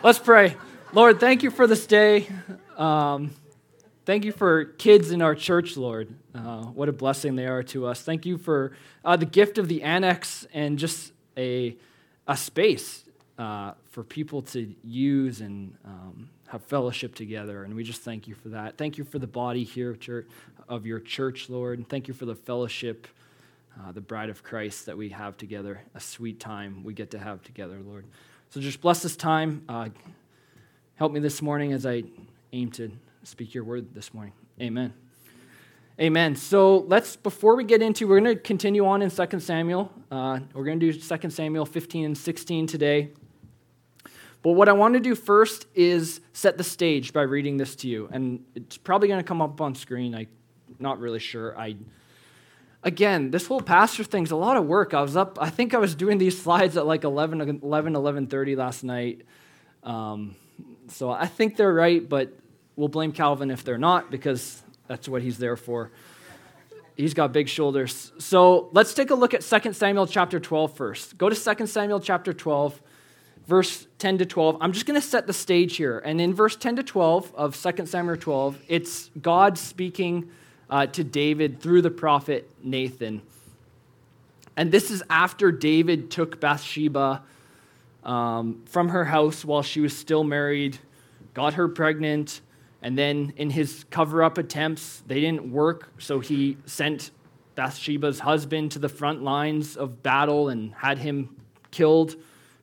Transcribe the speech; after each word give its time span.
Let's 0.00 0.20
pray. 0.20 0.56
Lord, 0.92 1.18
thank 1.18 1.42
you 1.42 1.50
for 1.50 1.66
this 1.66 1.84
day. 1.84 2.28
Um, 2.76 3.32
thank 4.06 4.24
you 4.24 4.30
for 4.30 4.64
kids 4.64 5.10
in 5.10 5.20
our 5.22 5.34
church, 5.34 5.76
Lord. 5.76 6.14
Uh, 6.32 6.66
what 6.66 6.88
a 6.88 6.92
blessing 6.92 7.34
they 7.34 7.46
are 7.46 7.64
to 7.64 7.84
us. 7.86 8.00
Thank 8.00 8.24
you 8.24 8.38
for 8.38 8.76
uh, 9.04 9.16
the 9.16 9.26
gift 9.26 9.58
of 9.58 9.66
the 9.66 9.82
annex 9.82 10.46
and 10.54 10.78
just 10.78 11.12
a, 11.36 11.76
a 12.28 12.36
space 12.36 13.02
uh, 13.38 13.72
for 13.90 14.04
people 14.04 14.42
to 14.42 14.72
use 14.84 15.40
and 15.40 15.76
um, 15.84 16.30
have 16.46 16.62
fellowship 16.62 17.16
together. 17.16 17.64
And 17.64 17.74
we 17.74 17.82
just 17.82 18.02
thank 18.02 18.28
you 18.28 18.36
for 18.36 18.50
that. 18.50 18.78
Thank 18.78 18.98
you 18.98 19.04
for 19.04 19.18
the 19.18 19.26
body 19.26 19.64
here 19.64 19.96
church, 19.96 20.28
of 20.68 20.86
your 20.86 21.00
church, 21.00 21.50
Lord. 21.50 21.78
And 21.78 21.88
thank 21.88 22.06
you 22.06 22.14
for 22.14 22.24
the 22.24 22.36
fellowship, 22.36 23.08
uh, 23.80 23.90
the 23.90 24.00
bride 24.00 24.30
of 24.30 24.44
Christ 24.44 24.86
that 24.86 24.96
we 24.96 25.08
have 25.08 25.36
together, 25.36 25.80
a 25.96 26.00
sweet 26.00 26.38
time 26.38 26.84
we 26.84 26.94
get 26.94 27.10
to 27.10 27.18
have 27.18 27.42
together, 27.42 27.80
Lord. 27.84 28.04
So 28.50 28.62
just 28.62 28.80
bless 28.80 29.02
this 29.02 29.14
time. 29.14 29.62
Uh, 29.68 29.90
help 30.94 31.12
me 31.12 31.20
this 31.20 31.42
morning 31.42 31.74
as 31.74 31.84
I 31.84 32.04
aim 32.54 32.70
to 32.72 32.90
speak 33.22 33.52
your 33.52 33.62
word 33.62 33.94
this 33.94 34.14
morning. 34.14 34.32
Amen. 34.58 34.94
Amen. 36.00 36.34
So 36.34 36.78
let's, 36.88 37.14
before 37.14 37.56
we 37.56 37.64
get 37.64 37.82
into, 37.82 38.08
we're 38.08 38.20
going 38.20 38.36
to 38.36 38.40
continue 38.40 38.86
on 38.86 39.02
in 39.02 39.10
2 39.10 39.40
Samuel. 39.40 39.92
Uh, 40.10 40.40
we're 40.54 40.64
going 40.64 40.80
to 40.80 40.92
do 40.92 40.98
2 40.98 41.28
Samuel 41.28 41.66
15 41.66 42.06
and 42.06 42.16
16 42.16 42.66
today. 42.66 43.10
But 44.42 44.52
what 44.52 44.70
I 44.70 44.72
want 44.72 44.94
to 44.94 45.00
do 45.00 45.14
first 45.14 45.66
is 45.74 46.22
set 46.32 46.56
the 46.56 46.64
stage 46.64 47.12
by 47.12 47.22
reading 47.22 47.58
this 47.58 47.76
to 47.76 47.88
you. 47.88 48.08
And 48.10 48.42
it's 48.54 48.78
probably 48.78 49.08
going 49.08 49.20
to 49.20 49.28
come 49.28 49.42
up 49.42 49.60
on 49.60 49.74
screen. 49.74 50.14
I'm 50.14 50.26
not 50.78 51.00
really 51.00 51.18
sure. 51.18 51.58
I 51.58 51.76
again, 52.82 53.30
this 53.30 53.46
whole 53.46 53.60
pastor 53.60 54.04
thing's 54.04 54.30
a 54.30 54.36
lot 54.36 54.56
of 54.56 54.66
work. 54.66 54.94
I 54.94 55.02
was 55.02 55.16
up, 55.16 55.38
I 55.40 55.50
think 55.50 55.74
I 55.74 55.78
was 55.78 55.94
doing 55.94 56.18
these 56.18 56.40
slides 56.42 56.76
at 56.76 56.86
like 56.86 57.04
11, 57.04 57.40
11 57.40 57.94
11.30 57.94 58.56
last 58.56 58.84
night. 58.84 59.22
Um, 59.82 60.36
so 60.88 61.10
I 61.10 61.26
think 61.26 61.56
they're 61.56 61.72
right, 61.72 62.06
but 62.06 62.32
we'll 62.76 62.88
blame 62.88 63.12
Calvin 63.12 63.50
if 63.50 63.64
they're 63.64 63.78
not 63.78 64.10
because 64.10 64.62
that's 64.86 65.08
what 65.08 65.22
he's 65.22 65.38
there 65.38 65.56
for. 65.56 65.90
He's 66.96 67.14
got 67.14 67.32
big 67.32 67.48
shoulders. 67.48 68.12
So 68.18 68.70
let's 68.72 68.92
take 68.92 69.10
a 69.10 69.14
look 69.14 69.32
at 69.32 69.42
2 69.42 69.72
Samuel 69.72 70.06
chapter 70.06 70.40
12 70.40 70.76
first. 70.76 71.16
Go 71.16 71.28
to 71.28 71.54
2 71.54 71.66
Samuel 71.66 72.00
chapter 72.00 72.32
12, 72.32 72.80
verse 73.46 73.86
10 73.98 74.18
to 74.18 74.26
12. 74.26 74.56
I'm 74.60 74.72
just 74.72 74.84
going 74.84 75.00
to 75.00 75.06
set 75.06 75.28
the 75.28 75.32
stage 75.32 75.76
here. 75.76 76.00
And 76.00 76.20
in 76.20 76.34
verse 76.34 76.56
10 76.56 76.76
to 76.76 76.82
12 76.82 77.34
of 77.36 77.60
2 77.60 77.86
Samuel 77.86 78.16
12, 78.16 78.62
it's 78.66 79.10
God 79.20 79.56
speaking 79.58 80.28
uh, 80.70 80.86
to 80.86 81.04
David 81.04 81.60
through 81.60 81.82
the 81.82 81.90
prophet 81.90 82.50
Nathan. 82.62 83.22
And 84.56 84.72
this 84.72 84.90
is 84.90 85.02
after 85.08 85.52
David 85.52 86.10
took 86.10 86.40
Bathsheba 86.40 87.22
um, 88.04 88.62
from 88.66 88.88
her 88.88 89.04
house 89.04 89.44
while 89.44 89.62
she 89.62 89.80
was 89.80 89.96
still 89.96 90.24
married, 90.24 90.78
got 91.34 91.54
her 91.54 91.68
pregnant, 91.68 92.40
and 92.82 92.96
then 92.96 93.32
in 93.36 93.50
his 93.50 93.84
cover 93.90 94.22
up 94.22 94.38
attempts, 94.38 95.02
they 95.06 95.20
didn't 95.20 95.50
work, 95.50 95.92
so 95.98 96.20
he 96.20 96.56
sent 96.64 97.10
Bathsheba's 97.54 98.20
husband 98.20 98.72
to 98.72 98.78
the 98.78 98.88
front 98.88 99.22
lines 99.22 99.76
of 99.76 100.02
battle 100.02 100.48
and 100.48 100.72
had 100.74 100.98
him 100.98 101.36
killed, 101.70 102.14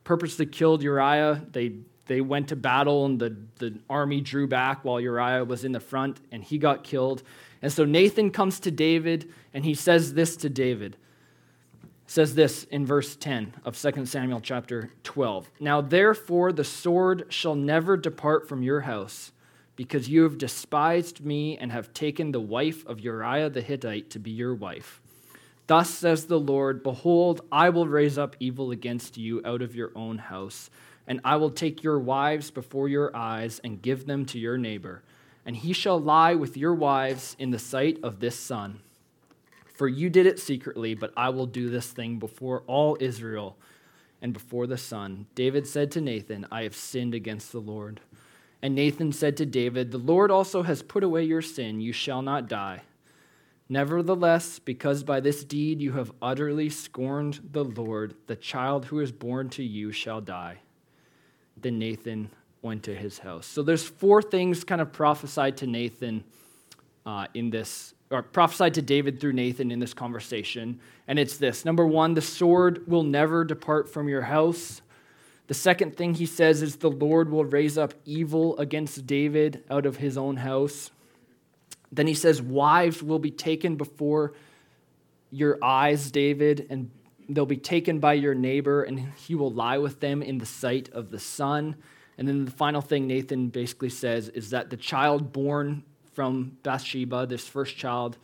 purposely 0.04 0.46
killed 0.46 0.82
Uriah. 0.82 1.46
They, 1.52 1.74
they 2.06 2.22
went 2.22 2.48
to 2.50 2.56
battle, 2.56 3.06
and 3.06 3.20
the, 3.20 3.36
the 3.60 3.78
army 3.90 4.22
drew 4.22 4.48
back 4.48 4.86
while 4.86 5.02
Uriah 5.02 5.44
was 5.44 5.66
in 5.66 5.74
the 5.74 5.82
front, 5.82 6.22
and 6.32 6.44
he 6.44 6.58
got 6.58 6.84
killed. 6.84 7.24
And 7.62 7.72
so 7.72 7.86
Nathan 7.86 8.32
comes 8.32 8.60
to 8.62 8.72
David 8.72 9.32
and 9.54 9.66
he 9.66 9.74
says 9.74 10.14
this 10.14 10.36
to 10.38 10.50
David. 10.50 10.98
says 12.08 12.36
this 12.36 12.66
in 12.66 12.86
verse 12.86 13.16
10 13.16 13.54
of 13.66 13.80
2 13.80 14.06
Samuel 14.06 14.42
chapter 14.42 14.92
12. 15.04 15.50
Now 15.60 15.82
therefore 15.82 16.52
the 16.52 16.64
sword 16.64 17.26
shall 17.30 17.56
never 17.56 17.98
depart 17.98 18.48
from 18.48 18.62
your 18.62 18.82
house, 18.82 19.32
because 19.76 20.08
you 20.08 20.24
have 20.24 20.38
despised 20.38 21.26
me 21.26 21.58
and 21.58 21.72
have 21.72 21.94
taken 21.94 22.32
the 22.32 22.40
wife 22.40 22.86
of 22.86 23.00
Uriah 23.00 23.50
the 23.50 23.62
Hittite 23.62 24.10
to 24.12 24.20
be 24.20 24.32
your 24.32 24.54
wife. 24.54 25.02
Thus 25.68 25.90
says 25.90 26.26
the 26.26 26.40
Lord 26.40 26.84
Behold, 26.84 27.42
I 27.52 27.70
will 27.70 27.88
raise 27.88 28.18
up 28.18 28.36
evil 28.40 28.72
against 28.72 29.18
you 29.18 29.42
out 29.44 29.62
of 29.62 29.76
your 29.76 29.92
own 29.96 30.20
house, 30.20 30.70
and 31.08 31.20
I 31.24 31.38
will 31.38 31.50
take 31.50 31.84
your 31.84 32.00
wives 32.00 32.52
before 32.52 32.88
your 32.88 33.16
eyes 33.16 33.60
and 33.64 33.82
give 33.82 34.06
them 34.06 34.26
to 34.28 34.40
your 34.40 34.58
neighbor 34.58 35.02
and 35.46 35.56
he 35.56 35.74
shall 35.74 36.00
lie 36.00 36.34
with 36.34 36.58
your 36.58 36.74
wives 36.74 37.36
in 37.38 37.52
the 37.52 37.60
sight 37.60 38.00
of 38.04 38.20
this 38.20 38.38
sun. 38.38 38.80
For 39.76 39.88
you 39.88 40.10
did 40.10 40.26
it 40.26 40.40
secretly, 40.40 40.96
but 40.96 41.14
I 41.16 41.30
will 41.30 41.46
do 41.46 41.70
this 41.70 41.88
thing 41.88 42.18
before 42.18 42.64
all 42.66 42.98
Israel 43.00 43.58
and 44.22 44.34
before 44.34 44.68
the 44.68 44.78
sun. 44.78 45.28
David 45.36 45.68
said 45.68 45.92
to 45.92 46.02
Nathan, 46.02 46.48
I 46.52 46.64
have 46.64 46.76
sinned 46.76 47.14
against 47.14 47.52
the 47.52 47.60
Lord. 47.60 48.00
And 48.62 48.74
Nathan 48.74 49.12
said 49.12 49.38
to 49.38 49.46
David, 49.46 49.92
The 49.92 49.98
Lord 49.98 50.32
also 50.32 50.64
has 50.64 50.82
put 50.82 51.04
away 51.04 51.24
your 51.24 51.42
sin. 51.42 51.82
You 51.82 51.92
shall 51.92 52.22
not 52.22 52.48
die. 52.48 52.82
Nevertheless, 53.68 54.60
because 54.60 55.04
by 55.04 55.20
this 55.20 55.44
deed 55.44 55.82
you 55.82 55.92
have 55.94 56.12
utterly 56.22 56.70
scorned 56.70 57.50
the 57.52 57.66
Lord, 57.66 58.16
the 58.28 58.36
child 58.36 58.86
who 58.86 59.00
is 59.00 59.12
born 59.12 59.50
to 59.50 59.64
you 59.64 59.92
shall 59.92 60.22
die. 60.22 60.60
Then 61.58 61.80
Nathan 61.80 62.30
went 62.66 62.84
to 62.84 62.96
his 62.96 63.20
house. 63.20 63.46
So 63.46 63.62
there's 63.62 63.88
four 63.88 64.22
things 64.22 64.64
kind 64.64 64.82
of 64.82 64.92
prophesied 64.92 65.58
to 65.58 65.68
Nathan 65.68 66.24
uh, 67.06 67.28
in 67.36 67.52
this, 67.52 67.94
or 68.10 68.24
prophesied 68.24 68.74
to 68.74 68.82
David 68.82 69.22
through 69.22 69.34
Nathan 69.34 69.70
in 69.70 69.80
this 69.80 69.94
conversation. 69.94 70.80
And 71.08 71.20
it's 71.20 71.38
this 71.38 71.64
number 71.64 71.86
one, 71.86 72.16
the 72.16 72.22
sword 72.22 72.88
will 72.88 73.04
never 73.04 73.46
depart 73.46 73.88
from 73.88 74.10
your 74.10 74.24
house. 74.24 74.82
The 75.48 75.54
second 75.54 75.96
thing 75.96 76.16
he 76.16 76.26
says 76.26 76.64
is 76.64 76.78
the 76.78 76.90
Lord 76.90 77.30
will 77.30 77.46
raise 77.46 77.78
up 77.78 77.94
evil 78.04 78.58
against 78.58 79.06
David 79.06 79.64
out 79.70 79.86
of 79.86 79.98
his 79.98 80.18
own 80.18 80.38
house. 80.38 80.90
Then 81.92 82.08
he 82.08 82.16
says, 82.16 82.42
Wives 82.42 83.04
will 83.04 83.20
be 83.20 83.30
taken 83.30 83.76
before 83.76 84.34
your 85.30 85.64
eyes, 85.64 86.10
David, 86.10 86.66
and 86.72 86.90
they'll 87.30 87.46
be 87.46 87.58
taken 87.58 88.00
by 88.00 88.14
your 88.14 88.34
neighbor, 88.34 88.82
and 88.82 89.14
he 89.18 89.36
will 89.36 89.52
lie 89.52 89.78
with 89.78 90.00
them 90.00 90.24
in 90.24 90.40
the 90.40 90.48
sight 90.48 90.90
of 90.94 91.12
the 91.12 91.20
sun. 91.20 91.76
And 92.18 92.28
then 92.28 92.46
the 92.46 92.52
final 92.52 92.82
thing 92.82 93.08
Nathan 93.08 93.50
basically 93.50 93.90
says 93.90 94.30
is 94.30 94.52
that 94.52 94.70
the 94.70 94.78
child 94.78 95.34
born 95.34 95.84
from 96.14 96.58
Bathsheba, 96.64 97.26
this 97.26 97.48
first 97.48 97.76
child 97.76 98.18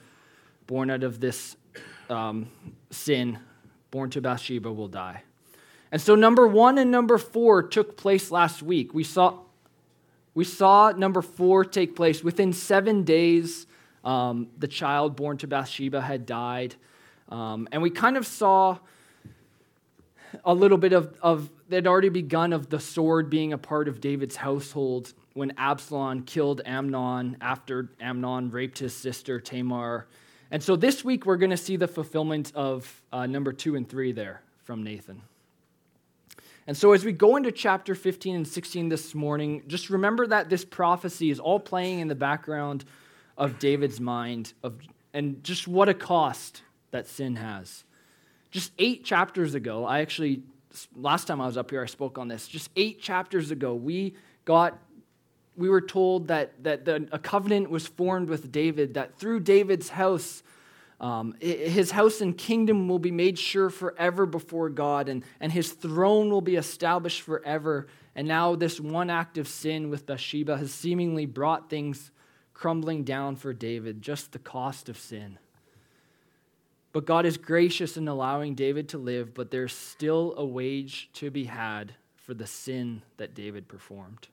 born 0.65 0.89
out 0.89 1.03
of 1.03 1.19
this 1.19 1.57
um, 2.09 2.47
sin, 2.89 3.37
born 3.91 4.09
to 4.11 4.21
Bathsheba, 4.21 4.71
will 4.71 4.87
die. 4.87 5.23
And 5.91 6.01
so 6.01 6.15
number 6.15 6.47
one 6.47 6.77
and 6.77 6.89
number 6.89 7.17
four 7.17 7.61
took 7.63 7.97
place 7.97 8.31
last 8.31 8.63
week. 8.63 8.93
We 8.93 9.03
saw, 9.03 9.39
we 10.33 10.45
saw 10.45 10.91
number 10.91 11.21
four 11.21 11.65
take 11.65 11.95
place 11.95 12.23
within 12.23 12.53
seven 12.53 13.03
days. 13.03 13.67
Um, 14.05 14.47
the 14.57 14.69
child 14.69 15.17
born 15.17 15.37
to 15.39 15.47
Bathsheba 15.47 15.99
had 15.99 16.25
died. 16.25 16.75
Um, 17.27 17.67
and 17.73 17.81
we 17.81 17.89
kind 17.89 18.15
of 18.15 18.25
saw 18.25 18.77
a 20.45 20.53
little 20.53 20.77
bit 20.77 20.93
of, 20.93 21.15
of 21.21 21.49
they'd 21.69 21.87
already 21.87 22.09
begun 22.09 22.53
of 22.53 22.69
the 22.69 22.79
sword 22.79 23.29
being 23.29 23.53
a 23.53 23.57
part 23.57 23.87
of 23.87 24.01
David's 24.01 24.35
household 24.35 25.13
when 25.33 25.53
Absalom 25.57 26.23
killed 26.23 26.61
Amnon 26.65 27.37
after 27.41 27.89
Amnon 27.99 28.51
raped 28.51 28.79
his 28.79 28.93
sister 28.93 29.39
Tamar. 29.39 30.07
And 30.51 30.61
so 30.61 30.75
this 30.75 31.03
week 31.03 31.25
we're 31.25 31.37
going 31.37 31.51
to 31.51 31.57
see 31.57 31.77
the 31.77 31.87
fulfillment 31.87 32.51
of 32.55 33.01
uh, 33.13 33.25
number 33.25 33.53
two 33.53 33.75
and 33.75 33.87
three 33.87 34.11
there 34.11 34.41
from 34.63 34.83
Nathan. 34.83 35.21
And 36.67 36.77
so 36.77 36.93
as 36.93 37.03
we 37.03 37.11
go 37.11 37.37
into 37.37 37.51
chapter 37.51 37.95
15 37.95 38.35
and 38.35 38.47
16 38.47 38.89
this 38.89 39.15
morning, 39.15 39.63
just 39.67 39.89
remember 39.89 40.27
that 40.27 40.49
this 40.49 40.63
prophecy 40.63 41.29
is 41.29 41.39
all 41.39 41.59
playing 41.59 41.99
in 41.99 42.07
the 42.07 42.15
background 42.15 42.85
of 43.37 43.59
David's 43.59 43.99
mind 43.99 44.53
of, 44.61 44.75
and 45.13 45.43
just 45.43 45.67
what 45.67 45.89
a 45.89 45.93
cost 45.93 46.61
that 46.91 47.07
sin 47.07 47.37
has. 47.37 47.83
Just 48.51 48.73
eight 48.77 49.05
chapters 49.05 49.55
ago, 49.55 49.85
I 49.85 50.01
actually, 50.01 50.43
last 50.95 51.25
time 51.25 51.39
I 51.39 51.45
was 51.45 51.57
up 51.57 51.71
here, 51.71 51.81
I 51.81 51.85
spoke 51.85 52.17
on 52.17 52.27
this. 52.27 52.47
Just 52.47 52.69
eight 52.75 53.01
chapters 53.01 53.49
ago, 53.49 53.73
we 53.73 54.15
got, 54.43 54.77
we 55.55 55.69
were 55.69 55.81
told 55.81 56.27
that, 56.27 56.61
that 56.63 56.83
the, 56.83 57.07
a 57.13 57.19
covenant 57.19 57.69
was 57.69 57.87
formed 57.87 58.27
with 58.27 58.51
David, 58.51 58.95
that 58.95 59.17
through 59.17 59.39
David's 59.39 59.89
house, 59.89 60.43
um, 60.99 61.33
his 61.39 61.91
house 61.91 62.19
and 62.19 62.37
kingdom 62.37 62.89
will 62.89 62.99
be 62.99 63.09
made 63.09 63.39
sure 63.39 63.69
forever 63.69 64.25
before 64.25 64.69
God, 64.69 65.07
and, 65.07 65.23
and 65.39 65.51
his 65.51 65.71
throne 65.71 66.29
will 66.29 66.41
be 66.41 66.57
established 66.57 67.21
forever. 67.21 67.87
And 68.15 68.27
now, 68.27 68.55
this 68.55 68.79
one 68.81 69.09
act 69.09 69.37
of 69.37 69.47
sin 69.47 69.89
with 69.89 70.05
Bathsheba 70.05 70.57
has 70.57 70.73
seemingly 70.73 71.25
brought 71.25 71.69
things 71.69 72.11
crumbling 72.53 73.03
down 73.03 73.37
for 73.37 73.53
David, 73.53 74.01
just 74.01 74.33
the 74.33 74.39
cost 74.39 74.89
of 74.89 74.97
sin. 74.97 75.39
But 76.93 77.05
God 77.05 77.25
is 77.25 77.37
gracious 77.37 77.95
in 77.95 78.07
allowing 78.07 78.55
David 78.55 78.89
to 78.89 78.97
live, 78.97 79.33
but 79.33 79.51
there's 79.51 79.73
still 79.73 80.33
a 80.37 80.45
wage 80.45 81.09
to 81.13 81.31
be 81.31 81.45
had 81.45 81.93
for 82.15 82.33
the 82.33 82.47
sin 82.47 83.01
that 83.17 83.33
David 83.33 83.67
performed. 83.67 84.27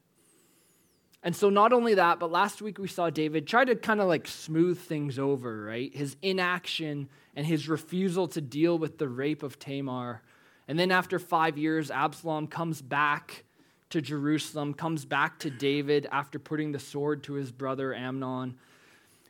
And 1.23 1.35
so, 1.35 1.51
not 1.51 1.73
only 1.73 1.95
that, 1.95 2.21
but 2.21 2.31
last 2.31 2.63
week 2.63 2.79
we 2.79 2.89
saw 2.89 3.11
David 3.11 3.47
try 3.47 3.65
to 3.65 3.75
kind 3.75 4.01
of 4.01 4.07
like 4.07 4.27
smooth 4.27 4.79
things 4.79 5.19
over, 5.19 5.65
right? 5.65 5.95
His 5.95 6.17
inaction 6.23 7.09
and 7.35 7.47
his 7.47 7.69
refusal 7.69 8.29
to 8.29 8.41
deal 8.41 8.79
with 8.79 8.99
the 8.99 9.09
rape 9.09 9.43
of 9.43 9.59
Tamar. 9.59 10.23
And 10.69 10.79
then, 10.79 10.93
after 10.93 11.19
five 11.19 11.59
years, 11.59 11.91
Absalom 11.91 12.47
comes 12.47 12.83
back 12.83 13.45
to 13.91 14.01
Jerusalem, 14.01 14.75
comes 14.75 15.05
back 15.05 15.39
to 15.41 15.51
David 15.51 16.07
after 16.13 16.39
putting 16.39 16.73
the 16.73 16.79
sword 16.79 17.25
to 17.25 17.35
his 17.35 17.51
brother 17.51 17.95
Amnon. 17.95 18.57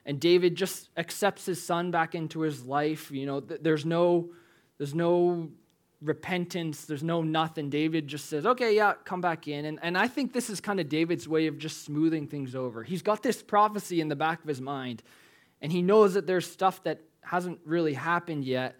And 0.06 0.20
David 0.20 0.54
just 0.54 0.88
accepts 0.96 1.46
his 1.46 1.62
son 1.62 1.90
back 1.90 2.14
into 2.14 2.40
his 2.40 2.64
life. 2.64 3.10
You 3.10 3.26
know, 3.26 3.40
there's 3.40 3.84
no, 3.84 4.30
there's 4.78 4.94
no 4.94 5.50
repentance, 6.00 6.84
there's 6.84 7.02
no 7.02 7.22
nothing. 7.22 7.70
David 7.70 8.06
just 8.06 8.26
says, 8.26 8.46
okay, 8.46 8.74
yeah, 8.74 8.94
come 9.04 9.20
back 9.20 9.48
in. 9.48 9.64
And, 9.64 9.78
and 9.82 9.98
I 9.98 10.08
think 10.08 10.32
this 10.32 10.48
is 10.48 10.60
kind 10.60 10.80
of 10.80 10.88
David's 10.88 11.28
way 11.28 11.46
of 11.46 11.58
just 11.58 11.84
smoothing 11.84 12.28
things 12.28 12.54
over. 12.54 12.82
He's 12.82 13.02
got 13.02 13.22
this 13.22 13.42
prophecy 13.42 14.00
in 14.00 14.08
the 14.08 14.16
back 14.16 14.40
of 14.42 14.48
his 14.48 14.60
mind, 14.60 15.02
and 15.60 15.72
he 15.72 15.82
knows 15.82 16.14
that 16.14 16.26
there's 16.26 16.50
stuff 16.50 16.82
that 16.84 17.00
hasn't 17.20 17.58
really 17.64 17.94
happened 17.94 18.44
yet. 18.44 18.76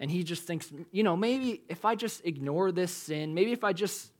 And 0.00 0.10
he 0.10 0.24
just 0.24 0.44
thinks, 0.44 0.72
you 0.90 1.04
know, 1.04 1.16
maybe 1.16 1.62
if 1.68 1.84
I 1.84 1.94
just 1.94 2.24
ignore 2.24 2.72
this 2.72 2.90
sin, 2.90 3.34
maybe 3.34 3.52
if 3.52 3.62
I 3.62 3.72
just 3.72 4.10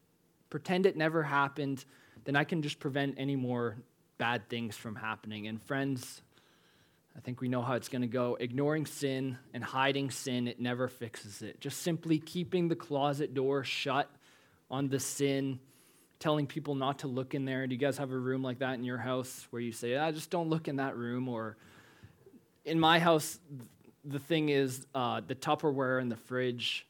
pretend 0.51 0.87
it 0.87 0.97
never 0.97 1.23
happened, 1.23 1.85
then 2.25 2.37
I 2.37 2.45
can 2.45 2.63
just 2.63 2.79
prevent 2.79 3.15
any 3.19 3.35
more 3.35 3.77
bad 4.19 4.49
things 4.49 4.77
from 4.77 4.95
happening. 4.95 5.49
And 5.49 5.61
friends, 5.63 6.23
I 7.17 7.21
think 7.21 7.41
we 7.41 7.49
know 7.49 7.63
how 7.63 7.75
it's 7.75 7.89
going 7.89 8.03
to 8.03 8.09
go. 8.09 8.37
Ignoring 8.41 8.87
sin 8.87 9.39
and 9.53 9.63
hiding 9.63 10.11
sin, 10.11 10.49
it 10.49 10.61
never 10.61 10.89
fixes 10.89 11.43
it. 11.43 11.61
Just 11.61 11.83
simply 11.83 12.19
keeping 12.19 12.69
the 12.69 12.77
closet 12.77 13.35
door 13.35 13.65
shut 13.65 14.11
on 14.71 14.89
the 14.89 14.99
sin, 14.99 15.61
telling 16.19 16.47
people 16.47 16.75
not 16.75 17.01
to 17.01 17.09
look 17.09 17.35
in 17.35 17.45
there. 17.45 17.67
Do 17.67 17.75
you 17.75 17.81
guys 17.81 17.99
have 17.99 18.11
a 18.11 18.19
room 18.19 18.43
like 18.43 18.61
that 18.61 18.75
in 18.75 18.85
your 18.85 18.99
house 18.99 19.47
where 19.51 19.61
you 19.61 19.73
say, 19.73 19.97
"I 19.97 20.11
just 20.11 20.31
don't 20.31 20.49
look 20.49 20.69
in 20.69 20.77
that 20.77 20.97
room? 20.97 21.29
Or 21.29 21.57
in 22.65 22.81
my 22.81 22.99
house, 22.99 23.39
the 24.05 24.19
thing 24.19 24.49
is 24.49 24.87
uh, 24.95 25.21
the 25.27 25.35
Tupperware 25.35 26.01
in 26.01 26.09
the 26.09 26.17
fridge. 26.17 26.87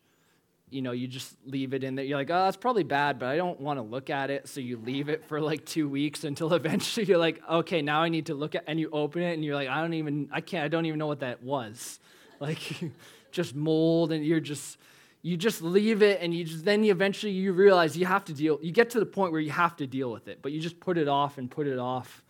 You 0.72 0.82
know, 0.82 0.92
you 0.92 1.06
just 1.06 1.36
leave 1.44 1.74
it 1.74 1.84
in 1.84 1.94
there. 1.94 2.04
You're 2.04 2.19
like, 2.19 2.30
oh, 2.30 2.44
that's 2.44 2.56
probably 2.56 2.82
bad, 2.82 3.19
but 3.19 3.26
I 3.26 3.36
don't 3.36 3.60
want 3.60 3.78
to 3.78 3.82
look 3.82 4.08
at 4.10 4.30
it. 4.30 4.48
So 4.48 4.60
you 4.60 4.78
leave 4.78 5.08
it 5.08 5.24
for 5.26 5.40
like 5.40 5.66
two 5.66 5.88
weeks 5.88 6.24
until 6.24 6.52
eventually 6.54 7.06
you're 7.06 7.19
like, 7.19 7.42
okay, 7.48 7.82
now 7.82 8.02
I 8.02 8.08
need 8.08 8.26
to 8.26 8.34
look 8.34 8.54
at. 8.54 8.64
And 8.66 8.80
you 8.80 8.90
open 8.90 9.22
it, 9.22 9.34
and 9.34 9.44
you're 9.44 9.54
like, 9.54 9.69
I 9.69 9.80
don't 9.80 9.94
even, 9.94 10.28
I 10.32 10.40
can't, 10.40 10.64
I 10.64 10.69
don't 10.69 10.86
even 10.86 10.98
know 10.98 11.06
what 11.06 11.20
that 11.20 11.42
was. 11.42 11.98
Like, 12.40 12.58
just 13.30 13.54
mold, 13.54 14.10
and 14.10 14.26
you're 14.26 14.40
just, 14.40 14.76
you 15.22 15.36
just 15.36 15.62
leave 15.62 16.02
it, 16.02 16.20
and 16.20 16.34
you 16.34 16.42
just 16.42 16.64
then 16.64 16.82
you 16.82 16.90
eventually 16.90 17.30
you 17.30 17.52
realize 17.52 17.96
you 17.96 18.06
have 18.06 18.24
to 18.24 18.34
deal. 18.34 18.58
You 18.60 18.72
get 18.72 18.90
to 18.90 18.98
the 18.98 19.06
point 19.06 19.30
where 19.30 19.40
you 19.40 19.52
have 19.52 19.76
to 19.76 19.86
deal 19.86 20.10
with 20.10 20.26
it, 20.26 20.40
but 20.42 20.50
you 20.50 20.60
just 20.60 20.80
put 20.80 20.98
it 20.98 21.06
off 21.06 21.38
and 21.38 21.48
put 21.48 21.69
it 21.69 21.78
off. 21.78 22.24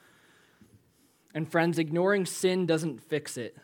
And 1.35 1.51
friends, 1.51 1.79
ignoring 1.79 2.27
sin 2.27 2.67
doesn't 2.67 3.01
fix 3.01 3.39
it. 3.39 3.57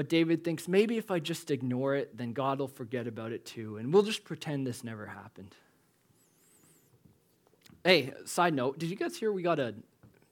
But 0.00 0.08
David 0.08 0.44
thinks 0.44 0.66
maybe 0.66 0.96
if 0.96 1.10
I 1.10 1.18
just 1.18 1.50
ignore 1.50 1.94
it, 1.94 2.16
then 2.16 2.32
God 2.32 2.58
will 2.58 2.68
forget 2.68 3.06
about 3.06 3.32
it 3.32 3.44
too, 3.44 3.76
and 3.76 3.92
we'll 3.92 4.02
just 4.02 4.24
pretend 4.24 4.66
this 4.66 4.82
never 4.82 5.04
happened. 5.04 5.54
Hey, 7.84 8.14
side 8.24 8.54
note, 8.54 8.78
did 8.78 8.88
you 8.88 8.96
guys 8.96 9.14
hear 9.14 9.30
we 9.30 9.42
got 9.42 9.58
a, 9.58 9.74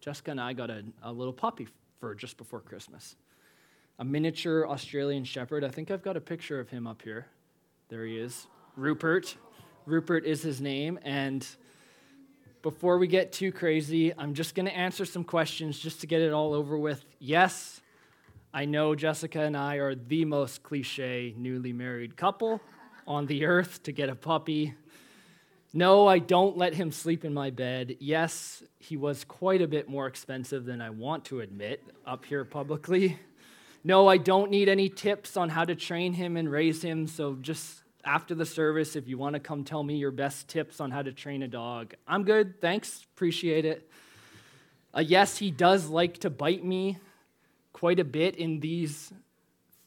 Jessica 0.00 0.31
and 0.31 0.41
I 0.41 0.55
got 0.55 0.70
a, 0.70 0.85
a 1.03 1.12
little 1.12 1.35
puppy 1.35 1.69
for 2.00 2.15
just 2.15 2.38
before 2.38 2.61
Christmas? 2.61 3.15
A 3.99 4.05
miniature 4.06 4.67
Australian 4.67 5.25
Shepherd. 5.25 5.65
I 5.65 5.69
think 5.69 5.91
I've 5.91 6.03
got 6.03 6.17
a 6.17 6.21
picture 6.23 6.59
of 6.59 6.71
him 6.71 6.87
up 6.87 7.03
here. 7.03 7.26
There 7.91 8.06
he 8.06 8.17
is. 8.17 8.47
Rupert. 8.75 9.37
Rupert 9.85 10.25
is 10.25 10.41
his 10.41 10.62
name. 10.62 10.99
And 11.03 11.47
before 12.62 12.97
we 12.97 13.06
get 13.06 13.32
too 13.32 13.53
crazy, 13.53 14.14
I'm 14.17 14.32
just 14.32 14.55
going 14.55 14.64
to 14.64 14.75
answer 14.75 15.05
some 15.05 15.25
questions 15.25 15.79
just 15.79 16.00
to 16.00 16.06
get 16.06 16.23
it 16.23 16.32
all 16.32 16.55
over 16.55 16.79
with. 16.79 17.05
Yes, 17.19 17.82
I 18.53 18.65
know 18.65 18.95
Jessica 18.95 19.43
and 19.43 19.55
I 19.55 19.77
are 19.77 19.95
the 19.95 20.25
most 20.25 20.62
cliche 20.62 21.35
newly 21.37 21.75
married 21.75 22.17
couple 22.17 22.62
on 23.06 23.27
the 23.27 23.45
earth 23.45 23.83
to 23.83 23.93
get 23.93 24.09
a 24.09 24.15
puppy. 24.15 24.75
No, 25.75 26.06
I 26.06 26.19
don't 26.19 26.56
let 26.56 26.73
him 26.73 26.91
sleep 26.91 27.27
in 27.27 27.35
my 27.35 27.50
bed. 27.50 27.97
Yes, 28.00 28.62
he 28.79 28.97
was 28.97 29.23
quite 29.23 29.61
a 29.61 29.69
bit 29.69 29.87
more 29.87 30.06
expensive 30.06 30.65
than 30.65 30.81
I 30.81 30.89
want 30.89 31.27
to 31.27 31.41
admit 31.41 31.85
up 32.06 32.25
here 32.25 32.43
publicly. 32.43 33.19
No, 33.85 34.09
I 34.09 34.17
don't 34.17 34.50
need 34.50 34.71
any 34.71 34.89
tips 34.89 35.37
on 35.37 35.50
how 35.50 35.65
to 35.65 35.75
train 35.75 36.15
him 36.15 36.39
and 36.39 36.50
raise 36.50 36.81
him. 36.81 37.06
So 37.06 37.35
just 37.35 37.83
after 38.03 38.35
the 38.35 38.47
service, 38.47 38.97
if 38.97 39.06
you 39.06 39.19
want 39.19 39.35
to 39.35 39.41
come 39.41 39.62
tell 39.62 39.83
me 39.83 39.97
your 39.97 40.11
best 40.11 40.49
tips 40.49 40.81
on 40.81 40.91
how 40.91 41.03
to 41.03 41.12
train 41.12 41.43
a 41.43 41.49
dog, 41.49 41.93
I'm 42.06 42.25
good. 42.25 42.62
Thanks. 42.62 43.05
Appreciate 43.15 43.67
it. 43.67 43.91
Uh, 44.97 45.00
yes, 45.00 45.37
he 45.37 45.50
does 45.50 45.89
like 45.89 46.17
to 46.21 46.31
bite 46.31 46.65
me 46.65 46.97
quite 47.78 48.00
a 48.00 48.04
bit 48.04 48.34
in 48.34 48.58
these 48.58 49.12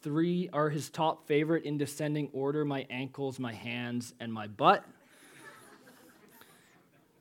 three 0.01 0.49
are 0.53 0.69
his 0.69 0.89
top 0.89 1.27
favorite 1.27 1.65
in 1.65 1.77
descending 1.77 2.29
order 2.31 2.63
my 2.63 2.87
ankles, 2.89 3.37
my 3.37 3.51
hands, 3.51 4.13
and 4.21 4.31
my 4.31 4.47
butt. 4.47 4.85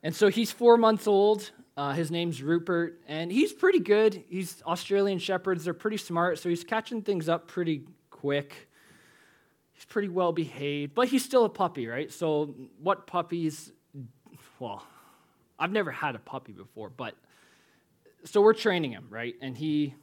and 0.01 0.15
so 0.15 0.29
he's 0.29 0.49
four 0.49 0.77
months 0.77 1.07
old. 1.07 1.51
Uh, 1.75 1.91
his 1.91 2.09
name's 2.09 2.41
Rupert, 2.41 3.01
and 3.05 3.29
he's 3.29 3.51
pretty 3.51 3.79
good. 3.79 4.23
He's 4.29 4.63
Australian 4.65 5.19
Shepherds, 5.19 5.65
they're 5.65 5.73
pretty 5.73 5.97
smart, 5.97 6.39
so 6.39 6.47
he's 6.47 6.63
catching 6.63 7.01
things 7.01 7.27
up 7.27 7.49
pretty 7.49 7.83
quick. 8.09 8.69
He's 9.73 9.85
pretty 9.85 10.07
well 10.09 10.31
behaved, 10.31 10.93
but 10.93 11.09
he's 11.09 11.25
still 11.25 11.43
a 11.43 11.49
puppy, 11.49 11.87
right? 11.87 12.09
So, 12.11 12.55
what 12.81 13.07
puppies, 13.07 13.73
well, 14.57 14.85
I've 15.59 15.71
never 15.71 15.91
had 15.91 16.15
a 16.15 16.19
puppy 16.19 16.53
before, 16.53 16.89
but 16.89 17.15
so 18.23 18.41
we're 18.41 18.53
training 18.53 18.91
him, 18.91 19.07
right? 19.09 19.35
And 19.41 19.57
he 19.57 19.95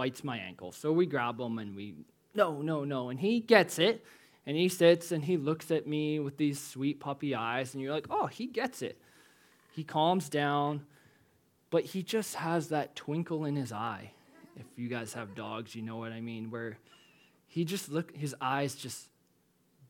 bites 0.00 0.24
my 0.24 0.38
ankle. 0.38 0.72
So 0.72 0.92
we 0.92 1.04
grab 1.04 1.38
him 1.38 1.58
and 1.58 1.76
we, 1.76 1.94
no, 2.34 2.62
no, 2.62 2.84
no. 2.84 3.10
And 3.10 3.20
he 3.20 3.40
gets 3.40 3.78
it. 3.78 4.02
And 4.46 4.56
he 4.56 4.70
sits 4.70 5.12
and 5.12 5.22
he 5.22 5.36
looks 5.36 5.70
at 5.70 5.86
me 5.86 6.18
with 6.20 6.38
these 6.38 6.58
sweet 6.58 7.00
puppy 7.00 7.34
eyes. 7.34 7.74
And 7.74 7.82
you're 7.82 7.92
like, 7.92 8.06
oh, 8.08 8.26
he 8.26 8.46
gets 8.46 8.80
it. 8.80 8.98
He 9.72 9.84
calms 9.84 10.30
down. 10.30 10.86
But 11.68 11.84
he 11.84 12.02
just 12.02 12.36
has 12.36 12.68
that 12.68 12.96
twinkle 12.96 13.44
in 13.44 13.56
his 13.56 13.72
eye. 13.72 14.12
If 14.56 14.64
you 14.76 14.88
guys 14.88 15.12
have 15.12 15.34
dogs, 15.34 15.74
you 15.74 15.82
know 15.82 15.98
what 15.98 16.12
I 16.12 16.22
mean. 16.22 16.50
Where 16.50 16.78
he 17.46 17.66
just 17.66 17.90
look, 17.90 18.16
his 18.16 18.34
eyes 18.40 18.74
just 18.74 19.06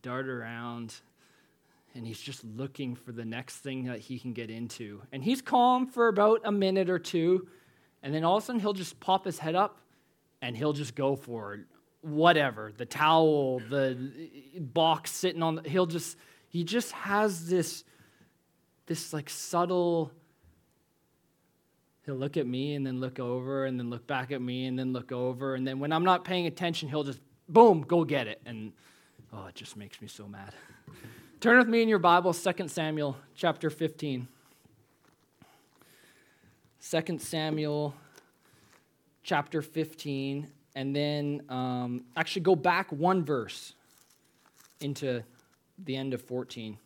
dart 0.02 0.28
around 0.28 0.92
and 1.94 2.04
he's 2.04 2.20
just 2.20 2.42
looking 2.42 2.96
for 2.96 3.12
the 3.12 3.24
next 3.24 3.58
thing 3.58 3.84
that 3.84 4.00
he 4.00 4.18
can 4.18 4.32
get 4.32 4.50
into. 4.50 5.02
And 5.12 5.22
he's 5.22 5.40
calm 5.40 5.86
for 5.86 6.08
about 6.08 6.40
a 6.44 6.52
minute 6.52 6.90
or 6.90 6.98
two, 6.98 7.46
and 8.02 8.12
then 8.12 8.24
all 8.24 8.38
of 8.38 8.42
a 8.42 8.46
sudden 8.46 8.60
he'll 8.60 8.72
just 8.72 8.98
pop 8.98 9.24
his 9.24 9.38
head 9.38 9.54
up 9.54 9.80
and 10.42 10.56
he'll 10.56 10.72
just 10.72 10.94
go 10.94 11.16
for 11.16 11.54
it. 11.54 11.60
whatever 12.02 12.72
the 12.76 12.86
towel 12.86 13.60
the 13.70 13.96
box 14.58 15.10
sitting 15.10 15.42
on 15.42 15.56
the, 15.56 15.68
he'll 15.68 15.86
just 15.86 16.16
he 16.48 16.64
just 16.64 16.92
has 16.92 17.48
this 17.48 17.84
this 18.86 19.12
like 19.12 19.30
subtle 19.30 20.10
he'll 22.04 22.14
look 22.14 22.36
at 22.36 22.46
me 22.46 22.74
and 22.74 22.86
then 22.86 23.00
look 23.00 23.20
over 23.20 23.66
and 23.66 23.78
then 23.78 23.88
look 23.90 24.06
back 24.06 24.32
at 24.32 24.42
me 24.42 24.66
and 24.66 24.78
then 24.78 24.92
look 24.92 25.12
over. 25.12 25.54
And 25.54 25.66
then 25.66 25.78
when 25.78 25.92
i'm 25.92 26.04
not 26.04 26.24
paying 26.24 26.46
attention 26.46 26.88
he'll 26.88 27.04
just 27.04 27.20
boom 27.48 27.82
go 27.82 28.04
get 28.04 28.26
it. 28.26 28.40
And 28.46 28.72
oh 29.32 29.46
it 29.46 29.54
just 29.54 29.76
makes 29.76 30.00
me 30.02 30.08
so 30.08 30.26
mad. 30.26 30.54
Turn 31.40 31.58
with 31.58 31.68
me 31.68 31.82
in 31.82 31.88
your 31.88 31.98
bible 31.98 32.34
2 32.34 32.68
samuel 32.68 33.16
chapter 33.34 33.70
15 33.70 34.26
2 36.90 37.18
samuel 37.18 37.94
chapter 39.30 39.62
15, 39.62 40.48
and 40.74 40.96
then 40.96 41.40
um, 41.48 42.02
actually 42.16 42.42
go 42.42 42.56
back 42.56 42.90
one 42.90 43.24
verse 43.24 43.74
into 44.80 45.22
the 45.78 45.94
end 45.94 46.12
of 46.14 46.20
14. 46.22 46.76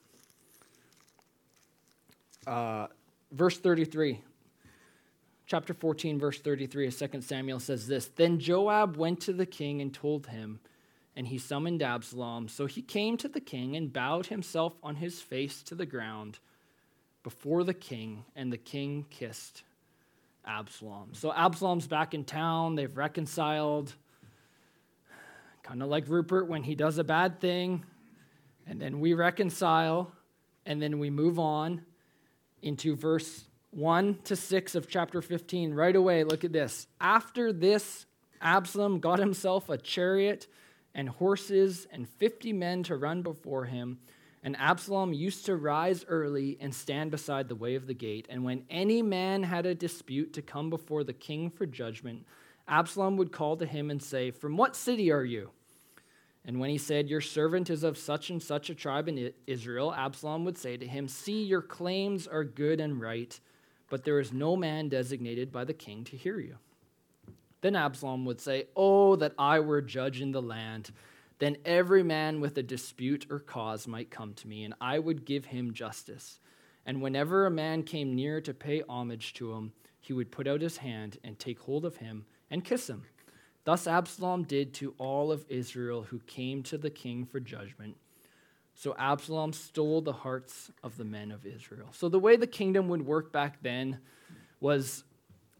Uh, 2.46 2.88
verse 3.32 3.56
33. 3.56 4.20
Chapter 5.46 5.72
14, 5.72 6.18
verse 6.18 6.38
33 6.38 6.88
of 6.88 6.98
2 6.98 7.22
Samuel 7.22 7.60
says 7.60 7.86
this 7.86 8.10
Then 8.14 8.38
Joab 8.38 8.98
went 8.98 9.22
to 9.22 9.32
the 9.32 9.46
king 9.46 9.80
and 9.80 9.94
told 9.94 10.26
him, 10.26 10.60
and 11.16 11.26
he 11.26 11.38
summoned 11.38 11.82
Absalom. 11.82 12.48
So 12.48 12.66
he 12.66 12.82
came 12.82 13.16
to 13.16 13.28
the 13.28 13.40
king 13.40 13.74
and 13.74 13.90
bowed 13.90 14.26
himself 14.26 14.74
on 14.82 14.96
his 14.96 15.18
face 15.22 15.62
to 15.62 15.74
the 15.74 15.86
ground 15.86 16.40
before 17.22 17.64
the 17.64 17.72
king, 17.72 18.26
and 18.36 18.52
the 18.52 18.58
king 18.58 19.06
kissed 19.08 19.62
Absalom. 20.46 21.10
So 21.12 21.32
Absalom's 21.32 21.86
back 21.86 22.14
in 22.14 22.24
town, 22.24 22.74
they've 22.74 22.96
reconciled. 22.96 23.94
Kind 25.62 25.82
of 25.82 25.88
like 25.88 26.08
Rupert 26.08 26.48
when 26.48 26.62
he 26.62 26.74
does 26.74 26.98
a 26.98 27.04
bad 27.04 27.40
thing, 27.40 27.84
and 28.66 28.80
then 28.80 29.00
we 29.00 29.14
reconcile, 29.14 30.12
and 30.66 30.80
then 30.80 30.98
we 30.98 31.08
move 31.08 31.38
on 31.38 31.82
into 32.60 32.94
verse 32.94 33.44
1 33.70 34.18
to 34.24 34.36
6 34.36 34.74
of 34.74 34.88
chapter 34.88 35.22
15. 35.22 35.72
Right 35.72 35.96
away, 35.96 36.24
look 36.24 36.44
at 36.44 36.52
this. 36.52 36.86
After 37.00 37.52
this, 37.52 38.06
Absalom 38.40 39.00
got 39.00 39.18
himself 39.18 39.68
a 39.68 39.78
chariot 39.78 40.46
and 40.94 41.08
horses 41.08 41.86
and 41.90 42.08
50 42.08 42.52
men 42.52 42.82
to 42.84 42.96
run 42.96 43.22
before 43.22 43.64
him 43.64 43.98
and 44.44 44.54
Absalom 44.58 45.14
used 45.14 45.46
to 45.46 45.56
rise 45.56 46.04
early 46.06 46.58
and 46.60 46.74
stand 46.74 47.10
beside 47.10 47.48
the 47.48 47.56
way 47.56 47.76
of 47.76 47.86
the 47.86 47.94
gate. 47.94 48.26
And 48.28 48.44
when 48.44 48.66
any 48.68 49.00
man 49.00 49.42
had 49.42 49.64
a 49.64 49.74
dispute 49.74 50.34
to 50.34 50.42
come 50.42 50.68
before 50.68 51.02
the 51.02 51.14
king 51.14 51.48
for 51.48 51.64
judgment, 51.64 52.26
Absalom 52.68 53.16
would 53.16 53.32
call 53.32 53.56
to 53.56 53.64
him 53.64 53.90
and 53.90 54.02
say, 54.02 54.30
From 54.30 54.58
what 54.58 54.76
city 54.76 55.10
are 55.10 55.24
you? 55.24 55.50
And 56.44 56.60
when 56.60 56.68
he 56.68 56.76
said, 56.76 57.08
Your 57.08 57.22
servant 57.22 57.70
is 57.70 57.84
of 57.84 57.96
such 57.96 58.28
and 58.28 58.42
such 58.42 58.68
a 58.68 58.74
tribe 58.74 59.08
in 59.08 59.32
Israel, 59.46 59.94
Absalom 59.94 60.44
would 60.44 60.58
say 60.58 60.76
to 60.76 60.86
him, 60.86 61.08
See, 61.08 61.42
your 61.42 61.62
claims 61.62 62.26
are 62.26 62.44
good 62.44 62.80
and 62.80 63.00
right, 63.00 63.40
but 63.88 64.04
there 64.04 64.20
is 64.20 64.30
no 64.30 64.56
man 64.56 64.90
designated 64.90 65.52
by 65.52 65.64
the 65.64 65.72
king 65.72 66.04
to 66.04 66.18
hear 66.18 66.38
you. 66.38 66.56
Then 67.62 67.76
Absalom 67.76 68.26
would 68.26 68.42
say, 68.42 68.66
Oh, 68.76 69.16
that 69.16 69.32
I 69.38 69.60
were 69.60 69.80
judge 69.80 70.20
in 70.20 70.32
the 70.32 70.42
land. 70.42 70.90
Then 71.38 71.56
every 71.64 72.02
man 72.02 72.40
with 72.40 72.56
a 72.58 72.62
dispute 72.62 73.26
or 73.30 73.40
cause 73.40 73.86
might 73.88 74.10
come 74.10 74.34
to 74.34 74.48
me, 74.48 74.64
and 74.64 74.74
I 74.80 74.98
would 74.98 75.24
give 75.24 75.46
him 75.46 75.74
justice. 75.74 76.38
And 76.86 77.02
whenever 77.02 77.46
a 77.46 77.50
man 77.50 77.82
came 77.82 78.14
near 78.14 78.40
to 78.42 78.54
pay 78.54 78.82
homage 78.88 79.34
to 79.34 79.52
him, 79.52 79.72
he 80.00 80.12
would 80.12 80.30
put 80.30 80.46
out 80.46 80.60
his 80.60 80.78
hand 80.78 81.18
and 81.24 81.38
take 81.38 81.60
hold 81.60 81.84
of 81.84 81.96
him 81.96 82.26
and 82.50 82.64
kiss 82.64 82.88
him. 82.88 83.04
Thus 83.64 83.86
Absalom 83.86 84.42
did 84.44 84.74
to 84.74 84.94
all 84.98 85.32
of 85.32 85.46
Israel 85.48 86.02
who 86.02 86.18
came 86.20 86.62
to 86.64 86.76
the 86.76 86.90
king 86.90 87.24
for 87.24 87.40
judgment. 87.40 87.96
So 88.74 88.94
Absalom 88.98 89.52
stole 89.54 90.02
the 90.02 90.12
hearts 90.12 90.70
of 90.82 90.96
the 90.98 91.04
men 91.04 91.30
of 91.30 91.46
Israel. 91.46 91.88
So 91.92 92.08
the 92.08 92.18
way 92.18 92.36
the 92.36 92.46
kingdom 92.46 92.88
would 92.88 93.06
work 93.06 93.32
back 93.32 93.62
then 93.62 94.00
was 94.60 95.04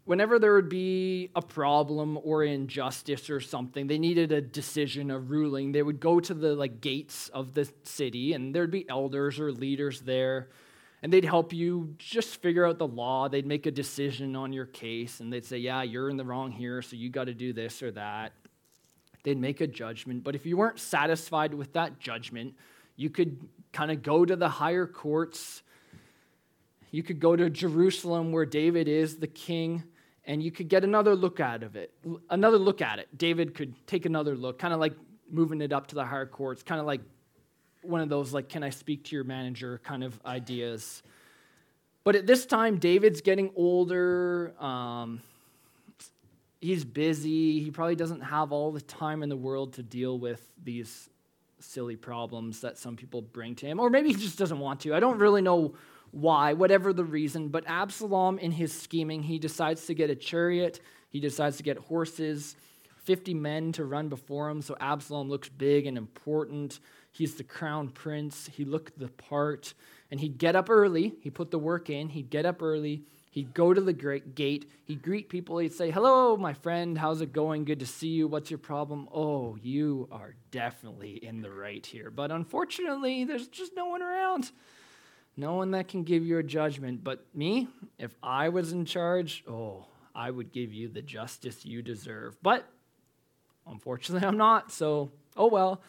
whenever 0.05 0.39
there 0.39 0.53
would 0.53 0.69
be 0.69 1.29
a 1.35 1.41
problem 1.41 2.17
or 2.23 2.43
injustice 2.43 3.29
or 3.29 3.41
something, 3.41 3.87
they 3.87 3.99
needed 3.99 4.31
a 4.31 4.41
decision, 4.41 5.11
a 5.11 5.19
ruling, 5.19 5.71
they 5.71 5.83
would 5.83 5.99
go 5.99 6.19
to 6.19 6.33
the 6.33 6.55
like 6.55 6.79
gates 6.79 7.29
of 7.29 7.53
the 7.53 7.69
city 7.83 8.33
and 8.33 8.55
there'd 8.55 8.71
be 8.71 8.87
elders 8.89 9.39
or 9.39 9.51
leaders 9.51 10.01
there 10.01 10.49
and 11.05 11.13
they'd 11.13 11.23
help 11.23 11.53
you 11.53 11.93
just 11.99 12.41
figure 12.41 12.65
out 12.65 12.79
the 12.79 12.87
law. 12.87 13.29
They'd 13.29 13.45
make 13.45 13.67
a 13.67 13.71
decision 13.71 14.35
on 14.35 14.51
your 14.51 14.65
case, 14.65 15.19
and 15.19 15.31
they'd 15.31 15.45
say, 15.45 15.59
Yeah, 15.59 15.83
you're 15.83 16.09
in 16.09 16.17
the 16.17 16.25
wrong 16.25 16.51
here, 16.51 16.81
so 16.81 16.95
you 16.95 17.11
got 17.11 17.25
to 17.25 17.33
do 17.35 17.53
this 17.53 17.83
or 17.83 17.91
that. 17.91 18.33
They'd 19.21 19.39
make 19.39 19.61
a 19.61 19.67
judgment. 19.67 20.23
But 20.23 20.33
if 20.33 20.47
you 20.47 20.57
weren't 20.57 20.79
satisfied 20.79 21.53
with 21.53 21.73
that 21.73 21.99
judgment, 21.99 22.55
you 22.95 23.11
could 23.11 23.47
kind 23.71 23.91
of 23.91 24.01
go 24.01 24.25
to 24.25 24.35
the 24.35 24.49
higher 24.49 24.87
courts. 24.87 25.61
You 26.89 27.03
could 27.03 27.19
go 27.19 27.35
to 27.35 27.51
Jerusalem, 27.51 28.31
where 28.31 28.47
David 28.47 28.87
is 28.87 29.17
the 29.17 29.27
king, 29.27 29.83
and 30.25 30.41
you 30.41 30.51
could 30.51 30.67
get 30.67 30.83
another 30.83 31.15
look 31.15 31.39
out 31.39 31.63
of 31.63 31.75
it. 31.75 31.93
Another 32.29 32.57
look 32.57 32.81
at 32.81 32.99
it. 32.99 33.07
David 33.17 33.53
could 33.53 33.73
take 33.87 34.05
another 34.05 34.35
look, 34.35 34.59
kind 34.59 34.73
of 34.73 34.79
like 34.79 34.93
moving 35.29 35.61
it 35.61 35.71
up 35.71 35.87
to 35.87 35.95
the 35.95 36.05
higher 36.05 36.25
courts, 36.25 36.63
kind 36.63 36.79
of 36.79 36.87
like 36.87 37.01
one 37.81 38.01
of 38.01 38.09
those, 38.09 38.33
like, 38.33 38.49
can 38.49 38.63
I 38.63 38.69
speak 38.69 39.03
to 39.05 39.15
your 39.15 39.23
manager 39.23 39.79
kind 39.83 40.03
of 40.03 40.19
ideas. 40.25 41.03
But 42.03 42.15
at 42.15 42.27
this 42.27 42.45
time, 42.45 42.77
David's 42.77 43.21
getting 43.21 43.51
older. 43.55 44.53
Um, 44.59 45.21
he's 46.61 46.83
busy. 46.83 47.59
He 47.63 47.71
probably 47.71 47.95
doesn't 47.95 48.21
have 48.21 48.51
all 48.51 48.71
the 48.71 48.81
time 48.81 49.23
in 49.23 49.29
the 49.29 49.37
world 49.37 49.73
to 49.73 49.83
deal 49.83 50.17
with 50.17 50.41
these 50.63 51.09
silly 51.59 51.95
problems 51.95 52.61
that 52.61 52.77
some 52.77 52.95
people 52.95 53.21
bring 53.21 53.55
to 53.55 53.65
him. 53.65 53.79
Or 53.79 53.89
maybe 53.89 54.09
he 54.09 54.15
just 54.15 54.37
doesn't 54.37 54.59
want 54.59 54.81
to. 54.81 54.93
I 54.93 54.99
don't 54.99 55.17
really 55.17 55.41
know 55.41 55.73
why, 56.15 56.53
whatever 56.53 56.93
the 56.93 57.03
reason. 57.03 57.49
But 57.49 57.65
Absalom, 57.67 58.39
in 58.39 58.51
his 58.51 58.71
scheming, 58.73 59.21
he 59.23 59.37
decides 59.37 59.85
to 59.87 59.93
get 59.93 60.09
a 60.09 60.15
chariot, 60.15 60.79
he 61.09 61.19
decides 61.19 61.57
to 61.57 61.63
get 61.63 61.77
horses. 61.77 62.55
50 63.03 63.35
men 63.35 63.71
to 63.73 63.85
run 63.85 64.09
before 64.09 64.49
him, 64.49 64.63
so 64.63 64.75
Absalom 64.79 65.29
looks 65.29 65.47
big 65.47 65.85
and 65.85 65.95
important. 65.95 66.79
He's 67.11 67.35
the 67.35 67.43
crown 67.43 67.89
prince. 67.89 68.49
He 68.51 68.65
looked 68.65 68.97
the 68.97 69.09
part. 69.09 69.75
And 70.09 70.19
he'd 70.19 70.39
get 70.39 70.55
up 70.55 70.71
early. 70.71 71.13
He 71.21 71.29
put 71.29 71.51
the 71.51 71.59
work 71.59 71.91
in. 71.91 72.09
He'd 72.09 72.31
get 72.31 72.47
up 72.47 72.63
early. 72.63 73.03
He'd 73.29 73.53
go 73.53 73.75
to 73.75 73.81
the 73.81 73.93
great 73.93 74.33
gate. 74.33 74.71
He'd 74.85 75.03
greet 75.03 75.29
people. 75.29 75.59
He'd 75.59 75.73
say, 75.73 75.91
Hello, 75.91 76.35
my 76.35 76.53
friend. 76.53 76.97
How's 76.97 77.21
it 77.21 77.31
going? 77.31 77.65
Good 77.65 77.81
to 77.81 77.85
see 77.85 78.07
you. 78.07 78.27
What's 78.27 78.49
your 78.49 78.57
problem? 78.57 79.07
Oh, 79.13 79.55
you 79.61 80.07
are 80.11 80.33
definitely 80.49 81.23
in 81.23 81.41
the 81.41 81.51
right 81.51 81.85
here. 81.85 82.09
But 82.09 82.31
unfortunately, 82.31 83.23
there's 83.23 83.47
just 83.47 83.75
no 83.75 83.85
one 83.85 84.01
around. 84.01 84.51
No 85.37 85.55
one 85.55 85.71
that 85.71 85.87
can 85.87 86.03
give 86.03 86.25
you 86.25 86.37
a 86.37 86.43
judgment. 86.43 87.03
But 87.03 87.25
me, 87.33 87.67
if 87.99 88.15
I 88.23 88.49
was 88.49 88.71
in 88.71 88.85
charge, 88.85 89.43
oh, 89.49 89.85
I 90.13 90.31
would 90.31 90.51
give 90.51 90.73
you 90.73 90.87
the 90.87 91.01
justice 91.01 91.65
you 91.65 91.81
deserve. 91.81 92.37
But 92.41 92.65
unfortunately, 93.67 94.27
I'm 94.27 94.37
not. 94.37 94.71
So, 94.71 95.11
oh 95.35 95.47
well. 95.47 95.81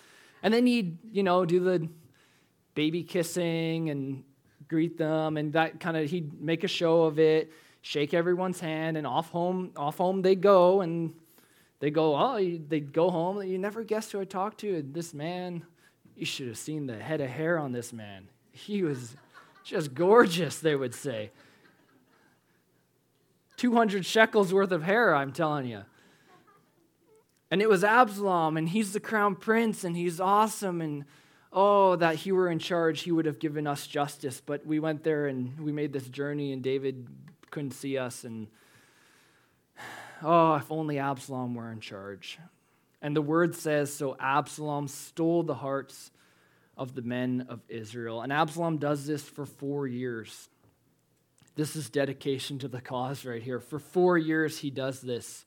And 0.43 0.53
then 0.53 0.67
he'd, 0.67 0.99
you 1.12 1.23
know, 1.23 1.45
do 1.45 1.61
the 1.61 1.88
baby 2.75 3.03
kissing 3.03 3.91
and 3.91 4.25
greet 4.69 4.99
them 4.99 5.37
and 5.37 5.53
that 5.53 5.81
kind 5.81 5.97
of 5.97 6.11
he'd 6.11 6.41
make 6.41 6.65
a 6.65 6.69
show 6.69 7.05
of 7.05 7.19
it, 7.19 7.53
shake 7.83 8.15
everyone's 8.15 8.61
hand, 8.61 8.97
and 8.97 9.07
off 9.07 9.31
home, 9.31 9.71
off 9.76 9.97
home 9.99 10.23
they 10.23 10.35
go 10.35 10.81
and 10.81 11.15
they 11.79 11.91
go, 11.91 12.17
oh, 12.17 12.37
they'd 12.37 12.93
go 12.93 13.11
home. 13.11 13.43
You 13.43 13.59
never 13.59 13.85
guessed 13.85 14.12
who 14.12 14.21
I 14.21 14.25
talked 14.25 14.59
to. 14.61 14.83
This 14.83 15.15
man, 15.15 15.62
you 16.17 16.26
should 16.26 16.49
have 16.49 16.59
seen 16.59 16.87
the 16.87 16.97
head 16.97 17.21
of 17.21 17.29
hair 17.29 17.59
on 17.59 17.73
this 17.73 17.93
man. 17.93 18.29
He 18.50 18.83
was 18.83 19.15
just 19.67 19.95
gorgeous, 19.95 20.61
they 20.61 20.77
would 20.77 20.95
say. 20.95 21.31
200 23.57 24.07
shekels 24.07 24.53
worth 24.53 24.71
of 24.71 24.85
hair, 24.85 25.15
I'm 25.15 25.33
telling 25.33 25.67
you. 25.67 25.83
And 27.51 27.61
it 27.61 27.69
was 27.69 27.83
Absalom, 27.83 28.57
and 28.57 28.69
he's 28.69 28.93
the 28.93 29.01
crown 29.01 29.35
prince, 29.35 29.85
and 29.85 29.97
he's 29.97 30.21
awesome. 30.21 30.81
And 30.81 31.05
oh, 31.53 31.97
that 31.97 32.17
he 32.17 32.33
were 32.33 32.49
in 32.49 32.59
charge, 32.59 33.03
he 33.03 33.13
would 33.13 33.27
have 33.27 33.39
given 33.39 33.67
us 33.67 33.87
justice. 33.87 34.41
But 34.45 34.67
we 34.67 34.79
went 34.79 35.05
there 35.05 35.27
and 35.27 35.59
we 35.61 35.73
made 35.73 35.93
this 35.93 36.09
journey, 36.09 36.53
and 36.53 36.63
David 36.63 37.07
couldn't 37.51 37.73
see 37.73 37.99
us. 37.99 38.25
And 38.25 38.49
oh, 40.23 40.57
if 40.57 40.71
only 40.71 40.99
Absalom 40.99 41.55
were 41.55 41.71
in 41.71 41.81
charge. 41.81 42.39
And 43.01 43.17
the 43.17 43.23
word 43.23 43.55
says 43.55 43.93
so 43.93 44.17
Absalom 44.19 44.89
stole 44.89 45.43
the 45.43 45.55
hearts 45.55 46.11
of 46.76 46.95
the 46.95 47.02
men 47.02 47.47
of 47.49 47.61
Israel. 47.68 48.23
And 48.23 48.33
Absalom 48.33 48.78
does 48.78 49.06
this 49.06 49.23
for 49.23 49.47
four 49.47 49.87
years. 49.87 50.49
This 51.54 51.75
is 51.75 51.88
dedication 51.88 52.59
to 52.59 52.68
the 52.68 52.80
cause 52.80 53.25
right 53.25 53.42
here. 53.42 53.61
For 53.61 53.78
four 53.78 54.18
years, 54.18 54.59
he 54.59 54.71
does 54.71 55.00
this 55.00 55.45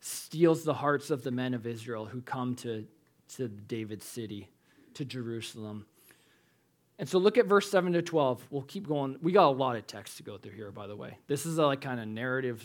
steals 0.00 0.62
the 0.62 0.74
hearts 0.74 1.10
of 1.10 1.24
the 1.24 1.32
men 1.32 1.52
of 1.52 1.66
Israel 1.66 2.04
who 2.04 2.20
come 2.20 2.54
to, 2.54 2.86
to 3.36 3.48
David's 3.48 4.04
city, 4.04 4.48
to 4.94 5.04
Jerusalem. 5.04 5.86
And 6.98 7.08
so 7.08 7.18
look 7.18 7.36
at 7.36 7.46
verse 7.46 7.70
7 7.70 7.92
to 7.92 8.02
12. 8.02 8.46
We'll 8.50 8.62
keep 8.62 8.86
going. 8.86 9.18
We 9.20 9.32
got 9.32 9.48
a 9.48 9.50
lot 9.50 9.76
of 9.76 9.86
text 9.86 10.16
to 10.18 10.22
go 10.22 10.38
through 10.38 10.52
here, 10.52 10.70
by 10.70 10.86
the 10.86 10.96
way. 10.96 11.18
This 11.26 11.44
is 11.44 11.58
a 11.58 11.66
like 11.66 11.80
kind 11.80 12.00
of 12.00 12.08
narrative 12.08 12.64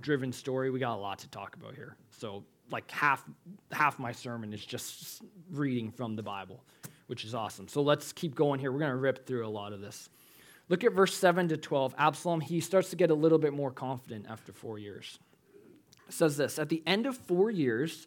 driven 0.00 0.32
story. 0.32 0.70
We 0.70 0.78
got 0.78 0.94
a 0.94 1.00
lot 1.00 1.20
to 1.20 1.28
talk 1.28 1.56
about 1.56 1.74
here. 1.74 1.96
So 2.10 2.44
like 2.70 2.90
half 2.90 3.24
half 3.72 3.98
my 3.98 4.12
sermon 4.12 4.52
is 4.52 4.64
just 4.64 5.22
reading 5.50 5.90
from 5.90 6.14
the 6.14 6.22
Bible, 6.22 6.62
which 7.08 7.24
is 7.24 7.34
awesome. 7.34 7.68
So 7.68 7.82
let's 7.82 8.12
keep 8.12 8.34
going 8.34 8.60
here. 8.60 8.72
We're 8.72 8.78
going 8.78 8.90
to 8.92 8.96
rip 8.96 9.26
through 9.26 9.46
a 9.46 9.50
lot 9.50 9.72
of 9.72 9.80
this. 9.80 10.08
Look 10.68 10.84
at 10.84 10.92
verse 10.92 11.14
7 11.14 11.48
to 11.48 11.56
12. 11.56 11.94
Absalom, 11.98 12.40
he 12.40 12.60
starts 12.60 12.90
to 12.90 12.96
get 12.96 13.10
a 13.10 13.14
little 13.14 13.38
bit 13.38 13.52
more 13.52 13.70
confident 13.70 14.26
after 14.28 14.52
4 14.52 14.78
years 14.78 15.18
says 16.12 16.36
this 16.36 16.58
At 16.58 16.68
the 16.68 16.82
end 16.86 17.06
of 17.06 17.16
four 17.16 17.50
years, 17.50 18.06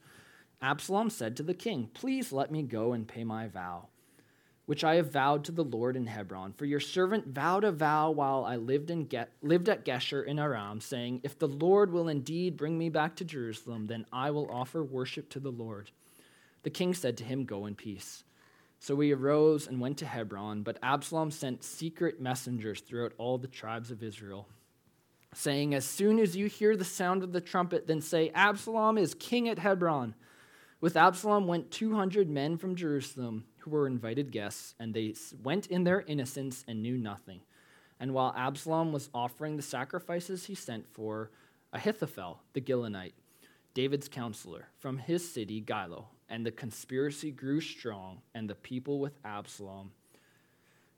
Absalom 0.62 1.10
said 1.10 1.36
to 1.38 1.44
the 1.44 1.54
king, 1.54 1.90
Please 1.94 2.32
let 2.32 2.52
me 2.52 2.64
go 2.64 2.94
and 2.94 3.08
pay 3.08 3.24
my 3.24 3.48
vow, 3.48 3.88
which 4.66 4.84
I 4.84 4.96
have 4.96 5.12
vowed 5.12 5.44
to 5.46 5.52
the 5.52 5.64
Lord 5.64 5.96
in 5.96 6.08
Hebron. 6.08 6.54
For 6.54 6.66
your 6.66 6.80
servant 6.80 7.28
vowed 7.28 7.64
a 7.64 7.72
vow 7.72 8.12
while 8.12 8.46
I 8.46 8.56
lived, 8.58 8.92
in 8.92 9.08
Ge- 9.08 9.28
lived 9.42 9.70
at 9.70 9.86
Geshur 9.86 10.26
in 10.26 10.40
Aram, 10.40 10.82
saying, 10.82 11.22
If 11.24 11.38
the 11.40 11.48
Lord 11.48 11.92
will 11.92 12.08
indeed 12.08 12.58
bring 12.58 12.78
me 12.78 12.90
back 12.90 13.16
to 13.18 13.26
Jerusalem, 13.26 13.88
then 13.88 14.06
I 14.12 14.32
will 14.32 14.50
offer 14.52 14.84
worship 14.84 15.30
to 15.30 15.40
the 15.40 15.52
Lord. 15.52 15.92
The 16.64 16.70
king 16.70 16.94
said 16.94 17.18
to 17.18 17.24
him, 17.24 17.46
Go 17.46 17.66
in 17.66 17.76
peace. 17.76 18.24
So 18.82 18.96
we 18.96 19.14
arose 19.14 19.68
and 19.68 19.80
went 19.80 20.00
to 20.00 20.08
Hebron, 20.08 20.64
but 20.64 20.80
Absalom 20.82 21.30
sent 21.30 21.64
secret 21.64 22.20
messengers 22.20 22.82
throughout 22.82 23.14
all 23.20 23.38
the 23.38 23.48
tribes 23.48 23.92
of 23.92 24.02
Israel 24.02 24.48
saying, 25.36 25.76
As 25.76 25.86
soon 25.86 26.18
as 26.18 26.36
you 26.36 26.48
hear 26.48 26.76
the 26.76 26.84
sound 26.84 27.24
of 27.24 27.32
the 27.32 27.42
trumpet, 27.42 27.86
then 27.86 28.02
say, 28.02 28.32
Absalom 28.34 28.98
is 28.98 29.14
king 29.14 29.48
at 29.48 29.60
Hebron. 29.60 30.16
With 30.80 30.98
Absalom 30.98 31.46
went 31.46 31.70
200 31.70 32.28
men 32.28 32.58
from 32.58 32.76
Jerusalem 32.76 33.46
who 33.60 33.70
were 33.70 33.86
invited 33.86 34.32
guests, 34.32 34.74
and 34.80 34.96
they 34.96 35.14
went 35.44 35.68
in 35.68 35.84
their 35.84 36.02
innocence 36.02 36.66
and 36.68 36.82
knew 36.82 36.98
nothing. 36.98 37.42
And 38.00 38.16
while 38.16 38.34
Absalom 38.36 38.92
was 38.92 39.12
offering 39.14 39.58
the 39.58 39.62
sacrifices 39.62 40.46
he 40.46 40.56
sent 40.56 40.90
for, 40.92 41.30
Ahithophel, 41.72 42.42
the 42.54 42.62
Gilonite, 42.62 43.14
David's 43.74 44.08
counselor, 44.08 44.68
from 44.80 44.98
his 44.98 45.30
city, 45.30 45.62
Gilo, 45.62 46.06
and 46.30 46.46
the 46.46 46.52
conspiracy 46.52 47.32
grew 47.32 47.62
strong, 47.62 48.22
and 48.34 48.50
the 48.50 48.56
people 48.56 49.00
with 49.00 49.14
Absalom 49.24 49.92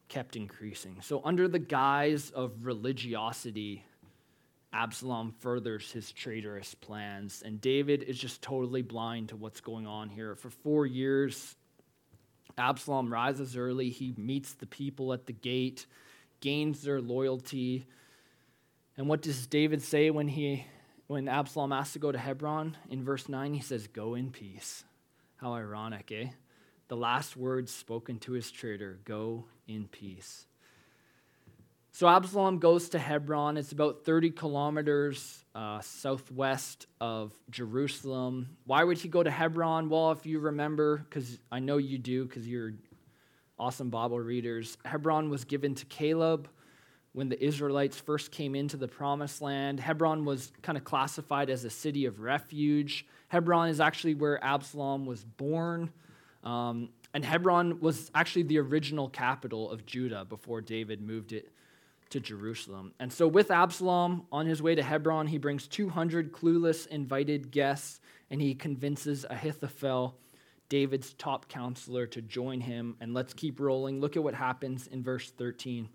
kept 0.08 0.36
increasing. 0.36 0.98
So, 1.01 1.22
under 1.24 1.48
the 1.48 1.60
guise 1.60 2.30
of 2.32 2.51
religiosity, 2.65 3.84
Absalom 4.72 5.34
furthers 5.39 5.92
his 5.92 6.12
traitorous 6.12 6.74
plans, 6.74 7.44
and 7.46 7.62
David 7.62 8.03
is 8.03 8.18
just 8.18 8.42
totally 8.42 8.82
blind 8.82 9.30
to 9.30 9.36
what's 9.36 9.62
going 9.62 9.86
on 9.86 10.10
here. 10.10 10.36
For 10.36 10.50
four 10.50 10.88
years, 10.88 11.56
Absalom 12.58 13.12
rises 13.12 13.56
early. 13.56 13.89
He 13.89 14.13
meets 14.18 14.53
the 14.53 14.65
people 14.65 15.13
at 15.13 15.27
the 15.27 15.34
gate, 15.34 15.86
gains 16.39 16.82
their 16.82 17.01
loyalty. 17.01 17.86
And 18.98 19.08
what 19.08 19.22
does 19.22 19.48
David 19.48 19.82
say 19.82 20.10
when 20.10 20.27
he 20.27 20.65
when 21.07 21.27
Absalom 21.27 21.72
asks 21.72 21.93
to 21.93 22.00
go 22.00 22.12
to 22.12 22.17
Hebron? 22.17 22.77
In 22.89 23.03
verse 23.03 23.27
9, 23.27 23.53
he 23.53 23.62
says, 23.62 23.88
Go 23.88 24.15
in 24.15 24.31
peace. 24.31 24.83
How 25.38 25.53
ironic, 25.53 26.12
eh? 26.12 26.27
The 26.88 26.95
last 26.98 27.36
words 27.36 27.72
spoken 27.72 28.19
to 28.19 28.33
his 28.33 28.51
traitor 28.51 29.00
go 29.05 29.45
in 29.67 29.88
peace. 29.88 30.45
So 31.91 32.07
Absalom 32.07 32.57
goes 32.57 32.89
to 32.89 33.00
Hebron. 33.00 33.55
It's 33.55 33.72
about 33.72 34.03
30 34.03 34.31
kilometers 34.31 35.45
uh, 35.53 35.79
southwest 35.81 36.88
of 37.00 37.31
Jerusalem. 37.51 38.57
Why 38.65 38.83
would 38.83 38.98
he 38.98 39.10
go 39.10 39.22
to 39.22 39.29
Hebron? 39.29 39.89
Well, 39.89 40.12
if 40.12 40.25
you 40.25 40.39
remember, 40.39 40.98
because 40.98 41.38
I 41.51 41.60
know 41.60 41.77
you 41.77 42.00
do, 42.00 42.25
because 42.25 42.48
you're 42.48 42.74
awesome 43.60 43.91
Bible 43.91 44.19
readers, 44.19 44.77
Hebron 44.83 45.29
was 45.29 45.45
given 45.45 45.75
to 45.75 45.86
Caleb 45.86 46.50
when 47.13 47.29
the 47.29 47.43
Israelites 47.43 48.00
first 48.00 48.32
came 48.32 48.55
into 48.55 48.75
the 48.75 48.88
promised 48.88 49.41
land. 49.41 49.79
Hebron 49.79 50.25
was 50.25 50.51
kind 50.62 50.77
of 50.77 50.84
classified 50.84 51.50
as 51.50 51.63
a 51.63 51.70
city 51.70 52.05
of 52.05 52.20
refuge. 52.20 53.05
Hebron 53.29 53.70
is 53.70 53.79
actually 53.79 54.15
where 54.15 54.43
Absalom 54.43 55.05
was 55.05 55.24
born. 55.24 55.91
Um, 56.43 56.89
and 57.13 57.24
Hebron 57.24 57.79
was 57.79 58.10
actually 58.15 58.43
the 58.43 58.60
original 58.60 59.08
capital 59.08 59.70
of 59.70 59.86
Judah 59.86 60.25
before 60.25 60.62
David 60.62 61.01
moved 61.01 61.32
it 61.32 61.51
to 62.10 62.20
Jerusalem. 62.20 62.93
And 63.00 63.13
so, 63.13 63.27
with 63.27 63.51
Absalom 63.51 64.25
on 64.32 64.46
his 64.48 64.62
way 64.62 64.75
to 64.75 64.84
Hebron, 64.84 65.27
he 65.27 65.38
brings 65.38 65.67
200 65.67 66.32
clueless 66.32 66.88
invited 66.88 67.51
guests 67.51 68.01
and 68.29 68.41
he 68.41 68.55
convinces 68.55 69.25
Ahithophel, 69.29 70.15
David's 70.70 71.13
top 71.13 71.48
counselor, 71.48 72.08
to 72.08 72.22
join 72.22 72.62
him. 72.62 72.96
And 73.00 73.13
let's 73.13 73.34
keep 73.34 73.60
rolling. 73.60 74.00
Look 74.00 74.17
at 74.17 74.24
what 74.24 74.34
happens 74.34 74.88
in 74.88 75.03
verse 75.03 75.29
13. 75.29 75.89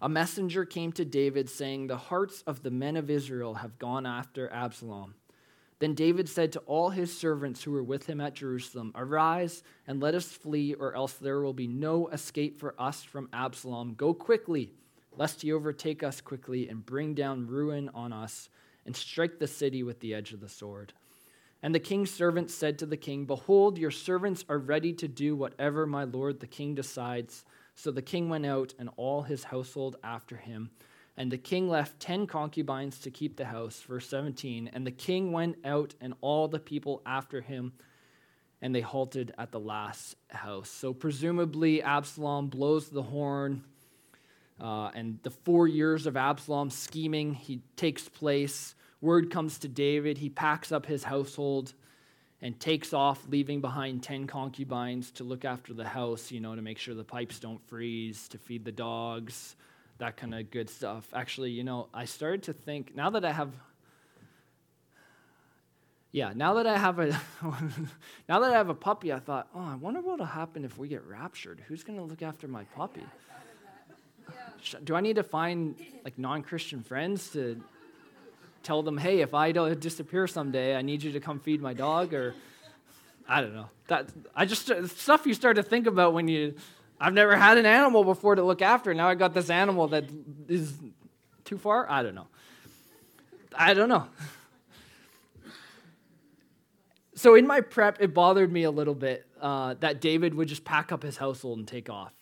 A 0.00 0.08
messenger 0.08 0.64
came 0.64 0.92
to 0.92 1.04
David 1.04 1.48
saying, 1.48 1.86
The 1.86 1.96
hearts 1.96 2.42
of 2.46 2.62
the 2.62 2.70
men 2.70 2.96
of 2.96 3.10
Israel 3.10 3.54
have 3.54 3.78
gone 3.78 4.06
after 4.06 4.52
Absalom. 4.52 5.14
Then 5.78 5.94
David 5.94 6.28
said 6.28 6.52
to 6.52 6.60
all 6.60 6.90
his 6.90 7.16
servants 7.16 7.62
who 7.62 7.72
were 7.72 7.82
with 7.82 8.06
him 8.06 8.20
at 8.20 8.34
Jerusalem, 8.34 8.92
Arise 8.94 9.62
and 9.86 10.00
let 10.00 10.14
us 10.14 10.26
flee, 10.26 10.74
or 10.74 10.94
else 10.94 11.14
there 11.14 11.40
will 11.40 11.52
be 11.52 11.66
no 11.66 12.08
escape 12.08 12.58
for 12.58 12.74
us 12.78 13.02
from 13.02 13.28
Absalom. 13.32 13.94
Go 13.94 14.14
quickly, 14.14 14.72
lest 15.16 15.42
he 15.42 15.52
overtake 15.52 16.02
us 16.02 16.20
quickly 16.20 16.68
and 16.68 16.86
bring 16.86 17.14
down 17.14 17.46
ruin 17.46 17.90
on 17.94 18.12
us 18.12 18.48
and 18.86 18.94
strike 18.94 19.38
the 19.38 19.46
city 19.46 19.82
with 19.82 20.00
the 20.00 20.14
edge 20.14 20.32
of 20.32 20.40
the 20.40 20.48
sword. 20.48 20.92
And 21.62 21.74
the 21.74 21.80
king's 21.80 22.10
servants 22.10 22.54
said 22.54 22.78
to 22.78 22.86
the 22.86 22.96
king, 22.96 23.24
Behold, 23.24 23.78
your 23.78 23.90
servants 23.90 24.44
are 24.48 24.58
ready 24.58 24.92
to 24.94 25.08
do 25.08 25.34
whatever 25.34 25.86
my 25.86 26.04
lord 26.04 26.40
the 26.40 26.46
king 26.46 26.74
decides. 26.74 27.44
So 27.74 27.90
the 27.90 28.02
king 28.02 28.28
went 28.28 28.46
out, 28.46 28.74
and 28.78 28.88
all 28.96 29.22
his 29.22 29.44
household 29.44 29.96
after 30.02 30.36
him. 30.36 30.70
And 31.16 31.30
the 31.30 31.38
king 31.38 31.68
left 31.68 32.00
ten 32.00 32.26
concubines 32.26 32.98
to 33.00 33.10
keep 33.10 33.36
the 33.36 33.44
house. 33.44 33.80
Verse 33.80 34.08
17. 34.08 34.70
And 34.72 34.86
the 34.86 34.90
king 34.90 35.32
went 35.32 35.56
out, 35.64 35.94
and 36.00 36.14
all 36.20 36.48
the 36.48 36.58
people 36.58 37.02
after 37.06 37.40
him, 37.40 37.72
and 38.62 38.74
they 38.74 38.80
halted 38.80 39.34
at 39.38 39.52
the 39.52 39.60
last 39.60 40.16
house. 40.28 40.70
So 40.70 40.92
presumably, 40.92 41.82
Absalom 41.82 42.48
blows 42.48 42.88
the 42.88 43.02
horn, 43.02 43.62
uh, 44.60 44.90
and 44.94 45.18
the 45.22 45.30
four 45.30 45.68
years 45.68 46.06
of 46.06 46.16
Absalom 46.16 46.70
scheming 46.70 47.34
he 47.34 47.60
takes 47.76 48.08
place. 48.08 48.74
Word 49.00 49.30
comes 49.30 49.58
to 49.58 49.68
David. 49.68 50.18
He 50.18 50.30
packs 50.30 50.72
up 50.72 50.86
his 50.86 51.04
household 51.04 51.74
and 52.44 52.60
takes 52.60 52.92
off, 52.92 53.26
leaving 53.30 53.62
behind 53.62 54.02
10 54.02 54.26
concubines 54.26 55.10
to 55.12 55.24
look 55.24 55.46
after 55.46 55.72
the 55.72 55.88
house, 55.88 56.30
you 56.30 56.40
know, 56.40 56.54
to 56.54 56.60
make 56.60 56.76
sure 56.76 56.94
the 56.94 57.02
pipes 57.02 57.40
don't 57.40 57.66
freeze, 57.68 58.28
to 58.28 58.36
feed 58.36 58.66
the 58.66 58.70
dogs, 58.70 59.56
that 59.96 60.18
kind 60.18 60.34
of 60.34 60.50
good 60.50 60.68
stuff. 60.68 61.08
Actually, 61.14 61.52
you 61.52 61.64
know, 61.64 61.88
I 61.94 62.04
started 62.04 62.42
to 62.42 62.52
think 62.52 62.94
now 62.94 63.08
that 63.10 63.24
I 63.24 63.32
have 63.32 63.50
yeah, 66.12 66.32
now 66.36 66.54
that 66.54 66.66
I 66.66 66.76
have 66.76 66.98
a 66.98 67.06
now 68.28 68.40
that 68.40 68.52
I 68.52 68.58
have 68.58 68.68
a 68.68 68.74
puppy, 68.74 69.10
I 69.10 69.20
thought, 69.20 69.48
"Oh, 69.54 69.64
I 69.64 69.74
wonder 69.74 70.00
what'll 70.00 70.26
happen 70.26 70.66
if 70.66 70.76
we 70.78 70.86
get 70.86 71.02
raptured. 71.06 71.60
Who's 71.66 71.82
going 71.82 71.98
to 71.98 72.04
look 72.04 72.22
after 72.22 72.46
my 72.46 72.64
puppy?" 72.76 73.06
Do 74.84 74.94
I 74.94 75.00
need 75.00 75.16
to 75.16 75.24
find 75.24 75.74
like 76.04 76.18
non-Christian 76.18 76.82
friends 76.82 77.30
to 77.30 77.60
tell 78.64 78.82
them, 78.82 78.98
hey, 78.98 79.20
if 79.20 79.34
I 79.34 79.52
don't 79.52 79.78
disappear 79.78 80.26
someday, 80.26 80.74
I 80.76 80.82
need 80.82 81.02
you 81.02 81.12
to 81.12 81.20
come 81.20 81.38
feed 81.38 81.60
my 81.60 81.74
dog, 81.74 82.14
or 82.14 82.34
I 83.28 83.40
don't 83.40 83.54
know. 83.54 83.68
That 83.88 84.08
I 84.34 84.46
just 84.46 84.70
stuff 84.96 85.26
you 85.26 85.34
start 85.34 85.56
to 85.56 85.62
think 85.62 85.86
about 85.86 86.14
when 86.14 86.28
you. 86.28 86.54
I've 87.00 87.12
never 87.12 87.36
had 87.36 87.58
an 87.58 87.66
animal 87.66 88.04
before 88.04 88.34
to 88.36 88.42
look 88.42 88.62
after. 88.62 88.94
Now 88.94 89.08
I 89.08 89.14
got 89.14 89.34
this 89.34 89.50
animal 89.50 89.88
that 89.88 90.04
is 90.48 90.74
too 91.44 91.58
far. 91.58 91.90
I 91.90 92.02
don't 92.02 92.14
know. 92.14 92.28
I 93.56 93.74
don't 93.74 93.88
know. 93.88 94.06
So 97.16 97.34
in 97.34 97.46
my 97.46 97.60
prep, 97.60 98.00
it 98.00 98.12
bothered 98.12 98.52
me 98.52 98.64
a 98.64 98.70
little 98.70 98.94
bit 98.94 99.26
uh, 99.40 99.74
that 99.80 100.00
David 100.00 100.34
would 100.34 100.48
just 100.48 100.64
pack 100.64 100.92
up 100.92 101.02
his 101.02 101.16
household 101.16 101.58
and 101.58 101.68
take 101.68 101.88
off. 101.90 102.12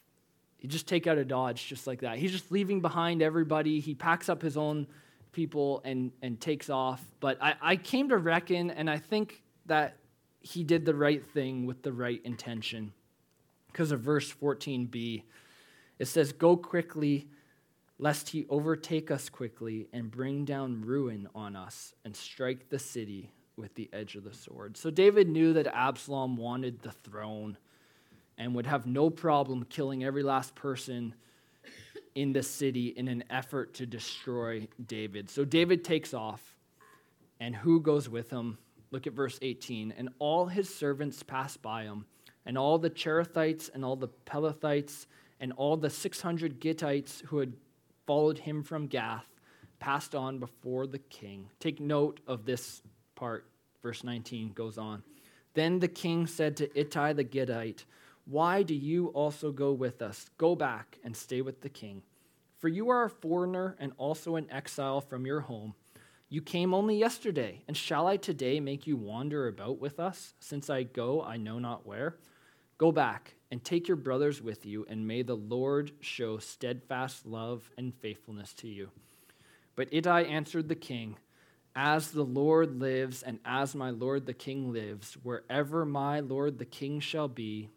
He'd 0.59 0.71
just 0.71 0.87
take 0.87 1.07
out 1.07 1.19
a 1.19 1.25
Dodge 1.25 1.67
just 1.67 1.87
like 1.87 2.01
that. 2.01 2.19
He's 2.19 2.31
just 2.31 2.53
leaving 2.53 2.81
behind 2.81 3.21
everybody. 3.23 3.81
He 3.81 3.95
packs 3.95 4.29
up 4.29 4.43
his 4.43 4.57
own 4.57 4.87
people 5.33 5.81
and, 5.85 6.13
and 6.23 6.41
takes 6.41 6.71
off. 6.71 7.03
But 7.21 7.43
I, 7.43 7.55
I 7.61 7.77
came 7.77 8.11
to 8.11 8.19
reckon, 8.19 8.71
and 8.71 8.89
I 8.89 8.99
think 8.99 9.43
that 9.67 9.97
he 10.41 10.63
did 10.63 10.85
the 10.85 10.95
right 10.95 11.25
thing 11.25 11.67
with 11.67 11.83
the 11.83 11.93
right 11.93 12.21
intention. 12.25 12.93
Because 13.67 13.93
of 13.93 14.01
verse 14.01 14.33
14b, 14.33 15.23
it 15.99 16.07
says, 16.07 16.33
Go 16.33 16.57
quickly, 16.57 17.29
lest 17.99 18.31
he 18.31 18.47
overtake 18.49 19.11
us 19.11 19.29
quickly 19.29 19.89
and 19.93 20.11
bring 20.11 20.45
down 20.45 20.83
ruin 20.83 21.29
on 21.35 21.57
us 21.57 21.95
and 22.05 22.15
strike 22.15 22.69
the 22.69 22.79
city 22.79 23.33
with 23.57 23.75
the 23.75 23.89
edge 23.93 24.17
of 24.17 24.25
the 24.25 24.35
sword. 24.35 24.77
So 24.77 24.91
David 24.91 25.29
knew 25.29 25.53
that 25.55 25.67
Absalom 25.69 26.37
wanted 26.37 26.83
the 26.83 26.91
throne 26.91 27.57
and 28.37 28.55
would 28.55 28.67
have 28.67 28.87
no 28.87 29.11
problem 29.11 29.65
killing 29.65 30.05
every 30.05 30.23
last 30.23 30.55
person 30.55 31.15
in 32.15 32.33
the 32.33 32.43
city 32.43 32.89
in 32.89 33.09
an 33.09 33.25
effort 33.31 33.75
to 33.75 33.87
destroy 33.87 34.69
David. 34.87 35.31
So 35.31 35.45
David 35.45 35.85
takes 35.85 36.13
off, 36.13 36.57
and 37.41 37.55
who 37.57 37.81
goes 37.81 38.09
with 38.09 38.31
him? 38.31 38.59
Look 38.91 39.07
at 39.07 39.15
verse 39.15 39.39
18. 39.41 39.95
And 39.97 40.11
all 40.19 40.47
his 40.47 40.73
servants 40.73 41.23
pass 41.23 41.57
by 41.57 41.85
him, 41.85 42.05
and 42.45 42.59
all 42.59 42.79
the 42.79 42.91
Cherethites, 42.91 43.71
and 43.73 43.85
all 43.85 43.97
the 43.97 44.09
Pelethites, 44.27 45.07
and 45.41 45.53
all 45.53 45.77
the 45.77 45.91
600 45.91 46.61
Gittites 46.61 47.23
who 47.27 47.39
had 47.39 47.55
followed 48.07 48.39
him 48.39 48.63
from 48.63 48.87
Gath 48.87 49.27
passed 49.81 50.15
on 50.15 50.39
before 50.39 50.87
the 50.87 50.99
king. 50.99 51.49
Take 51.59 51.81
note 51.81 52.21
of 52.27 52.45
this 52.45 52.83
part. 53.17 53.47
Verse 53.83 54.05
19 54.05 54.53
goes 54.53 54.79
on. 54.79 55.03
Then 55.55 55.81
the 55.81 55.89
king 55.89 56.27
said 56.27 56.57
to 56.59 56.79
Ittai 56.79 57.15
the 57.15 57.25
Gittite, 57.25 57.85
why 58.25 58.63
do 58.63 58.75
you 58.75 59.09
also 59.09 59.51
go 59.53 59.73
with 59.73 60.01
us? 60.01 60.31
Go 60.39 60.55
back 60.55 60.99
and 61.03 61.17
stay 61.17 61.41
with 61.41 61.61
the 61.61 61.69
king. 61.69 62.03
For 62.59 62.69
you 62.69 62.91
are 62.91 63.05
a 63.05 63.11
foreigner 63.11 63.77
and 63.81 63.93
also 63.97 64.37
an 64.37 64.51
exile 64.51 65.01
from 65.01 65.27
your 65.27 65.41
home. 65.41 65.75
You 66.29 66.41
came 66.41 66.73
only 66.73 66.97
yesterday, 66.97 67.63
and 67.67 67.77
shall 67.77 68.07
I 68.07 68.17
today 68.17 68.61
make 68.61 68.87
you 68.87 68.97
wander 68.97 69.49
about 69.49 69.81
with 69.81 70.01
us, 70.01 70.35
since 70.41 70.71
I 70.71 70.85
go 70.85 71.23
I 71.23 71.37
know 71.37 71.59
not 71.59 71.87
where? 71.87 72.17
Go 72.79 72.91
back 72.91 73.35
and 73.51 73.63
take 73.63 73.87
your 73.87 73.97
brothers 73.97 74.41
with 74.41 74.65
you, 74.65 74.87
and 74.89 75.07
may 75.07 75.23
the 75.23 75.37
Lord 75.37 75.93
show 76.01 76.39
steadfast 76.39 77.27
love 77.27 77.71
and 77.77 77.93
faithfulness 77.95 78.55
to 78.55 78.69
you. 78.69 78.91
But 79.75 79.89
Ittai 79.93 80.23
answered 80.23 80.69
the 80.69 80.75
king, 80.75 81.17
As 81.75 82.13
the 82.13 82.25
Lord 82.25 82.81
lives, 82.81 83.23
and 83.23 83.39
as 83.45 83.75
my 83.75 83.91
lord 83.91 84.25
the 84.25 84.33
king 84.33 84.73
lives, 84.73 85.19
wherever 85.23 85.85
my 85.85 86.21
lord 86.21 86.59
the 86.59 86.65
king 86.65 87.01
shall 87.01 87.29
be, 87.29 87.69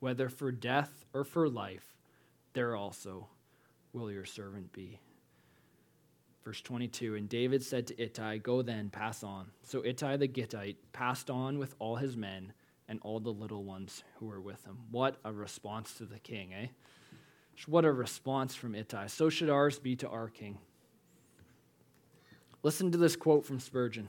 whether 0.00 0.28
for 0.28 0.52
death 0.52 1.04
or 1.12 1.24
for 1.24 1.48
life, 1.48 1.96
there 2.52 2.76
also 2.76 3.28
will 3.92 4.10
your 4.10 4.24
servant 4.24 4.72
be. 4.72 5.00
Verse 6.44 6.60
22 6.62 7.16
And 7.16 7.28
David 7.28 7.62
said 7.62 7.86
to 7.88 8.02
Ittai, 8.02 8.38
Go 8.38 8.62
then, 8.62 8.90
pass 8.90 9.22
on. 9.22 9.48
So 9.64 9.84
Ittai 9.84 10.16
the 10.16 10.28
Gittite 10.28 10.76
passed 10.92 11.30
on 11.30 11.58
with 11.58 11.74
all 11.78 11.96
his 11.96 12.16
men 12.16 12.52
and 12.88 13.00
all 13.02 13.20
the 13.20 13.30
little 13.30 13.64
ones 13.64 14.02
who 14.16 14.26
were 14.26 14.40
with 14.40 14.64
him. 14.64 14.78
What 14.90 15.16
a 15.24 15.32
response 15.32 15.94
to 15.94 16.04
the 16.04 16.18
king, 16.18 16.54
eh? 16.54 16.68
What 17.66 17.84
a 17.84 17.92
response 17.92 18.54
from 18.54 18.74
Ittai. 18.74 19.08
So 19.08 19.28
should 19.28 19.50
ours 19.50 19.78
be 19.78 19.96
to 19.96 20.08
our 20.08 20.28
king. 20.28 20.58
Listen 22.62 22.90
to 22.92 22.98
this 22.98 23.16
quote 23.16 23.44
from 23.44 23.60
Spurgeon 23.60 24.08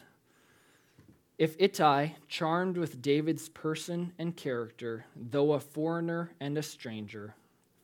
if 1.40 1.56
Ittai, 1.58 2.16
charmed 2.28 2.76
with 2.76 3.02
David's 3.02 3.48
person 3.48 4.12
and 4.20 4.36
character, 4.36 5.06
though 5.16 5.54
a 5.54 5.60
foreigner 5.62 6.32
and 6.42 6.58
a 6.58 6.62
stranger, 6.62 7.34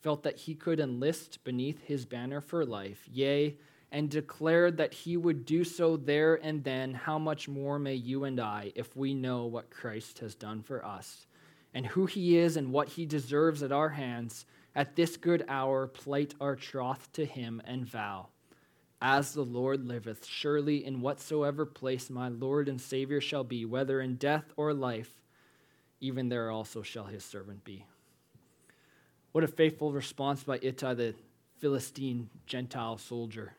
felt 0.01 0.23
that 0.23 0.35
he 0.35 0.53
could 0.53 0.81
enlist 0.81 1.41
beneath 1.45 1.81
his 1.81 2.05
banner 2.05 2.41
for 2.41 2.65
life, 2.65 3.07
yea, 3.09 3.55
and 3.93 4.09
declared 4.09 4.75
that 4.75 4.93
he 4.93 5.15
would 5.15 5.45
do 5.45 5.63
so 5.63 5.95
there 5.95 6.35
and 6.43 6.65
then, 6.65 6.93
how 6.93 7.17
much 7.17 7.47
more 7.47 7.79
may 7.79 7.95
you 7.95 8.25
and 8.25 8.41
I, 8.41 8.73
if 8.75 8.93
we 8.93 9.13
know 9.13 9.45
what 9.45 9.69
Christ 9.69 10.19
has 10.19 10.35
done 10.35 10.61
for 10.61 10.85
us, 10.85 11.25
and 11.73 11.85
who 11.85 12.07
he 12.07 12.37
is 12.37 12.57
and 12.57 12.73
what 12.73 12.89
he 12.89 13.05
deserves 13.05 13.63
at 13.63 13.71
our 13.71 13.89
hands, 13.89 14.45
at 14.75 14.97
this 14.97 15.15
good 15.15 15.45
hour 15.47 15.87
plight 15.87 16.35
our 16.41 16.57
troth 16.57 17.09
to 17.13 17.23
him 17.23 17.61
and 17.65 17.85
vow 17.85 18.27
as 19.01 19.33
the 19.33 19.43
Lord 19.43 19.87
liveth, 19.87 20.25
surely 20.25 20.85
in 20.85 21.01
whatsoever 21.01 21.65
place 21.65 22.09
my 22.09 22.29
Lord 22.29 22.69
and 22.69 22.79
Savior 22.79 23.21
shall 23.21 23.43
be, 23.43 23.65
whether 23.65 24.01
in 24.01 24.15
death 24.15 24.45
or 24.55 24.73
life, 24.73 25.21
even 25.99 26.29
there 26.29 26.49
also 26.49 26.81
shall 26.81 27.05
his 27.05 27.23
servant 27.23 27.63
be. 27.63 27.85
What 29.31 29.43
a 29.43 29.47
faithful 29.47 29.91
response 29.91 30.43
by 30.43 30.59
Ittai, 30.61 30.93
the 30.93 31.15
Philistine 31.59 32.29
Gentile 32.45 32.97
soldier. 32.97 33.53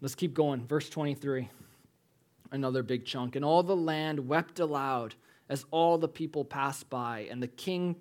Let's 0.00 0.14
keep 0.14 0.34
going. 0.34 0.66
Verse 0.66 0.88
23, 0.88 1.48
another 2.52 2.82
big 2.82 3.04
chunk. 3.04 3.36
And 3.36 3.44
all 3.44 3.62
the 3.62 3.76
land 3.76 4.28
wept 4.28 4.58
aloud 4.58 5.14
as 5.48 5.64
all 5.70 5.98
the 5.98 6.08
people 6.08 6.44
passed 6.44 6.88
by, 6.90 7.28
and 7.30 7.42
the 7.42 7.48
king 7.48 7.96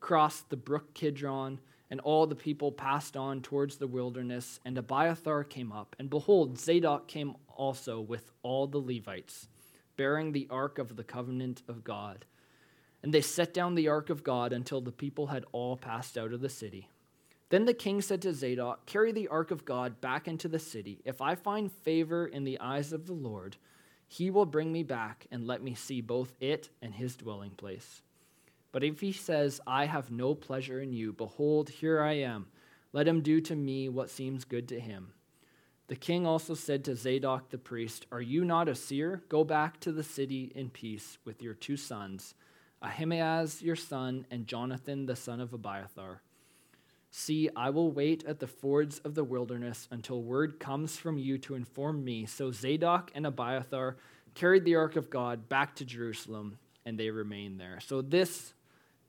crossed 0.00 0.48
the 0.48 0.56
brook 0.56 0.94
Kidron, 0.94 1.60
and 1.92 2.00
all 2.00 2.26
the 2.26 2.34
people 2.34 2.72
passed 2.72 3.18
on 3.18 3.42
towards 3.42 3.76
the 3.76 3.86
wilderness. 3.86 4.58
And 4.64 4.78
Abiathar 4.78 5.44
came 5.44 5.70
up, 5.70 5.94
and 5.98 6.08
behold, 6.08 6.58
Zadok 6.58 7.06
came 7.06 7.34
also 7.54 8.00
with 8.00 8.32
all 8.42 8.66
the 8.66 8.78
Levites, 8.78 9.46
bearing 9.98 10.32
the 10.32 10.48
ark 10.48 10.78
of 10.78 10.96
the 10.96 11.04
covenant 11.04 11.62
of 11.68 11.84
God. 11.84 12.24
And 13.02 13.12
they 13.12 13.20
set 13.20 13.52
down 13.52 13.74
the 13.74 13.88
ark 13.88 14.08
of 14.08 14.24
God 14.24 14.54
until 14.54 14.80
the 14.80 14.90
people 14.90 15.26
had 15.26 15.44
all 15.52 15.76
passed 15.76 16.16
out 16.16 16.32
of 16.32 16.40
the 16.40 16.48
city. 16.48 16.88
Then 17.50 17.66
the 17.66 17.74
king 17.74 18.00
said 18.00 18.22
to 18.22 18.32
Zadok, 18.32 18.86
Carry 18.86 19.12
the 19.12 19.28
ark 19.28 19.50
of 19.50 19.66
God 19.66 20.00
back 20.00 20.26
into 20.26 20.48
the 20.48 20.58
city. 20.58 21.02
If 21.04 21.20
I 21.20 21.34
find 21.34 21.70
favor 21.70 22.26
in 22.26 22.44
the 22.44 22.58
eyes 22.58 22.94
of 22.94 23.04
the 23.04 23.12
Lord, 23.12 23.58
he 24.08 24.30
will 24.30 24.46
bring 24.46 24.72
me 24.72 24.82
back 24.82 25.26
and 25.30 25.46
let 25.46 25.62
me 25.62 25.74
see 25.74 26.00
both 26.00 26.32
it 26.40 26.70
and 26.80 26.94
his 26.94 27.16
dwelling 27.16 27.50
place. 27.50 28.00
But 28.72 28.82
if 28.82 29.00
he 29.00 29.12
says, 29.12 29.60
I 29.66 29.84
have 29.84 30.10
no 30.10 30.34
pleasure 30.34 30.80
in 30.80 30.92
you, 30.92 31.12
behold, 31.12 31.68
here 31.68 32.02
I 32.02 32.14
am. 32.14 32.46
Let 32.92 33.06
him 33.06 33.20
do 33.20 33.40
to 33.42 33.54
me 33.54 33.88
what 33.88 34.10
seems 34.10 34.44
good 34.44 34.68
to 34.68 34.80
him. 34.80 35.12
The 35.88 35.96
king 35.96 36.26
also 36.26 36.54
said 36.54 36.84
to 36.84 36.96
Zadok 36.96 37.50
the 37.50 37.58
priest, 37.58 38.06
Are 38.10 38.20
you 38.20 38.44
not 38.44 38.68
a 38.68 38.74
seer? 38.74 39.22
Go 39.28 39.44
back 39.44 39.78
to 39.80 39.92
the 39.92 40.02
city 40.02 40.50
in 40.54 40.70
peace 40.70 41.18
with 41.24 41.42
your 41.42 41.54
two 41.54 41.76
sons, 41.76 42.34
Ahimaaz 42.80 43.62
your 43.62 43.76
son, 43.76 44.26
and 44.30 44.46
Jonathan 44.46 45.06
the 45.06 45.16
son 45.16 45.40
of 45.40 45.52
Abiathar. 45.52 46.22
See, 47.10 47.50
I 47.54 47.68
will 47.68 47.92
wait 47.92 48.24
at 48.24 48.40
the 48.40 48.46
fords 48.46 49.00
of 49.00 49.14
the 49.14 49.22
wilderness 49.22 49.86
until 49.90 50.22
word 50.22 50.58
comes 50.58 50.96
from 50.96 51.18
you 51.18 51.36
to 51.38 51.54
inform 51.54 52.02
me. 52.02 52.24
So 52.24 52.50
Zadok 52.52 53.10
and 53.14 53.26
Abiathar 53.26 53.98
carried 54.34 54.64
the 54.64 54.76
ark 54.76 54.96
of 54.96 55.10
God 55.10 55.46
back 55.50 55.76
to 55.76 55.84
Jerusalem, 55.84 56.58
and 56.86 56.98
they 56.98 57.10
remained 57.10 57.60
there. 57.60 57.80
So 57.80 58.00
this 58.00 58.54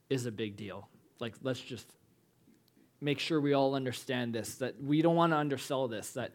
is 0.10 0.26
a 0.26 0.32
big 0.32 0.56
deal. 0.56 0.88
Like, 1.20 1.36
let's 1.42 1.60
just 1.60 1.88
make 3.02 3.20
sure 3.20 3.42
we 3.42 3.54
all 3.54 3.76
understand 3.76 4.34
this 4.34 4.56
that 4.56 4.82
we 4.82 5.02
don't 5.02 5.16
want 5.16 5.34
to 5.34 5.38
undersell 5.38 5.88
this, 5.88 6.12
that 6.12 6.32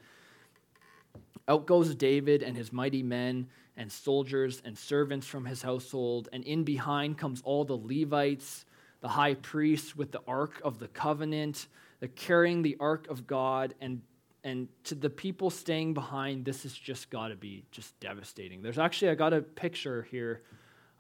out 1.49 1.67
goes 1.67 1.95
David 1.95 2.43
and 2.43 2.57
his 2.57 2.73
mighty 2.73 3.03
men 3.03 3.49
and 3.77 3.91
soldiers 3.91 4.61
and 4.65 4.77
servants 4.77 5.27
from 5.27 5.47
his 5.47 5.63
household, 5.63 6.29
and 6.33 6.45
in 6.45 6.65
behind 6.65 7.17
comes 7.17 7.41
all 7.43 7.65
the 7.65 7.77
Levites, 7.77 8.67
the 9.01 9.09
high 9.09 9.35
priests 9.35 9.97
with 9.97 10.13
the 10.13 10.21
ark 10.27 10.61
of 10.65 10.79
the 10.79 10.89
covenant, 10.89 11.69
they're 12.01 12.09
carrying 12.11 12.63
the 12.63 12.77
ark 12.81 13.07
of 13.09 13.27
God, 13.27 13.75
and 13.81 14.03
and 14.45 14.69
to 14.85 14.95
the 14.95 15.11
people 15.11 15.51
staying 15.51 15.95
behind, 15.95 16.45
this 16.45 16.63
has 16.63 16.73
just 16.73 17.11
got 17.11 17.29
to 17.29 17.37
be 17.37 17.65
just 17.71 17.99
devastating. 17.99 18.63
There's 18.63 18.79
actually 18.79 19.11
I 19.11 19.15
got 19.15 19.33
a 19.33 19.41
picture 19.41 20.07
here 20.11 20.43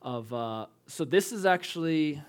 of 0.02 0.32
uh, 0.32 0.66
so 0.86 1.04
this 1.04 1.32
is 1.32 1.46
actually 1.46 2.22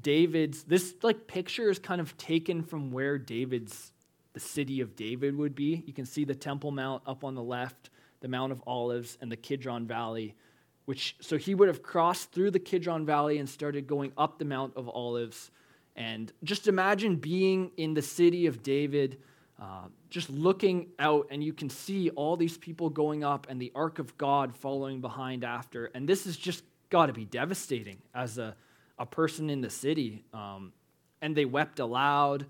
David's, 0.00 0.64
this 0.64 0.94
like 1.02 1.26
picture 1.26 1.70
is 1.70 1.78
kind 1.78 2.00
of 2.00 2.16
taken 2.16 2.62
from 2.62 2.90
where 2.90 3.18
David's, 3.18 3.92
the 4.32 4.40
city 4.40 4.80
of 4.80 4.96
David 4.96 5.36
would 5.36 5.54
be. 5.54 5.84
You 5.86 5.92
can 5.92 6.04
see 6.04 6.24
the 6.24 6.34
Temple 6.34 6.70
Mount 6.70 7.02
up 7.06 7.24
on 7.24 7.34
the 7.34 7.42
left, 7.42 7.90
the 8.20 8.28
Mount 8.28 8.52
of 8.52 8.62
Olives, 8.66 9.16
and 9.20 9.30
the 9.30 9.36
Kidron 9.36 9.86
Valley, 9.86 10.34
which, 10.86 11.16
so 11.20 11.36
he 11.36 11.54
would 11.54 11.68
have 11.68 11.82
crossed 11.82 12.32
through 12.32 12.50
the 12.50 12.58
Kidron 12.58 13.06
Valley 13.06 13.38
and 13.38 13.48
started 13.48 13.86
going 13.86 14.12
up 14.18 14.38
the 14.38 14.44
Mount 14.44 14.76
of 14.76 14.88
Olives. 14.88 15.50
And 15.96 16.32
just 16.42 16.66
imagine 16.66 17.16
being 17.16 17.70
in 17.76 17.94
the 17.94 18.02
city 18.02 18.46
of 18.46 18.62
David, 18.62 19.20
uh, 19.62 19.86
just 20.10 20.28
looking 20.28 20.88
out, 20.98 21.28
and 21.30 21.42
you 21.42 21.52
can 21.52 21.70
see 21.70 22.10
all 22.10 22.36
these 22.36 22.58
people 22.58 22.90
going 22.90 23.22
up 23.22 23.46
and 23.48 23.60
the 23.60 23.70
Ark 23.74 24.00
of 24.00 24.18
God 24.18 24.56
following 24.56 25.00
behind 25.00 25.44
after. 25.44 25.86
And 25.94 26.08
this 26.08 26.24
has 26.24 26.36
just 26.36 26.64
got 26.90 27.06
to 27.06 27.12
be 27.12 27.24
devastating 27.24 27.98
as 28.12 28.38
a 28.38 28.56
a 28.98 29.06
person 29.06 29.50
in 29.50 29.60
the 29.60 29.70
city, 29.70 30.24
um, 30.32 30.72
and 31.20 31.36
they 31.36 31.44
wept 31.44 31.78
aloud, 31.80 32.46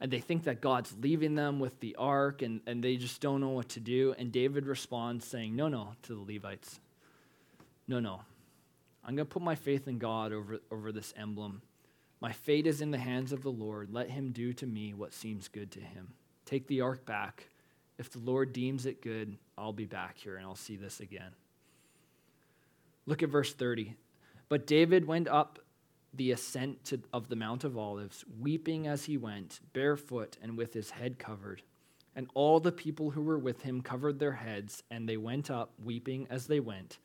and 0.00 0.10
they 0.10 0.20
think 0.20 0.44
that 0.44 0.60
God's 0.60 0.94
leaving 1.00 1.34
them 1.34 1.58
with 1.58 1.80
the 1.80 1.96
ark, 1.96 2.42
and, 2.42 2.60
and 2.66 2.82
they 2.82 2.96
just 2.96 3.20
don't 3.20 3.40
know 3.40 3.50
what 3.50 3.70
to 3.70 3.80
do. 3.80 4.14
And 4.18 4.30
David 4.30 4.66
responds 4.66 5.26
saying, 5.26 5.56
No, 5.56 5.68
no, 5.68 5.94
to 6.02 6.14
the 6.14 6.34
Levites. 6.34 6.80
No, 7.86 8.00
no. 8.00 8.20
I'm 9.04 9.16
going 9.16 9.26
to 9.26 9.32
put 9.32 9.42
my 9.42 9.54
faith 9.54 9.88
in 9.88 9.98
God 9.98 10.32
over, 10.32 10.58
over 10.70 10.92
this 10.92 11.14
emblem. 11.16 11.62
My 12.20 12.32
fate 12.32 12.66
is 12.66 12.80
in 12.80 12.90
the 12.90 12.98
hands 12.98 13.32
of 13.32 13.42
the 13.42 13.50
Lord. 13.50 13.88
Let 13.90 14.10
him 14.10 14.32
do 14.32 14.52
to 14.54 14.66
me 14.66 14.92
what 14.92 15.14
seems 15.14 15.48
good 15.48 15.70
to 15.72 15.80
him. 15.80 16.08
Take 16.44 16.66
the 16.66 16.82
ark 16.82 17.06
back. 17.06 17.48
If 17.96 18.10
the 18.10 18.18
Lord 18.18 18.52
deems 18.52 18.86
it 18.86 19.00
good, 19.00 19.36
I'll 19.56 19.72
be 19.72 19.86
back 19.86 20.18
here 20.18 20.36
and 20.36 20.44
I'll 20.44 20.54
see 20.54 20.76
this 20.76 21.00
again. 21.00 21.32
Look 23.06 23.22
at 23.22 23.28
verse 23.28 23.52
30. 23.52 23.94
But 24.48 24.66
David 24.66 25.06
went 25.06 25.28
up 25.28 25.58
the 26.14 26.32
ascent 26.32 26.84
to, 26.86 27.00
of 27.12 27.28
the 27.28 27.36
Mount 27.36 27.64
of 27.64 27.76
Olives, 27.76 28.24
weeping 28.40 28.86
as 28.86 29.04
he 29.04 29.16
went, 29.16 29.60
barefoot 29.72 30.36
and 30.42 30.56
with 30.56 30.72
his 30.72 30.90
head 30.90 31.18
covered. 31.18 31.62
And 32.16 32.28
all 32.34 32.60
the 32.60 32.72
people 32.72 33.10
who 33.10 33.22
were 33.22 33.38
with 33.38 33.62
him 33.62 33.80
covered 33.80 34.18
their 34.18 34.32
heads, 34.32 34.82
and 34.90 35.08
they 35.08 35.16
went 35.16 35.50
up, 35.50 35.72
weeping 35.82 36.26
as 36.30 36.46
they 36.46 36.60
went. 36.60 36.98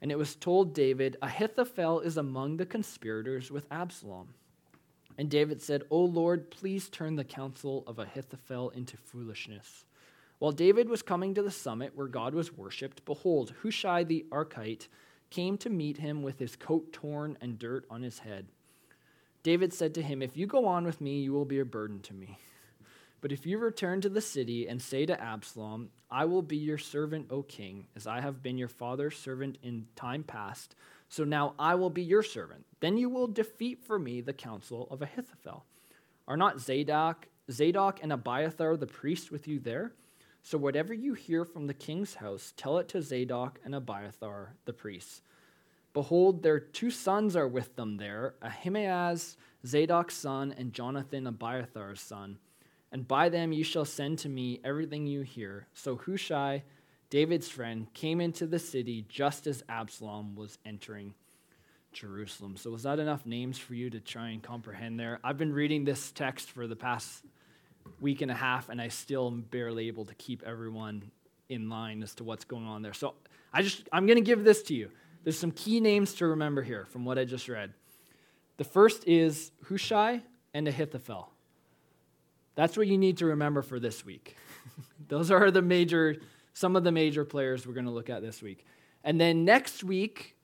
And 0.00 0.10
it 0.10 0.16
was 0.16 0.34
told 0.34 0.74
David, 0.74 1.16
Ahithophel 1.20 2.00
is 2.00 2.16
among 2.16 2.56
the 2.56 2.64
conspirators 2.64 3.50
with 3.50 3.66
Absalom. 3.70 4.28
And 5.18 5.28
David 5.28 5.60
said, 5.60 5.82
O 5.90 5.98
Lord, 6.00 6.50
please 6.50 6.88
turn 6.88 7.16
the 7.16 7.24
counsel 7.24 7.84
of 7.86 7.98
Ahithophel 7.98 8.70
into 8.70 8.96
foolishness. 8.96 9.84
While 10.38 10.52
David 10.52 10.88
was 10.88 11.02
coming 11.02 11.34
to 11.34 11.42
the 11.42 11.50
summit 11.50 11.92
where 11.94 12.06
God 12.06 12.32
was 12.32 12.56
worshipped, 12.56 13.04
behold, 13.04 13.52
Hushai 13.62 14.04
the 14.04 14.24
Archite 14.30 14.88
came 15.30 15.56
to 15.58 15.70
meet 15.70 15.98
him 15.98 16.22
with 16.22 16.38
his 16.38 16.56
coat 16.56 16.92
torn 16.92 17.38
and 17.40 17.58
dirt 17.58 17.84
on 17.90 18.02
his 18.02 18.20
head. 18.20 18.46
David 19.42 19.72
said 19.72 19.94
to 19.94 20.02
him, 20.02 20.20
If 20.20 20.36
you 20.36 20.46
go 20.46 20.66
on 20.66 20.84
with 20.84 21.00
me, 21.00 21.20
you 21.20 21.32
will 21.32 21.44
be 21.44 21.60
a 21.60 21.64
burden 21.64 22.00
to 22.00 22.14
me. 22.14 22.38
But 23.20 23.32
if 23.32 23.46
you 23.46 23.58
return 23.58 24.00
to 24.00 24.08
the 24.08 24.20
city 24.20 24.66
and 24.66 24.80
say 24.80 25.06
to 25.06 25.20
Absalom, 25.20 25.90
I 26.10 26.24
will 26.24 26.42
be 26.42 26.56
your 26.56 26.78
servant, 26.78 27.26
O 27.30 27.42
king, 27.42 27.86
as 27.94 28.06
I 28.06 28.20
have 28.20 28.42
been 28.42 28.58
your 28.58 28.68
father's 28.68 29.16
servant 29.16 29.58
in 29.62 29.86
time 29.94 30.22
past, 30.22 30.74
so 31.08 31.24
now 31.24 31.54
I 31.58 31.74
will 31.74 31.90
be 31.90 32.02
your 32.02 32.22
servant. 32.22 32.64
Then 32.80 32.96
you 32.96 33.08
will 33.08 33.26
defeat 33.26 33.82
for 33.84 33.98
me 33.98 34.20
the 34.20 34.32
counsel 34.32 34.88
of 34.90 35.02
Ahithophel. 35.02 35.64
Are 36.26 36.36
not 36.36 36.60
Zadok, 36.60 37.26
Zadok 37.50 38.00
and 38.02 38.12
Abiathar 38.12 38.76
the 38.76 38.86
priests 38.86 39.30
with 39.30 39.46
you 39.46 39.58
there? 39.58 39.92
So 40.42 40.58
whatever 40.58 40.94
you 40.94 41.14
hear 41.14 41.44
from 41.44 41.66
the 41.66 41.74
king's 41.74 42.14
house, 42.14 42.52
tell 42.56 42.78
it 42.78 42.88
to 42.88 43.02
Zadok 43.02 43.60
and 43.64 43.74
Abiathar 43.74 44.54
the 44.64 44.72
priests. 44.72 45.22
Behold, 45.92 46.42
their 46.42 46.60
two 46.60 46.90
sons 46.90 47.36
are 47.36 47.48
with 47.48 47.76
them 47.76 47.96
there 47.96 48.34
Ahimaaz, 48.42 49.36
Zadok's 49.66 50.16
son, 50.16 50.54
and 50.56 50.72
Jonathan, 50.72 51.26
Abiathar's 51.26 52.00
son. 52.00 52.38
And 52.92 53.06
by 53.06 53.28
them 53.28 53.52
you 53.52 53.64
shall 53.64 53.84
send 53.84 54.18
to 54.20 54.28
me 54.28 54.60
everything 54.64 55.06
you 55.06 55.22
hear. 55.22 55.66
So 55.74 55.96
Hushai, 55.96 56.64
David's 57.08 57.48
friend, 57.48 57.92
came 57.94 58.20
into 58.20 58.46
the 58.46 58.58
city 58.58 59.04
just 59.08 59.46
as 59.46 59.62
Absalom 59.68 60.34
was 60.34 60.58
entering 60.64 61.14
Jerusalem. 61.92 62.56
So, 62.56 62.70
was 62.70 62.84
that 62.84 62.98
enough 62.98 63.26
names 63.26 63.58
for 63.58 63.74
you 63.74 63.90
to 63.90 64.00
try 64.00 64.30
and 64.30 64.42
comprehend 64.42 64.98
there? 64.98 65.18
I've 65.24 65.38
been 65.38 65.52
reading 65.52 65.84
this 65.84 66.12
text 66.12 66.50
for 66.50 66.66
the 66.66 66.76
past 66.76 67.24
week 68.00 68.22
and 68.22 68.30
a 68.30 68.34
half, 68.34 68.68
and 68.68 68.80
I 68.80 68.88
still 68.88 69.26
am 69.28 69.42
barely 69.42 69.88
able 69.88 70.04
to 70.06 70.14
keep 70.14 70.42
everyone 70.44 71.10
in 71.48 71.68
line 71.68 72.02
as 72.02 72.14
to 72.16 72.24
what's 72.24 72.44
going 72.44 72.66
on 72.66 72.82
there. 72.82 72.92
So 72.92 73.14
I 73.52 73.62
just 73.62 73.88
I'm 73.92 74.06
going 74.06 74.18
to 74.18 74.24
give 74.24 74.44
this 74.44 74.62
to 74.64 74.74
you. 74.74 74.90
There's 75.24 75.38
some 75.38 75.50
key 75.50 75.80
names 75.80 76.14
to 76.14 76.26
remember 76.26 76.62
here 76.62 76.86
from 76.86 77.04
what 77.04 77.18
I 77.18 77.24
just 77.24 77.48
read. 77.48 77.74
The 78.56 78.64
first 78.64 79.06
is 79.06 79.52
Hushai 79.68 80.22
and 80.54 80.66
Ahithophel. 80.66 81.30
That's 82.54 82.76
what 82.76 82.86
you 82.86 82.98
need 82.98 83.18
to 83.18 83.26
remember 83.26 83.62
for 83.62 83.78
this 83.78 84.04
week. 84.04 84.36
Those 85.08 85.30
are 85.30 85.50
the 85.50 85.62
major, 85.62 86.16
some 86.52 86.76
of 86.76 86.84
the 86.84 86.92
major 86.92 87.24
players 87.24 87.66
we're 87.66 87.74
going 87.74 87.86
to 87.86 87.92
look 87.92 88.10
at 88.10 88.22
this 88.22 88.42
week. 88.42 88.66
And 89.04 89.20
then 89.20 89.44
next 89.44 89.82
week, 89.82 90.36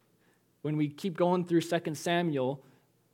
when 0.63 0.77
we 0.77 0.89
keep 0.89 1.17
going 1.17 1.45
through 1.45 1.61
2 1.61 1.95
Samuel, 1.95 2.63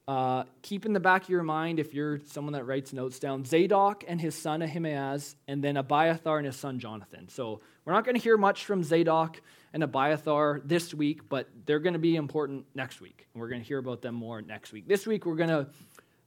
uh, 0.08 0.44
keep 0.62 0.84
in 0.84 0.92
the 0.92 1.00
back 1.00 1.24
of 1.24 1.28
your 1.28 1.42
mind, 1.42 1.78
if 1.78 1.94
you're 1.94 2.18
someone 2.26 2.54
that 2.54 2.64
writes 2.64 2.92
notes 2.92 3.18
down, 3.18 3.44
Zadok 3.44 4.04
and 4.08 4.20
his 4.20 4.34
son 4.34 4.60
Ahimaaz, 4.60 5.36
and 5.46 5.62
then 5.62 5.76
Abiathar 5.76 6.38
and 6.38 6.46
his 6.46 6.56
son 6.56 6.80
Jonathan. 6.80 7.28
So 7.28 7.60
we're 7.84 7.92
not 7.92 8.04
going 8.04 8.16
to 8.16 8.20
hear 8.20 8.36
much 8.36 8.64
from 8.64 8.82
Zadok 8.82 9.40
and 9.72 9.82
Abiathar 9.82 10.60
this 10.64 10.92
week, 10.92 11.28
but 11.28 11.48
they're 11.66 11.78
going 11.78 11.92
to 11.92 12.00
be 12.00 12.16
important 12.16 12.66
next 12.74 13.00
week. 13.00 13.26
And 13.32 13.40
we're 13.40 13.48
going 13.48 13.60
to 13.60 13.66
hear 13.66 13.78
about 13.78 14.02
them 14.02 14.14
more 14.14 14.42
next 14.42 14.72
week. 14.72 14.88
This 14.88 15.06
week, 15.06 15.24
we're 15.24 15.36
going 15.36 15.50
to 15.50 15.68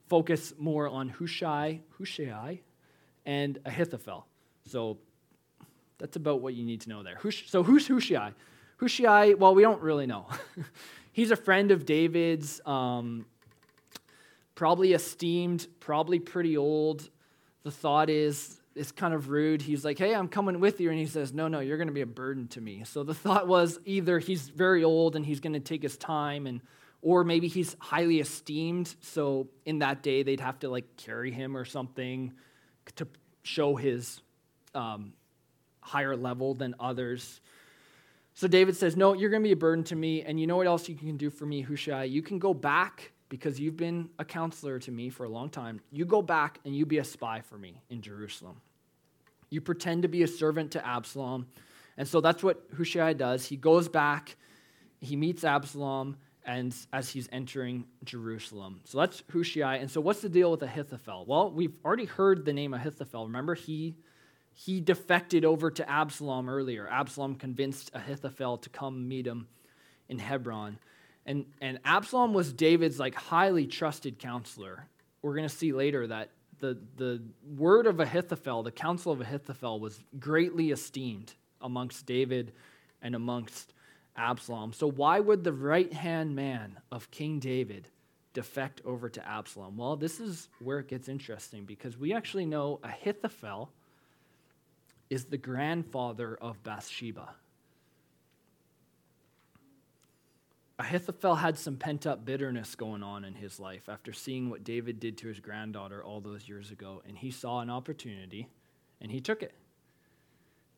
focus 0.07 0.53
more 0.57 0.87
on 0.87 1.09
Hushai, 1.09 1.81
Hushai, 1.97 2.61
and 3.25 3.59
Ahithophel. 3.65 4.25
So 4.67 4.99
that's 5.97 6.15
about 6.15 6.41
what 6.41 6.53
you 6.53 6.65
need 6.65 6.81
to 6.81 6.89
know 6.89 7.03
there. 7.03 7.19
So 7.47 7.63
who's 7.63 7.87
Hushai? 7.87 8.33
Hushai, 8.77 9.33
well, 9.33 9.55
we 9.55 9.61
don't 9.61 9.81
really 9.81 10.05
know. 10.05 10.27
He's 11.11 11.31
a 11.31 11.37
friend 11.37 11.71
of 11.71 11.85
David's, 11.85 12.59
um, 12.65 13.25
probably 14.55 14.93
esteemed, 14.93 15.67
probably 15.79 16.19
pretty 16.19 16.57
old. 16.57 17.09
The 17.63 17.71
thought 17.71 18.09
is, 18.09 18.59
it's 18.75 18.91
kind 18.91 19.13
of 19.13 19.29
rude. 19.29 19.61
He's 19.61 19.85
like, 19.85 19.97
hey, 19.97 20.13
I'm 20.13 20.27
coming 20.27 20.59
with 20.59 20.81
you. 20.81 20.89
And 20.89 20.99
he 20.99 21.05
says, 21.05 21.33
no, 21.33 21.47
no, 21.47 21.59
you're 21.59 21.77
going 21.77 21.87
to 21.87 21.93
be 21.93 22.01
a 22.01 22.05
burden 22.05 22.47
to 22.49 22.61
me. 22.61 22.83
So 22.85 23.03
the 23.03 23.13
thought 23.13 23.47
was 23.47 23.79
either 23.85 24.19
he's 24.19 24.49
very 24.49 24.83
old 24.83 25.15
and 25.15 25.25
he's 25.25 25.39
going 25.39 25.53
to 25.53 25.59
take 25.59 25.83
his 25.83 25.97
time 25.97 26.47
and 26.47 26.61
or 27.05 27.23
maybe 27.23 27.47
he's 27.47 27.75
highly 27.79 28.19
esteemed 28.19 28.95
so 28.99 29.47
in 29.63 29.79
that 29.79 30.01
day 30.01 30.23
they'd 30.23 30.39
have 30.39 30.59
to 30.59 30.69
like 30.69 30.97
carry 30.97 31.31
him 31.31 31.55
or 31.55 31.63
something 31.63 32.33
to 32.95 33.07
show 33.43 33.75
his 33.75 34.21
um, 34.73 35.13
higher 35.81 36.17
level 36.17 36.55
than 36.55 36.73
others 36.79 37.39
so 38.33 38.47
david 38.47 38.75
says 38.75 38.97
no 38.97 39.13
you're 39.13 39.29
going 39.29 39.43
to 39.43 39.47
be 39.47 39.53
a 39.53 39.55
burden 39.55 39.83
to 39.83 39.95
me 39.95 40.23
and 40.23 40.39
you 40.39 40.47
know 40.47 40.57
what 40.57 40.65
else 40.65 40.89
you 40.89 40.95
can 40.95 41.15
do 41.15 41.29
for 41.29 41.45
me 41.45 41.61
hushai 41.61 42.03
you 42.03 42.23
can 42.23 42.39
go 42.39 42.53
back 42.55 43.11
because 43.29 43.59
you've 43.59 43.77
been 43.77 44.09
a 44.19 44.25
counselor 44.25 44.79
to 44.79 44.91
me 44.91 45.09
for 45.09 45.23
a 45.23 45.29
long 45.29 45.49
time 45.49 45.81
you 45.91 46.05
go 46.05 46.21
back 46.21 46.59
and 46.65 46.75
you 46.75 46.85
be 46.85 46.97
a 46.97 47.03
spy 47.03 47.41
for 47.41 47.57
me 47.57 47.81
in 47.89 48.01
jerusalem 48.01 48.61
you 49.49 49.61
pretend 49.61 50.01
to 50.01 50.07
be 50.07 50.23
a 50.23 50.27
servant 50.27 50.71
to 50.71 50.85
absalom 50.85 51.47
and 51.97 52.07
so 52.07 52.21
that's 52.21 52.43
what 52.43 52.63
hushai 52.77 53.13
does 53.13 53.45
he 53.45 53.55
goes 53.55 53.87
back 53.87 54.35
he 55.01 55.15
meets 55.15 55.43
absalom 55.43 56.17
and 56.45 56.75
as 56.93 57.09
he's 57.09 57.27
entering 57.31 57.85
Jerusalem. 58.03 58.81
So 58.85 58.99
that's 58.99 59.23
Hushai. 59.31 59.77
And 59.77 59.89
so 59.89 59.99
what's 59.99 60.21
the 60.21 60.29
deal 60.29 60.51
with 60.51 60.61
Ahithophel? 60.61 61.25
Well, 61.25 61.51
we've 61.51 61.73
already 61.83 62.05
heard 62.05 62.45
the 62.45 62.53
name 62.53 62.73
Ahithophel. 62.73 63.25
Remember, 63.25 63.55
he 63.55 63.95
he 64.57 64.79
defected 64.79 65.43
over 65.43 65.69
to 65.69 65.89
Absalom 65.89 66.47
earlier. 66.47 66.87
Absalom 66.89 67.35
convinced 67.35 67.91
Ahithophel 67.93 68.57
to 68.59 68.69
come 68.69 69.07
meet 69.07 69.27
him 69.27 69.47
in 70.07 70.17
Hebron. 70.17 70.77
And, 71.25 71.45
and 71.61 71.79
Absalom 71.83 72.33
was 72.33 72.53
David's 72.53 72.99
like 72.99 73.15
highly 73.15 73.65
trusted 73.65 74.19
counselor. 74.19 74.87
We're 75.21 75.35
going 75.35 75.49
to 75.49 75.55
see 75.55 75.73
later 75.73 76.05
that 76.07 76.29
the, 76.59 76.77
the 76.97 77.21
word 77.57 77.87
of 77.87 77.99
Ahithophel, 77.99 78.63
the 78.63 78.71
counsel 78.71 79.11
of 79.11 79.21
Ahithophel, 79.21 79.79
was 79.79 79.99
greatly 80.19 80.71
esteemed 80.71 81.33
amongst 81.61 82.05
David 82.05 82.53
and 83.01 83.15
amongst 83.15 83.73
Absalom. 84.15 84.71
So, 84.71 84.89
why 84.89 85.19
would 85.19 85.43
the 85.43 85.53
right 85.53 85.91
hand 85.91 86.35
man 86.35 86.77
of 86.91 87.11
King 87.11 87.39
David 87.39 87.89
defect 88.33 88.81
over 88.85 89.09
to 89.09 89.27
Absalom? 89.27 89.77
Well, 89.77 89.95
this 89.95 90.19
is 90.19 90.49
where 90.59 90.79
it 90.79 90.87
gets 90.87 91.09
interesting 91.09 91.65
because 91.65 91.97
we 91.97 92.13
actually 92.13 92.45
know 92.45 92.79
Ahithophel 92.83 93.71
is 95.09 95.25
the 95.25 95.37
grandfather 95.37 96.37
of 96.41 96.63
Bathsheba. 96.63 97.29
Ahithophel 100.77 101.35
had 101.35 101.57
some 101.57 101.77
pent 101.77 102.05
up 102.05 102.25
bitterness 102.25 102.75
going 102.75 103.01
on 103.01 103.23
in 103.23 103.35
his 103.35 103.59
life 103.59 103.87
after 103.87 104.11
seeing 104.11 104.49
what 104.49 104.65
David 104.65 104.99
did 104.99 105.17
to 105.19 105.27
his 105.29 105.39
granddaughter 105.39 106.03
all 106.03 106.19
those 106.19 106.49
years 106.49 106.69
ago, 106.69 107.01
and 107.07 107.17
he 107.17 107.31
saw 107.31 107.61
an 107.61 107.69
opportunity 107.69 108.49
and 108.99 109.11
he 109.11 109.21
took 109.21 109.41
it. 109.41 109.53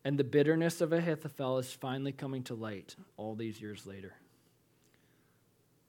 And 0.04 0.16
the 0.16 0.24
bitterness 0.24 0.80
of 0.80 0.92
Ahithophel 0.92 1.58
is 1.58 1.72
finally 1.72 2.12
coming 2.12 2.44
to 2.44 2.54
light 2.54 2.94
all 3.16 3.34
these 3.34 3.60
years 3.60 3.86
later. 3.86 4.14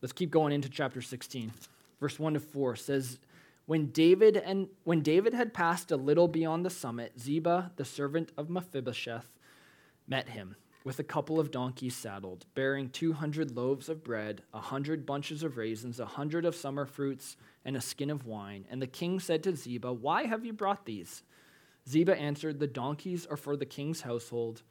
Let's 0.01 0.13
keep 0.13 0.31
going 0.31 0.53
into 0.53 0.69
chapter 0.69 1.01
16. 1.01 1.51
Verse 1.99 2.17
1 2.17 2.33
to 2.33 2.39
4 2.39 2.75
says, 2.75 3.19
when 3.67 3.87
David 3.87 4.37
and 4.37 4.67
when 4.85 5.01
David 5.01 5.35
had 5.35 5.53
passed 5.53 5.91
a 5.91 5.95
little 5.95 6.27
beyond 6.27 6.65
the 6.65 6.71
summit, 6.71 7.19
Ziba, 7.19 7.71
the 7.75 7.85
servant 7.85 8.31
of 8.35 8.49
Mephibosheth, 8.49 9.27
met 10.07 10.29
him 10.29 10.55
with 10.83 10.99
a 10.99 11.03
couple 11.03 11.39
of 11.39 11.51
donkeys 11.51 11.95
saddled, 11.95 12.45
bearing 12.55 12.89
200 12.89 13.55
loaves 13.55 13.89
of 13.89 14.03
bread, 14.03 14.43
a 14.53 14.57
100 14.57 15.05
bunches 15.05 15.43
of 15.43 15.57
raisins, 15.57 15.99
a 15.99 16.05
100 16.05 16.45
of 16.45 16.55
summer 16.55 16.85
fruits, 16.85 17.35
and 17.65 17.75
a 17.75 17.81
skin 17.81 18.09
of 18.09 18.25
wine. 18.25 18.65
And 18.69 18.81
the 18.81 18.87
king 18.87 19.19
said 19.19 19.43
to 19.43 19.55
Ziba, 19.55 19.91
"Why 19.91 20.25
have 20.25 20.45
you 20.45 20.53
brought 20.53 20.85
these?" 20.85 21.23
Ziba 21.89 22.15
answered, 22.15 22.59
The 22.59 22.67
donkeys 22.67 23.25
are 23.25 23.37
for 23.37 23.57
the 23.57 23.65
king's 23.65 24.01
household 24.01 24.61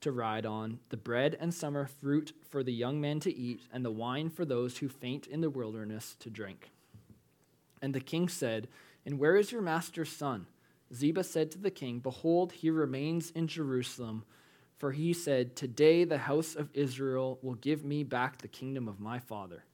to 0.00 0.12
ride 0.12 0.46
on, 0.46 0.78
the 0.90 0.96
bread 0.96 1.36
and 1.40 1.52
summer 1.52 1.86
fruit 1.86 2.32
for 2.48 2.62
the 2.62 2.72
young 2.72 3.00
men 3.00 3.20
to 3.20 3.34
eat, 3.34 3.62
and 3.72 3.84
the 3.84 3.90
wine 3.90 4.30
for 4.30 4.44
those 4.44 4.78
who 4.78 4.88
faint 4.88 5.26
in 5.26 5.40
the 5.40 5.50
wilderness 5.50 6.16
to 6.20 6.30
drink. 6.30 6.70
And 7.82 7.94
the 7.94 8.00
king 8.00 8.28
said, 8.28 8.68
And 9.04 9.18
where 9.18 9.36
is 9.36 9.52
your 9.52 9.60
master's 9.60 10.10
son? 10.10 10.46
Ziba 10.94 11.24
said 11.24 11.50
to 11.50 11.58
the 11.58 11.70
king, 11.70 11.98
Behold, 11.98 12.52
he 12.52 12.70
remains 12.70 13.30
in 13.32 13.46
Jerusalem. 13.46 14.24
For 14.78 14.92
he 14.92 15.12
said, 15.12 15.56
Today 15.56 16.04
the 16.04 16.18
house 16.18 16.54
of 16.54 16.70
Israel 16.72 17.38
will 17.42 17.56
give 17.56 17.84
me 17.84 18.04
back 18.04 18.38
the 18.38 18.48
kingdom 18.48 18.88
of 18.88 19.00
my 19.00 19.18
father. 19.18 19.64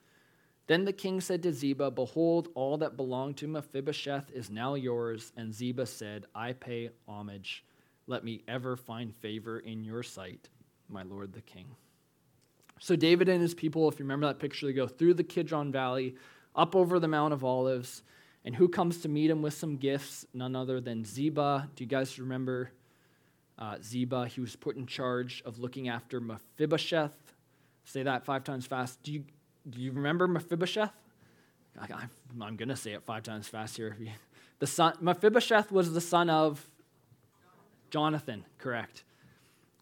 Then 0.66 0.86
the 0.86 0.94
king 0.94 1.20
said 1.20 1.42
to 1.42 1.52
Ziba, 1.52 1.90
Behold, 1.90 2.48
all 2.54 2.78
that 2.78 2.96
belonged 2.96 3.36
to 3.38 3.46
Mephibosheth 3.46 4.30
is 4.32 4.50
now 4.50 4.74
yours. 4.74 5.30
And 5.36 5.52
Ziba 5.52 5.84
said, 5.84 6.24
I 6.34 6.54
pay 6.54 6.88
homage. 7.06 7.64
Let 8.06 8.24
me 8.24 8.42
ever 8.48 8.76
find 8.76 9.14
favor 9.14 9.58
in 9.58 9.84
your 9.84 10.02
sight, 10.02 10.48
my 10.88 11.02
lord 11.02 11.34
the 11.34 11.42
king. 11.42 11.66
So 12.80 12.96
David 12.96 13.28
and 13.28 13.42
his 13.42 13.54
people, 13.54 13.88
if 13.88 13.98
you 13.98 14.04
remember 14.04 14.26
that 14.26 14.38
picture, 14.38 14.66
they 14.66 14.72
go 14.72 14.88
through 14.88 15.14
the 15.14 15.24
Kidron 15.24 15.70
Valley, 15.70 16.16
up 16.56 16.74
over 16.74 16.98
the 16.98 17.08
Mount 17.08 17.34
of 17.34 17.44
Olives. 17.44 18.02
And 18.44 18.54
who 18.54 18.68
comes 18.68 18.98
to 18.98 19.08
meet 19.08 19.30
him 19.30 19.42
with 19.42 19.54
some 19.54 19.76
gifts? 19.76 20.26
None 20.34 20.56
other 20.56 20.80
than 20.80 21.04
Ziba. 21.04 21.68
Do 21.74 21.84
you 21.84 21.88
guys 21.88 22.18
remember 22.18 22.70
uh, 23.58 23.76
Ziba? 23.82 24.26
He 24.26 24.40
was 24.40 24.56
put 24.56 24.76
in 24.76 24.86
charge 24.86 25.42
of 25.44 25.58
looking 25.58 25.88
after 25.88 26.20
Mephibosheth. 26.20 27.16
Say 27.84 28.02
that 28.02 28.24
five 28.24 28.44
times 28.44 28.66
fast. 28.66 29.02
Do 29.02 29.12
you, 29.12 29.24
do 29.68 29.80
you 29.80 29.92
remember 29.92 30.26
Mephibosheth? 30.26 30.92
I, 31.80 31.86
am 32.40 32.56
going 32.56 32.68
to 32.68 32.76
say 32.76 32.92
it 32.92 33.02
five 33.02 33.22
times 33.22 33.48
fast 33.48 33.76
here. 33.76 33.96
The 34.60 34.68
son, 34.68 34.94
Mephibosheth 35.00 35.72
was 35.72 35.92
the 35.92 36.00
son 36.00 36.30
of 36.30 36.70
Jonathan, 37.90 38.44
correct. 38.56 39.02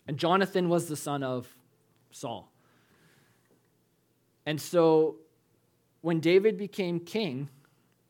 And 0.08 0.18
Jonathan 0.18 0.70
was 0.70 0.88
the 0.88 0.96
son 0.96 1.22
of 1.22 1.46
Saul. 2.10 2.50
And 4.46 4.60
so 4.60 5.16
when 6.00 6.20
David 6.20 6.58
became 6.58 7.00
king, 7.00 7.48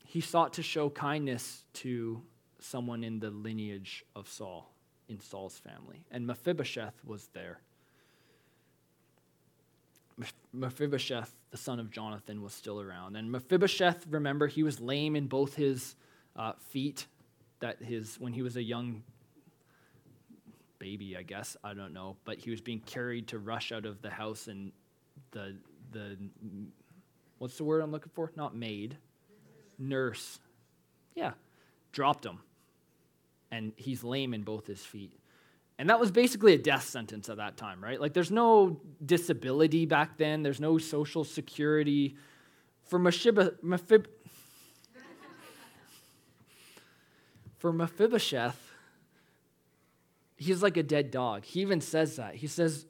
he 0.05 0.21
sought 0.21 0.55
to 0.55 0.63
show 0.63 0.91
kindness 0.91 1.65
to 1.75 2.23
someone 2.59 3.05
in 3.05 3.21
the 3.21 3.31
lineage 3.31 4.05
of 4.17 4.29
Saul, 4.29 4.72
in 5.13 5.21
Saul's 5.21 5.59
family. 5.59 6.05
And 6.11 6.27
Mephibosheth 6.27 7.05
was 7.05 7.29
there. 7.33 7.61
Mephibosheth, 10.53 11.33
the 11.51 11.57
son 11.57 11.79
of 11.79 11.91
Jonathan, 11.91 12.43
was 12.43 12.53
still 12.53 12.81
around. 12.81 13.17
And 13.17 13.31
Mephibosheth, 13.31 14.07
remember, 14.09 14.47
he 14.47 14.63
was 14.63 14.81
lame 14.81 15.17
in 15.17 15.27
both 15.27 15.55
his 15.55 15.95
uh, 16.37 16.53
feet. 16.71 17.07
That 17.61 17.81
his 17.81 18.19
when 18.19 18.33
he 18.33 18.43
was 18.43 18.57
a 18.57 18.63
young 18.63 19.05
baby, 20.81 21.17
I 21.17 21.23
guess 21.23 21.57
I 21.63 21.75
don't 21.75 21.93
know, 21.93 22.17
but 22.25 22.39
he 22.39 22.51
was 22.51 22.61
being 22.61 22.81
carried 22.81 23.29
to 23.29 23.39
rush 23.39 23.71
out 23.71 23.87
of 23.87 24.03
the 24.03 24.11
house, 24.11 24.49
and 24.49 24.73
the 25.31 25.55
the 25.93 26.17
what's 27.39 27.57
the 27.57 27.63
word 27.63 27.81
I'm 27.81 27.93
looking 27.93 28.11
for? 28.13 28.33
Not 28.35 28.57
maid, 28.57 28.97
nurse, 29.79 30.41
yeah, 31.15 31.35
dropped 31.93 32.27
him, 32.27 32.41
and 33.53 33.73
he's 33.77 34.03
lame 34.03 34.35
in 34.35 34.43
both 34.43 34.67
his 34.67 34.81
feet. 34.81 35.13
And 35.79 35.91
that 35.91 36.01
was 36.01 36.11
basically 36.11 36.55
a 36.55 36.59
death 36.59 36.85
sentence 36.85 37.29
at 37.29 37.37
that 37.37 37.57
time, 37.57 37.83
right? 37.83 38.01
Like, 38.01 38.15
there's 38.15 38.31
no 38.31 38.81
disability 39.05 39.87
back 39.87 40.17
then, 40.17 40.43
there's 40.43 40.61
no 40.61 40.79
social 40.79 41.23
security. 41.23 42.17
For 42.85 42.99
for 47.59 47.73
Mephibosheth, 47.73 48.73
he's 50.37 50.63
like 50.63 50.77
a 50.77 50.83
dead 50.83 51.11
dog. 51.11 51.45
He 51.45 51.61
even 51.61 51.81
says 51.81 52.17
that. 52.17 52.35
He 52.35 52.47
says, 52.49 52.87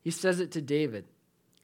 he 0.00 0.10
says 0.10 0.40
it 0.40 0.50
to 0.52 0.60
David. 0.60 1.04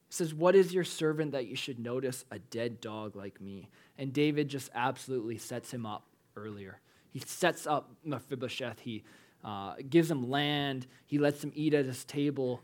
He 0.08 0.14
says, 0.14 0.32
What 0.32 0.54
is 0.54 0.72
your 0.72 0.84
servant 0.84 1.32
that 1.32 1.46
you 1.46 1.56
should 1.56 1.78
notice 1.78 2.24
a 2.30 2.38
dead 2.38 2.80
dog 2.80 3.16
like 3.16 3.40
me? 3.40 3.68
And 3.98 4.12
David 4.12 4.48
just 4.48 4.70
absolutely 4.74 5.36
sets 5.36 5.72
him 5.72 5.84
up 5.84 6.04
earlier. 6.36 6.80
He 7.10 7.20
sets 7.20 7.66
up 7.66 7.90
Mephibosheth. 8.04 8.80
He 8.80 9.02
uh, 9.44 9.74
gives 9.88 10.10
him 10.10 10.28
land, 10.28 10.86
he 11.06 11.18
lets 11.18 11.42
him 11.42 11.52
eat 11.54 11.74
at 11.74 11.84
his 11.84 12.04
table. 12.04 12.60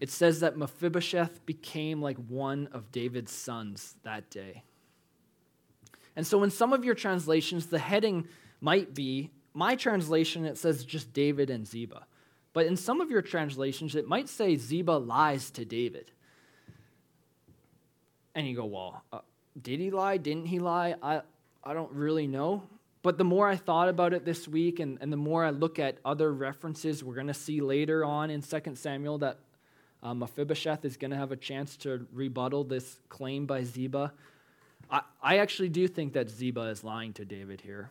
It 0.00 0.10
says 0.10 0.40
that 0.40 0.56
Mephibosheth 0.56 1.44
became 1.46 2.02
like 2.02 2.16
one 2.16 2.68
of 2.72 2.92
David's 2.92 3.32
sons 3.32 3.96
that 4.02 4.28
day. 4.30 4.62
And 6.16 6.26
so, 6.26 6.42
in 6.42 6.50
some 6.50 6.72
of 6.72 6.84
your 6.84 6.94
translations, 6.94 7.66
the 7.66 7.78
heading 7.78 8.26
might 8.60 8.94
be 8.94 9.30
my 9.52 9.74
translation, 9.74 10.44
it 10.44 10.58
says 10.58 10.84
just 10.84 11.12
David 11.12 11.48
and 11.48 11.66
Ziba. 11.66 12.06
But 12.52 12.66
in 12.66 12.76
some 12.76 13.00
of 13.00 13.10
your 13.10 13.22
translations, 13.22 13.94
it 13.94 14.06
might 14.06 14.28
say 14.28 14.56
Ziba 14.56 14.92
lies 14.92 15.50
to 15.52 15.64
David. 15.64 16.10
And 18.34 18.46
you 18.46 18.54
go, 18.54 18.66
well, 18.66 19.02
uh, 19.12 19.20
did 19.60 19.80
he 19.80 19.90
lie? 19.90 20.18
Didn't 20.18 20.46
he 20.46 20.58
lie? 20.58 20.94
I, 21.02 21.22
I 21.64 21.72
don't 21.72 21.92
really 21.92 22.26
know. 22.26 22.64
But 23.06 23.18
the 23.18 23.24
more 23.24 23.46
I 23.46 23.54
thought 23.54 23.88
about 23.88 24.14
it 24.14 24.24
this 24.24 24.48
week 24.48 24.80
and, 24.80 24.98
and 25.00 25.12
the 25.12 25.16
more 25.16 25.44
I 25.44 25.50
look 25.50 25.78
at 25.78 25.98
other 26.04 26.32
references 26.32 27.04
we're 27.04 27.14
going 27.14 27.28
to 27.28 27.34
see 27.34 27.60
later 27.60 28.04
on 28.04 28.30
in 28.30 28.42
2 28.42 28.74
Samuel 28.74 29.18
that 29.18 29.38
Uh, 30.02 30.12
Mephibosheth 30.12 30.84
is 30.84 30.96
going 30.96 31.12
to 31.12 31.16
have 31.16 31.30
a 31.30 31.36
chance 31.36 31.76
to 31.76 32.04
rebuttal 32.12 32.64
this 32.64 32.98
claim 33.08 33.46
by 33.46 33.62
Ziba. 33.62 34.12
I, 34.90 35.02
I 35.22 35.38
actually 35.38 35.68
do 35.68 35.86
think 35.86 36.14
that 36.14 36.28
Ziba 36.28 36.62
is 36.62 36.82
lying 36.82 37.12
to 37.12 37.24
David 37.24 37.60
here. 37.60 37.90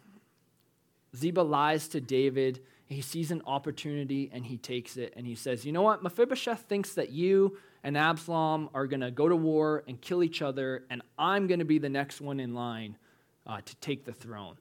Ziba 1.15 1.39
lies 1.39 1.87
to 1.87 2.01
David. 2.01 2.59
He 2.85 3.01
sees 3.01 3.31
an 3.31 3.41
opportunity 3.47 4.29
and 4.33 4.45
he 4.45 4.57
takes 4.57 4.97
it 4.97 5.13
and 5.15 5.25
he 5.25 5.35
says, 5.35 5.65
You 5.65 5.71
know 5.71 5.81
what? 5.81 6.03
Mephibosheth 6.03 6.63
thinks 6.67 6.93
that 6.95 7.11
you 7.11 7.57
and 7.85 7.97
Absalom 7.97 8.69
are 8.73 8.85
going 8.85 8.99
to 8.99 9.11
go 9.11 9.29
to 9.29 9.35
war 9.37 9.85
and 9.87 10.01
kill 10.01 10.23
each 10.23 10.41
other, 10.41 10.83
and 10.89 11.01
I'm 11.17 11.47
going 11.47 11.59
to 11.59 11.65
be 11.65 11.79
the 11.79 11.87
next 11.87 12.19
one 12.19 12.41
in 12.41 12.53
line 12.53 12.97
uh, 13.47 13.61
to 13.63 13.75
take 13.77 14.03
the 14.03 14.11
throne. 14.11 14.57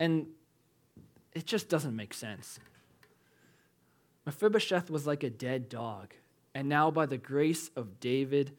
And 0.00 0.26
it 1.34 1.46
just 1.46 1.68
doesn't 1.68 1.94
make 1.94 2.14
sense. 2.14 2.58
Mephibosheth 4.26 4.90
was 4.90 5.06
like 5.06 5.22
a 5.22 5.30
dead 5.30 5.68
dog, 5.68 6.12
and 6.54 6.68
now 6.68 6.90
by 6.90 7.06
the 7.06 7.16
grace 7.16 7.70
of 7.76 7.98
David, 7.98 8.52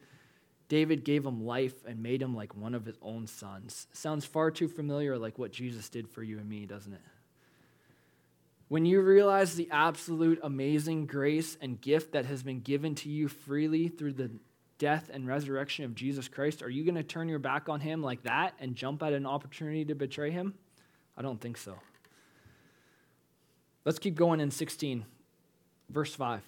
David 0.68 1.04
gave 1.04 1.24
him 1.24 1.44
life 1.44 1.84
and 1.84 2.02
made 2.02 2.22
him 2.22 2.34
like 2.34 2.56
one 2.56 2.74
of 2.74 2.84
his 2.84 2.96
own 3.02 3.26
sons. 3.26 3.86
Sounds 3.92 4.24
far 4.24 4.50
too 4.50 4.68
familiar 4.68 5.18
like 5.18 5.38
what 5.38 5.52
Jesus 5.52 5.88
did 5.88 6.08
for 6.08 6.22
you 6.22 6.38
and 6.38 6.48
me, 6.48 6.66
doesn't 6.66 6.92
it? 6.92 7.00
When 8.68 8.86
you 8.86 9.00
realize 9.00 9.56
the 9.56 9.68
absolute 9.72 10.38
amazing 10.44 11.06
grace 11.06 11.58
and 11.60 11.80
gift 11.80 12.12
that 12.12 12.26
has 12.26 12.44
been 12.44 12.60
given 12.60 12.94
to 12.96 13.08
you 13.08 13.26
freely 13.26 13.88
through 13.88 14.12
the 14.12 14.30
death 14.78 15.10
and 15.12 15.26
resurrection 15.26 15.84
of 15.84 15.96
Jesus 15.96 16.28
Christ, 16.28 16.62
are 16.62 16.70
you 16.70 16.84
going 16.84 16.94
to 16.94 17.02
turn 17.02 17.28
your 17.28 17.40
back 17.40 17.68
on 17.68 17.80
him 17.80 18.00
like 18.00 18.22
that 18.22 18.54
and 18.60 18.76
jump 18.76 19.02
at 19.02 19.12
an 19.12 19.26
opportunity 19.26 19.84
to 19.86 19.96
betray 19.96 20.30
him? 20.30 20.54
I 21.20 21.22
don't 21.22 21.38
think 21.38 21.58
so. 21.58 21.78
Let's 23.84 23.98
keep 23.98 24.14
going 24.14 24.40
in 24.40 24.50
16, 24.50 25.04
verse 25.90 26.14
5. 26.14 26.40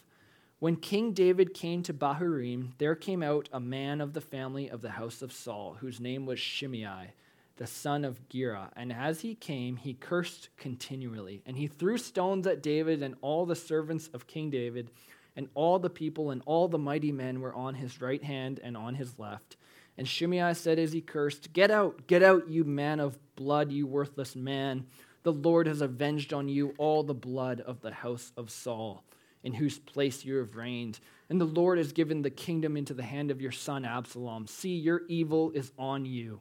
When 0.60 0.76
King 0.76 1.12
David 1.12 1.52
came 1.52 1.82
to 1.82 1.92
Bahurim, 1.92 2.70
there 2.78 2.94
came 2.94 3.22
out 3.22 3.50
a 3.52 3.60
man 3.60 4.00
of 4.00 4.14
the 4.14 4.22
family 4.22 4.70
of 4.70 4.80
the 4.80 4.92
house 4.92 5.20
of 5.20 5.30
Saul, 5.30 5.76
whose 5.80 6.00
name 6.00 6.24
was 6.24 6.40
Shimei, 6.40 7.12
the 7.58 7.66
son 7.66 8.02
of 8.02 8.26
Gera. 8.30 8.70
And 8.74 8.94
as 8.94 9.20
he 9.20 9.34
came, 9.34 9.76
he 9.76 9.92
cursed 9.92 10.48
continually. 10.56 11.42
And 11.44 11.58
he 11.58 11.66
threw 11.66 11.98
stones 11.98 12.46
at 12.46 12.62
David 12.62 13.02
and 13.02 13.16
all 13.20 13.44
the 13.44 13.54
servants 13.54 14.08
of 14.14 14.26
King 14.26 14.48
David, 14.48 14.88
and 15.36 15.50
all 15.52 15.80
the 15.80 15.90
people 15.90 16.30
and 16.30 16.40
all 16.46 16.66
the 16.66 16.78
mighty 16.78 17.12
men 17.12 17.42
were 17.42 17.54
on 17.54 17.74
his 17.74 18.00
right 18.00 18.24
hand 18.24 18.58
and 18.64 18.74
on 18.74 18.94
his 18.94 19.18
left. 19.18 19.58
And 19.98 20.08
Shimei 20.08 20.54
said 20.54 20.78
as 20.78 20.92
he 20.92 21.00
cursed, 21.00 21.52
Get 21.52 21.70
out, 21.70 22.06
get 22.06 22.22
out, 22.22 22.48
you 22.48 22.64
man 22.64 23.00
of 23.00 23.18
blood, 23.36 23.70
you 23.70 23.86
worthless 23.86 24.34
man. 24.34 24.86
The 25.22 25.32
Lord 25.32 25.66
has 25.66 25.80
avenged 25.80 26.32
on 26.32 26.48
you 26.48 26.74
all 26.78 27.02
the 27.02 27.14
blood 27.14 27.60
of 27.60 27.80
the 27.80 27.92
house 27.92 28.32
of 28.36 28.50
Saul 28.50 29.04
in 29.44 29.54
whose 29.54 29.78
place 29.78 30.24
you 30.24 30.36
have 30.36 30.56
reigned. 30.56 31.00
And 31.28 31.40
the 31.40 31.44
Lord 31.44 31.78
has 31.78 31.92
given 31.92 32.22
the 32.22 32.30
kingdom 32.30 32.76
into 32.76 32.94
the 32.94 33.02
hand 33.02 33.30
of 33.30 33.40
your 33.40 33.52
son 33.52 33.84
Absalom. 33.84 34.46
See, 34.46 34.76
your 34.76 35.02
evil 35.08 35.50
is 35.52 35.72
on 35.78 36.04
you, 36.04 36.40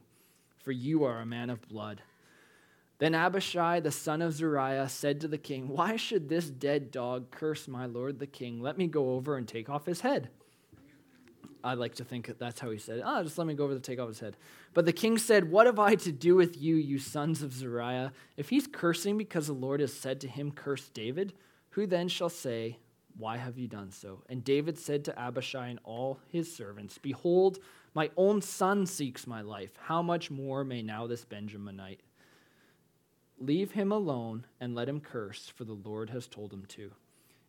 for 0.58 0.72
you 0.72 1.04
are 1.04 1.20
a 1.20 1.26
man 1.26 1.50
of 1.50 1.66
blood. 1.68 2.02
Then 2.98 3.14
Abishai, 3.14 3.80
the 3.80 3.90
son 3.90 4.22
of 4.22 4.32
Zeruiah, 4.32 4.88
said 4.88 5.20
to 5.20 5.28
the 5.28 5.38
king, 5.38 5.68
Why 5.68 5.96
should 5.96 6.28
this 6.28 6.48
dead 6.48 6.92
dog 6.92 7.30
curse 7.32 7.66
my 7.66 7.86
lord 7.86 8.18
the 8.18 8.26
king? 8.26 8.60
Let 8.60 8.78
me 8.78 8.86
go 8.86 9.14
over 9.14 9.36
and 9.36 9.48
take 9.48 9.68
off 9.68 9.86
his 9.86 10.02
head. 10.02 10.30
I 11.64 11.74
like 11.74 11.94
to 11.96 12.04
think 12.04 12.30
that's 12.38 12.60
how 12.60 12.70
he 12.70 12.78
said 12.78 12.98
it. 12.98 13.04
Oh, 13.06 13.22
just 13.22 13.38
let 13.38 13.46
me 13.46 13.54
go 13.54 13.64
over 13.64 13.74
the 13.74 13.80
take 13.80 14.00
off 14.00 14.08
his 14.08 14.20
head. 14.20 14.36
But 14.74 14.84
the 14.84 14.92
king 14.92 15.16
said, 15.18 15.50
What 15.50 15.66
have 15.66 15.78
I 15.78 15.94
to 15.96 16.12
do 16.12 16.34
with 16.34 16.60
you, 16.60 16.76
you 16.76 16.98
sons 16.98 17.42
of 17.42 17.52
Zeruiah? 17.52 18.12
If 18.36 18.48
he's 18.48 18.66
cursing 18.66 19.16
because 19.16 19.46
the 19.46 19.52
Lord 19.52 19.80
has 19.80 19.92
said 19.92 20.20
to 20.22 20.28
him, 20.28 20.50
Curse 20.50 20.88
David, 20.88 21.34
who 21.70 21.86
then 21.86 22.08
shall 22.08 22.28
say, 22.28 22.78
why 23.16 23.36
have 23.36 23.58
you 23.58 23.68
done 23.68 23.90
so? 23.90 24.22
And 24.28 24.44
David 24.44 24.78
said 24.78 25.04
to 25.04 25.18
Abishai 25.18 25.68
and 25.68 25.80
all 25.84 26.20
his 26.28 26.54
servants, 26.54 26.98
Behold, 26.98 27.58
my 27.94 28.10
own 28.16 28.40
son 28.40 28.86
seeks 28.86 29.26
my 29.26 29.42
life. 29.42 29.72
How 29.84 30.02
much 30.02 30.30
more 30.30 30.64
may 30.64 30.82
now 30.82 31.06
this 31.06 31.24
Benjaminite? 31.24 31.98
Leave 33.38 33.72
him 33.72 33.92
alone 33.92 34.46
and 34.60 34.74
let 34.74 34.88
him 34.88 35.00
curse, 35.00 35.52
for 35.54 35.64
the 35.64 35.72
Lord 35.72 36.10
has 36.10 36.26
told 36.26 36.52
him 36.52 36.64
to. 36.68 36.92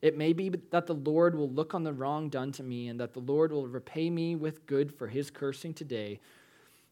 It 0.04 0.18
may 0.18 0.34
be 0.34 0.50
that 0.50 0.86
the 0.86 0.94
Lord 0.94 1.34
will 1.34 1.50
look 1.50 1.74
on 1.74 1.86
the 1.86 1.94
wrong 1.94 2.28
done 2.28 2.52
to 2.54 2.64
me, 2.64 2.90
and 2.90 3.00
that 3.00 3.14
the 3.14 3.22
Lord 3.22 3.54
will 3.54 3.68
repay 3.68 4.10
me 4.10 4.36
with 4.36 4.66
good 4.66 4.94
for 4.94 5.08
his 5.08 5.32
cursing 5.32 5.74
today. 5.74 6.20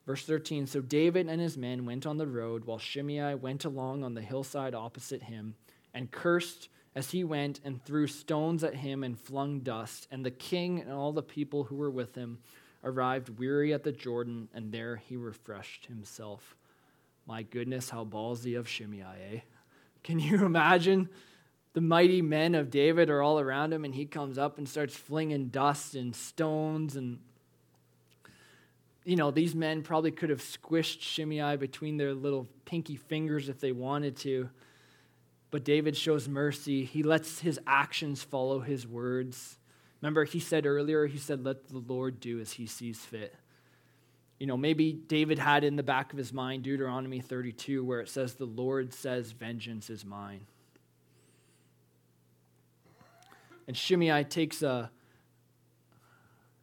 Verse 0.08 0.26
13 0.26 0.66
So 0.66 0.80
David 0.80 1.28
and 1.28 1.42
his 1.42 1.58
men 1.58 1.86
went 1.86 2.06
on 2.06 2.18
the 2.18 2.26
road, 2.26 2.64
while 2.64 2.80
Shimei 2.80 3.36
went 3.36 3.66
along 3.66 4.06
on 4.06 4.14
the 4.14 4.22
hillside 4.22 4.74
opposite 4.74 5.24
him, 5.24 5.56
and 5.94 6.10
cursed 6.10 6.70
as 6.96 7.12
he 7.12 7.26
went 7.26 7.60
and 7.66 7.84
threw 7.84 8.08
stones 8.08 8.64
at 8.64 8.76
him 8.76 9.04
and 9.04 9.20
flung 9.20 9.60
dust. 9.60 10.08
And 10.10 10.26
the 10.26 10.32
king 10.32 10.80
and 10.80 10.94
all 10.94 11.12
the 11.12 11.22
people 11.22 11.66
who 11.66 11.76
were 11.76 11.92
with 11.92 12.16
him 12.16 12.40
arrived 12.82 13.38
weary 13.38 13.74
at 13.74 13.84
the 13.84 13.92
Jordan, 13.92 14.48
and 14.54 14.72
there 14.72 14.96
he 14.96 15.18
refreshed 15.18 15.88
himself. 15.88 16.56
My 17.26 17.44
goodness, 17.44 17.90
how 17.90 18.06
ballsy 18.06 18.58
of 18.58 18.70
Shimei, 18.70 19.02
eh? 19.34 19.40
Can 20.02 20.18
you 20.18 20.46
imagine? 20.46 21.10
The 21.74 21.82
mighty 21.82 22.22
men 22.22 22.54
of 22.56 22.70
David 22.70 23.10
are 23.10 23.22
all 23.22 23.40
around 23.40 23.72
him, 23.72 23.86
and 23.86 23.96
he 23.96 24.06
comes 24.06 24.38
up 24.38 24.58
and 24.58 24.68
starts 24.68 24.96
flinging 24.96 25.48
dust 25.48 25.96
and 25.96 26.14
stones. 26.14 26.98
And, 26.98 27.20
you 29.06 29.16
know, 29.16 29.32
these 29.32 29.56
men 29.56 29.82
probably 29.82 30.12
could 30.12 30.30
have 30.30 30.42
squished 30.42 31.02
Shimei 31.02 31.56
between 31.56 31.96
their 31.96 32.14
little 32.14 32.48
pinky 32.66 32.98
fingers 32.98 33.48
if 33.48 33.62
they 33.62 33.72
wanted 33.72 34.18
to. 34.18 34.50
But 35.50 35.64
David 35.64 35.96
shows 35.96 36.28
mercy. 36.28 36.84
He 36.84 37.04
lets 37.04 37.40
his 37.40 37.60
actions 37.66 38.22
follow 38.22 38.60
his 38.60 38.86
words. 38.86 39.58
Remember, 40.02 40.26
he 40.26 40.40
said 40.40 40.66
earlier, 40.66 41.06
he 41.08 41.18
said, 41.18 41.46
Let 41.46 41.70
the 41.70 41.78
Lord 41.78 42.20
do 42.20 42.40
as 42.40 42.54
he 42.54 42.66
sees 42.66 43.00
fit. 43.00 43.34
You 44.40 44.48
know, 44.48 44.58
maybe 44.58 44.92
David 44.92 45.38
had 45.38 45.64
in 45.64 45.76
the 45.76 45.84
back 45.84 46.12
of 46.12 46.18
his 46.18 46.34
mind 46.34 46.64
Deuteronomy 46.64 47.22
32, 47.22 47.86
where 47.86 48.00
it 48.02 48.10
says, 48.10 48.34
The 48.34 48.46
Lord 48.46 48.94
says, 48.94 49.32
Vengeance 49.32 49.90
is 49.90 50.04
mine. 50.04 50.48
And 53.72 53.78
Shimei 53.78 54.26
takes 54.26 54.64
a, 54.64 54.92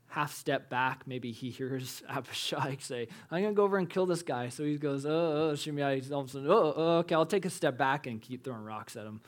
half 0.09 0.35
step 0.35 0.69
back, 0.69 1.07
maybe 1.07 1.33
he 1.33 1.49
hears 1.49 2.03
Abishai 2.11 2.77
say, 2.81 3.09
I'm 3.31 3.41
going 3.41 3.55
to 3.55 3.57
go 3.57 3.65
over 3.65 3.79
and 3.79 3.89
kill 3.89 4.05
this 4.05 4.21
guy. 4.21 4.51
So 4.51 4.63
he 4.63 4.77
goes, 4.77 5.07
oh, 5.07 5.51
oh 5.51 5.55
Shimei, 5.55 6.03
all 6.13 6.21
of 6.21 6.27
a 6.27 6.29
sudden, 6.29 6.51
oh, 6.51 6.75
oh, 6.77 6.99
okay, 6.99 7.15
I'll 7.15 7.25
take 7.25 7.47
a 7.47 7.51
step 7.51 7.79
back 7.79 8.07
and 8.07 8.21
keep 8.21 8.45
throwing 8.45 8.63
rocks 8.63 8.95
at 8.95 9.07
him 9.07 9.23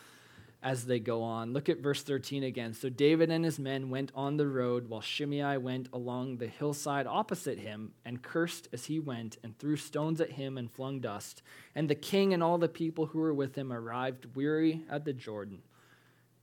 as 0.62 0.84
they 0.84 0.98
go 0.98 1.22
on. 1.22 1.54
Look 1.54 1.70
at 1.70 1.80
verse 1.80 2.02
13 2.02 2.44
again. 2.44 2.74
So 2.74 2.90
David 2.90 3.30
and 3.30 3.46
his 3.46 3.58
men 3.58 3.88
went 3.88 4.12
on 4.14 4.36
the 4.36 4.46
road 4.46 4.90
while 4.90 5.00
Shimei 5.00 5.56
went 5.56 5.88
along 5.90 6.36
the 6.36 6.48
hillside 6.48 7.06
opposite 7.06 7.58
him 7.58 7.92
and 8.04 8.22
cursed 8.22 8.68
as 8.70 8.84
he 8.84 9.00
went 9.00 9.38
and 9.42 9.58
threw 9.58 9.76
stones 9.76 10.20
at 10.20 10.32
him 10.32 10.58
and 10.58 10.70
flung 10.70 11.00
dust. 11.00 11.40
And 11.74 11.88
the 11.88 11.94
king 11.94 12.34
and 12.34 12.42
all 12.42 12.58
the 12.58 12.68
people 12.68 13.06
who 13.06 13.20
were 13.20 13.32
with 13.32 13.56
him 13.56 13.72
arrived 13.72 14.36
weary 14.36 14.82
at 14.90 15.06
the 15.06 15.14
Jordan 15.14 15.62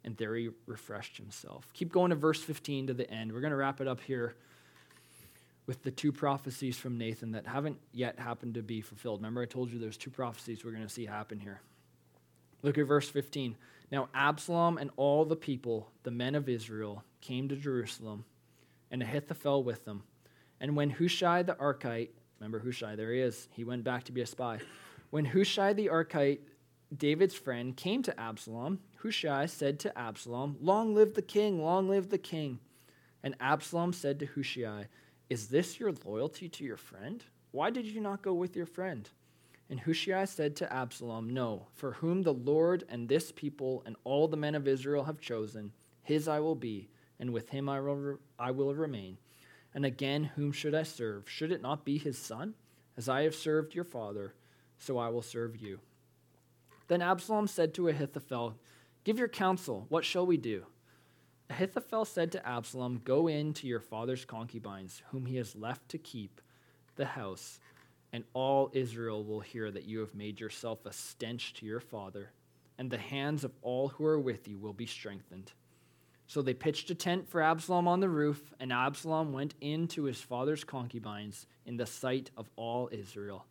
and 0.07 0.15
there 0.15 0.35
he 0.35 0.49
refreshed 0.67 1.17
himself. 1.17 1.67
Keep 1.73 1.91
going 1.91 2.11
to 2.11 2.15
verse 2.15 2.41
15 2.41 2.87
to 2.87 2.93
the 2.93 3.11
end. 3.11 3.33
We're 3.33 3.41
going 3.41 3.51
to 3.51 3.57
wrap 3.57 3.81
it 3.81 3.89
up 3.89 3.99
here 3.99 4.35
with 5.65 5.83
the 5.83 5.91
two 5.91 6.13
prophecies 6.13 6.77
from 6.77 6.97
Nathan 6.97 7.33
that 7.33 7.45
haven't 7.45 7.77
yet 7.91 8.17
happened 8.17 8.53
to 8.53 8.63
be 8.63 8.79
fulfilled. 8.79 9.19
Remember, 9.19 9.41
I 9.41 9.45
told 9.45 9.69
you 9.69 9.79
there's 9.79 9.97
two 9.97 10.09
prophecies 10.09 10.63
we're 10.63 10.71
going 10.71 10.87
to 10.87 10.89
see 10.89 11.05
happen 11.05 11.41
here. 11.41 11.59
Look 12.63 12.77
at 12.77 12.87
verse 12.87 13.09
15. 13.09 13.57
Now, 13.91 14.07
Absalom 14.13 14.77
and 14.77 14.91
all 14.95 15.25
the 15.25 15.35
people, 15.35 15.89
the 16.03 16.11
men 16.11 16.35
of 16.35 16.47
Israel, 16.47 17.03
came 17.19 17.49
to 17.49 17.57
Jerusalem, 17.57 18.23
and 18.89 19.03
Ahithophel 19.03 19.61
with 19.65 19.83
them. 19.83 20.03
And 20.61 20.77
when 20.77 20.89
Hushai 20.89 21.43
the 21.43 21.55
Archite, 21.55 22.11
remember 22.39 22.59
Hushai, 22.59 22.95
there 22.95 23.11
he 23.11 23.19
is, 23.19 23.49
he 23.51 23.65
went 23.65 23.83
back 23.83 24.05
to 24.05 24.13
be 24.13 24.21
a 24.21 24.25
spy. 24.25 24.59
When 25.09 25.25
Hushai 25.25 25.73
the 25.73 25.87
Archite, 25.87 26.39
David's 26.95 27.35
friend, 27.35 27.75
came 27.75 28.01
to 28.03 28.17
Absalom, 28.19 28.79
Hushai 29.01 29.45
said 29.45 29.79
to 29.79 29.97
Absalom, 29.97 30.57
Long 30.61 30.95
live 30.95 31.15
the 31.15 31.21
king, 31.21 31.61
long 31.61 31.89
live 31.89 32.09
the 32.09 32.17
king. 32.17 32.59
And 33.21 33.35
Absalom 33.39 33.91
said 33.91 34.19
to 34.19 34.25
Hushai, 34.25 34.87
Is 35.29 35.47
this 35.47 35.79
your 35.79 35.93
loyalty 36.05 36.47
to 36.47 36.63
your 36.63 36.77
friend? 36.77 37.23
Why 37.51 37.71
did 37.71 37.85
you 37.85 37.99
not 37.99 38.21
go 38.21 38.33
with 38.33 38.55
your 38.55 38.65
friend? 38.65 39.09
And 39.69 39.81
Hushai 39.81 40.25
said 40.25 40.55
to 40.57 40.73
Absalom, 40.73 41.29
No, 41.29 41.67
for 41.73 41.93
whom 41.93 42.21
the 42.21 42.33
Lord 42.33 42.85
and 42.87 43.09
this 43.09 43.33
people 43.33 43.83
and 43.85 43.97
all 44.05 44.29
the 44.29 44.37
men 44.37 44.55
of 44.55 44.67
Israel 44.67 45.03
have 45.03 45.19
chosen, 45.19 45.73
his 46.03 46.29
I 46.29 46.39
will 46.39 46.55
be, 46.55 46.87
and 47.19 47.33
with 47.33 47.49
him 47.49 47.67
I 47.67 47.81
will, 47.81 47.95
re- 47.95 48.15
I 48.39 48.51
will 48.51 48.73
remain. 48.73 49.17
And 49.73 49.85
again, 49.85 50.23
whom 50.23 50.53
should 50.53 50.73
I 50.73 50.83
serve? 50.83 51.29
Should 51.29 51.51
it 51.51 51.61
not 51.61 51.83
be 51.83 51.97
his 51.97 52.17
son? 52.17 52.53
As 52.95 53.09
I 53.09 53.23
have 53.23 53.35
served 53.35 53.75
your 53.75 53.83
father, 53.83 54.33
so 54.77 54.97
I 54.97 55.09
will 55.09 55.21
serve 55.21 55.57
you. 55.57 55.79
Then 56.87 57.01
Absalom 57.01 57.47
said 57.47 57.73
to 57.75 57.89
Ahithophel, 57.89 58.55
Give 59.03 59.19
your 59.19 59.27
counsel. 59.27 59.85
What 59.89 60.05
shall 60.05 60.25
we 60.25 60.37
do? 60.37 60.65
Ahithophel 61.49 62.05
said 62.05 62.31
to 62.33 62.47
Absalom, 62.47 63.01
Go 63.03 63.27
in 63.27 63.53
to 63.53 63.67
your 63.67 63.79
father's 63.79 64.25
concubines, 64.25 65.01
whom 65.11 65.25
he 65.25 65.37
has 65.37 65.55
left 65.55 65.89
to 65.89 65.97
keep 65.97 66.41
the 66.95 67.05
house, 67.05 67.59
and 68.11 68.23
all 68.33 68.69
Israel 68.73 69.23
will 69.23 69.39
hear 69.39 69.71
that 69.71 69.85
you 69.85 69.99
have 69.99 70.15
made 70.15 70.39
yourself 70.39 70.85
a 70.85 70.91
stench 70.91 71.53
to 71.55 71.65
your 71.65 71.79
father, 71.79 72.31
and 72.77 72.89
the 72.89 72.97
hands 72.97 73.43
of 73.43 73.51
all 73.61 73.89
who 73.89 74.05
are 74.05 74.19
with 74.19 74.47
you 74.47 74.57
will 74.57 74.73
be 74.73 74.85
strengthened. 74.85 75.51
So 76.27 76.41
they 76.41 76.53
pitched 76.53 76.89
a 76.89 76.95
tent 76.95 77.29
for 77.29 77.41
Absalom 77.41 77.87
on 77.87 78.01
the 78.01 78.09
roof, 78.09 78.53
and 78.59 78.73
Absalom 78.73 79.31
went 79.31 79.53
in 79.61 79.87
to 79.89 80.03
his 80.03 80.19
father's 80.19 80.65
concubines 80.65 81.47
in 81.65 81.77
the 81.77 81.85
sight 81.85 82.31
of 82.35 82.49
all 82.57 82.89
Israel. 82.91 83.45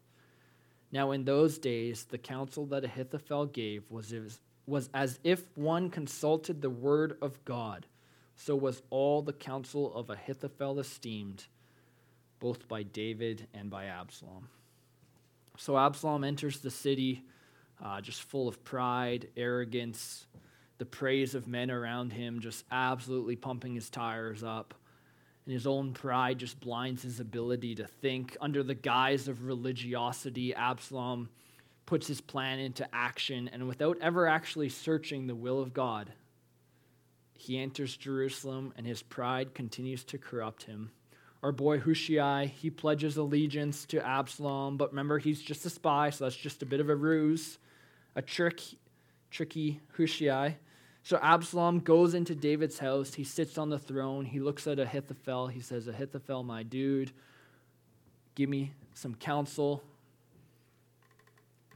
Now, 0.92 1.10
in 1.10 1.24
those 1.24 1.58
days, 1.58 2.04
the 2.04 2.18
counsel 2.18 2.66
that 2.66 2.84
Ahithophel 2.84 3.46
gave 3.46 3.90
was, 3.90 4.14
was 4.66 4.88
as 4.94 5.18
if 5.24 5.42
one 5.56 5.90
consulted 5.90 6.62
the 6.62 6.70
word 6.70 7.16
of 7.20 7.44
God. 7.44 7.86
So 8.36 8.54
was 8.54 8.82
all 8.90 9.22
the 9.22 9.32
counsel 9.32 9.94
of 9.94 10.10
Ahithophel 10.10 10.78
esteemed, 10.78 11.46
both 12.38 12.68
by 12.68 12.82
David 12.82 13.48
and 13.54 13.70
by 13.70 13.86
Absalom. 13.86 14.48
So 15.56 15.76
Absalom 15.76 16.22
enters 16.22 16.60
the 16.60 16.70
city 16.70 17.24
uh, 17.82 18.00
just 18.00 18.22
full 18.22 18.48
of 18.48 18.62
pride, 18.64 19.28
arrogance, 19.36 20.26
the 20.78 20.86
praise 20.86 21.34
of 21.34 21.46
men 21.48 21.70
around 21.70 22.12
him, 22.12 22.40
just 22.40 22.64
absolutely 22.70 23.36
pumping 23.36 23.74
his 23.74 23.90
tires 23.90 24.42
up. 24.42 24.74
And 25.46 25.52
his 25.54 25.66
own 25.66 25.92
pride 25.92 26.38
just 26.38 26.60
blinds 26.60 27.02
his 27.02 27.20
ability 27.20 27.76
to 27.76 27.86
think. 27.86 28.36
Under 28.40 28.62
the 28.64 28.74
guise 28.74 29.28
of 29.28 29.44
religiosity, 29.44 30.52
Absalom 30.52 31.28
puts 31.86 32.08
his 32.08 32.20
plan 32.20 32.58
into 32.58 32.86
action, 32.92 33.48
and 33.52 33.68
without 33.68 33.96
ever 34.00 34.26
actually 34.26 34.68
searching 34.68 35.26
the 35.26 35.36
will 35.36 35.60
of 35.60 35.72
God, 35.72 36.12
he 37.32 37.58
enters 37.58 37.96
Jerusalem, 37.96 38.74
and 38.76 38.84
his 38.84 39.02
pride 39.02 39.54
continues 39.54 40.02
to 40.04 40.18
corrupt 40.18 40.64
him. 40.64 40.90
Our 41.44 41.52
boy 41.52 41.78
Hushai, 41.78 42.46
he 42.46 42.70
pledges 42.70 43.16
allegiance 43.16 43.84
to 43.86 44.04
Absalom, 44.04 44.76
but 44.76 44.90
remember, 44.90 45.20
he's 45.20 45.40
just 45.40 45.64
a 45.64 45.70
spy, 45.70 46.10
so 46.10 46.24
that's 46.24 46.34
just 46.34 46.62
a 46.62 46.66
bit 46.66 46.80
of 46.80 46.88
a 46.88 46.96
ruse, 46.96 47.58
a 48.16 48.22
trick, 48.22 48.60
tricky 49.30 49.80
Hushai. 49.96 50.56
So 51.06 51.20
Absalom 51.22 51.78
goes 51.78 52.14
into 52.14 52.34
David's 52.34 52.80
house. 52.80 53.14
He 53.14 53.22
sits 53.22 53.58
on 53.58 53.70
the 53.70 53.78
throne. 53.78 54.24
He 54.24 54.40
looks 54.40 54.66
at 54.66 54.80
Ahithophel. 54.80 55.46
He 55.46 55.60
says, 55.60 55.86
Ahithophel, 55.86 56.42
my 56.42 56.64
dude, 56.64 57.12
give 58.34 58.48
me 58.48 58.72
some 58.92 59.14
counsel. 59.14 59.84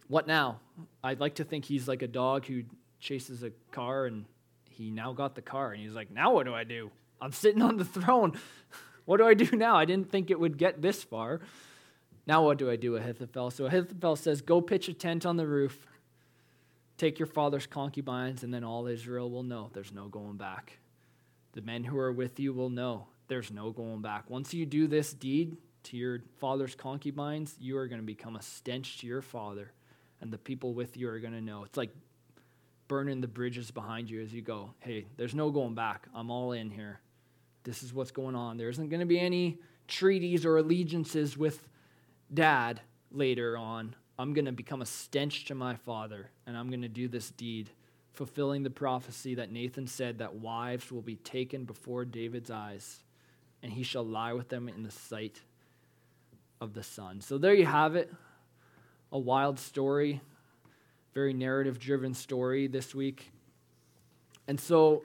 What 0.08 0.26
now? 0.26 0.58
I'd 1.04 1.20
like 1.20 1.36
to 1.36 1.44
think 1.44 1.64
he's 1.64 1.86
like 1.86 2.02
a 2.02 2.08
dog 2.08 2.44
who 2.46 2.64
chases 2.98 3.44
a 3.44 3.52
car 3.70 4.06
and 4.06 4.24
he 4.68 4.90
now 4.90 5.12
got 5.12 5.36
the 5.36 5.42
car. 5.42 5.70
And 5.70 5.80
he's 5.80 5.94
like, 5.94 6.10
now 6.10 6.32
what 6.32 6.44
do 6.44 6.52
I 6.52 6.64
do? 6.64 6.90
I'm 7.20 7.30
sitting 7.30 7.62
on 7.62 7.76
the 7.76 7.84
throne. 7.84 8.36
what 9.04 9.18
do 9.18 9.28
I 9.28 9.34
do 9.34 9.56
now? 9.56 9.76
I 9.76 9.84
didn't 9.84 10.10
think 10.10 10.32
it 10.32 10.40
would 10.40 10.58
get 10.58 10.82
this 10.82 11.04
far. 11.04 11.40
Now 12.26 12.44
what 12.44 12.58
do 12.58 12.68
I 12.68 12.74
do, 12.74 12.96
Ahithophel? 12.96 13.52
So 13.52 13.66
Ahithophel 13.66 14.16
says, 14.16 14.42
Go 14.42 14.60
pitch 14.60 14.88
a 14.88 14.92
tent 14.92 15.24
on 15.24 15.36
the 15.36 15.46
roof 15.46 15.86
Take 17.00 17.18
your 17.18 17.24
father's 17.24 17.66
concubines, 17.66 18.42
and 18.42 18.52
then 18.52 18.62
all 18.62 18.86
Israel 18.86 19.30
will 19.30 19.42
know 19.42 19.70
there's 19.72 19.90
no 19.90 20.08
going 20.08 20.36
back. 20.36 20.80
The 21.52 21.62
men 21.62 21.82
who 21.82 21.96
are 21.96 22.12
with 22.12 22.38
you 22.38 22.52
will 22.52 22.68
know 22.68 23.06
there's 23.26 23.50
no 23.50 23.70
going 23.70 24.02
back. 24.02 24.28
Once 24.28 24.52
you 24.52 24.66
do 24.66 24.86
this 24.86 25.14
deed 25.14 25.56
to 25.84 25.96
your 25.96 26.20
father's 26.36 26.74
concubines, 26.74 27.54
you 27.58 27.78
are 27.78 27.88
going 27.88 28.02
to 28.02 28.06
become 28.06 28.36
a 28.36 28.42
stench 28.42 28.98
to 28.98 29.06
your 29.06 29.22
father, 29.22 29.72
and 30.20 30.30
the 30.30 30.36
people 30.36 30.74
with 30.74 30.94
you 30.98 31.08
are 31.08 31.18
going 31.20 31.32
to 31.32 31.40
know. 31.40 31.64
It's 31.64 31.78
like 31.78 31.88
burning 32.86 33.22
the 33.22 33.28
bridges 33.28 33.70
behind 33.70 34.10
you 34.10 34.20
as 34.20 34.34
you 34.34 34.42
go. 34.42 34.74
Hey, 34.80 35.06
there's 35.16 35.34
no 35.34 35.50
going 35.50 35.74
back. 35.74 36.06
I'm 36.14 36.30
all 36.30 36.52
in 36.52 36.68
here. 36.68 37.00
This 37.64 37.82
is 37.82 37.94
what's 37.94 38.10
going 38.10 38.36
on. 38.36 38.58
There 38.58 38.68
isn't 38.68 38.90
going 38.90 39.00
to 39.00 39.06
be 39.06 39.18
any 39.18 39.58
treaties 39.88 40.44
or 40.44 40.58
allegiances 40.58 41.34
with 41.34 41.66
dad 42.34 42.82
later 43.10 43.56
on. 43.56 43.94
I'm 44.20 44.34
going 44.34 44.44
to 44.44 44.52
become 44.52 44.82
a 44.82 44.86
stench 44.86 45.46
to 45.46 45.54
my 45.54 45.76
father, 45.76 46.28
and 46.46 46.54
I'm 46.54 46.68
going 46.68 46.82
to 46.82 46.88
do 46.88 47.08
this 47.08 47.30
deed, 47.30 47.70
fulfilling 48.12 48.62
the 48.62 48.70
prophecy 48.70 49.36
that 49.36 49.50
Nathan 49.50 49.86
said 49.86 50.18
that 50.18 50.34
wives 50.34 50.92
will 50.92 51.00
be 51.00 51.16
taken 51.16 51.64
before 51.64 52.04
David's 52.04 52.50
eyes, 52.50 52.98
and 53.62 53.72
he 53.72 53.82
shall 53.82 54.04
lie 54.04 54.34
with 54.34 54.50
them 54.50 54.68
in 54.68 54.82
the 54.82 54.90
sight 54.90 55.40
of 56.60 56.74
the 56.74 56.82
sun. 56.82 57.22
So 57.22 57.38
there 57.38 57.54
you 57.54 57.64
have 57.64 57.96
it. 57.96 58.12
A 59.10 59.18
wild 59.18 59.58
story, 59.58 60.20
very 61.14 61.32
narrative 61.32 61.78
driven 61.78 62.12
story 62.12 62.66
this 62.66 62.94
week. 62.94 63.32
And 64.46 64.60
so 64.60 65.02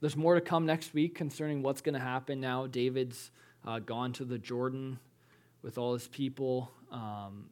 there's 0.00 0.16
more 0.16 0.34
to 0.34 0.40
come 0.40 0.66
next 0.66 0.92
week 0.92 1.14
concerning 1.14 1.62
what's 1.62 1.82
going 1.82 1.94
to 1.94 2.00
happen 2.00 2.40
now. 2.40 2.66
David's 2.66 3.30
uh, 3.64 3.78
gone 3.78 4.12
to 4.14 4.24
the 4.24 4.38
Jordan 4.38 4.98
with 5.62 5.78
all 5.78 5.92
his 5.92 6.08
people. 6.08 6.72
Um, 6.90 7.44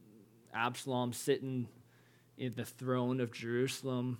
Absalom 0.54 1.12
sitting 1.12 1.68
in 2.36 2.52
the 2.54 2.64
throne 2.64 3.20
of 3.20 3.32
Jerusalem, 3.32 4.18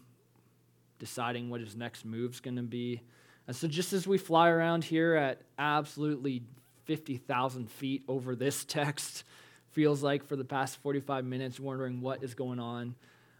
deciding 0.99 1.51
what 1.51 1.61
his 1.61 1.76
next 1.76 2.05
move's 2.05 2.41
going 2.41 2.57
to 2.57 2.62
be. 2.62 3.03
And 3.47 3.55
so, 3.55 3.68
just 3.68 3.93
as 3.93 4.07
we 4.07 4.18
fly 4.18 4.49
around 4.49 4.85
here 4.85 5.14
at 5.14 5.43
absolutely 5.59 6.43
50,000 6.85 7.70
feet 7.70 8.05
over 8.09 8.35
this 8.35 8.64
text, 8.68 9.24
feels 9.72 10.03
like 10.03 10.24
for 10.24 10.37
the 10.37 10.45
past 10.45 10.80
45 10.82 11.24
minutes, 11.24 11.59
wondering 11.59 12.01
what 12.01 12.22
is 12.22 12.35
going 12.35 12.61
on, 12.61 12.95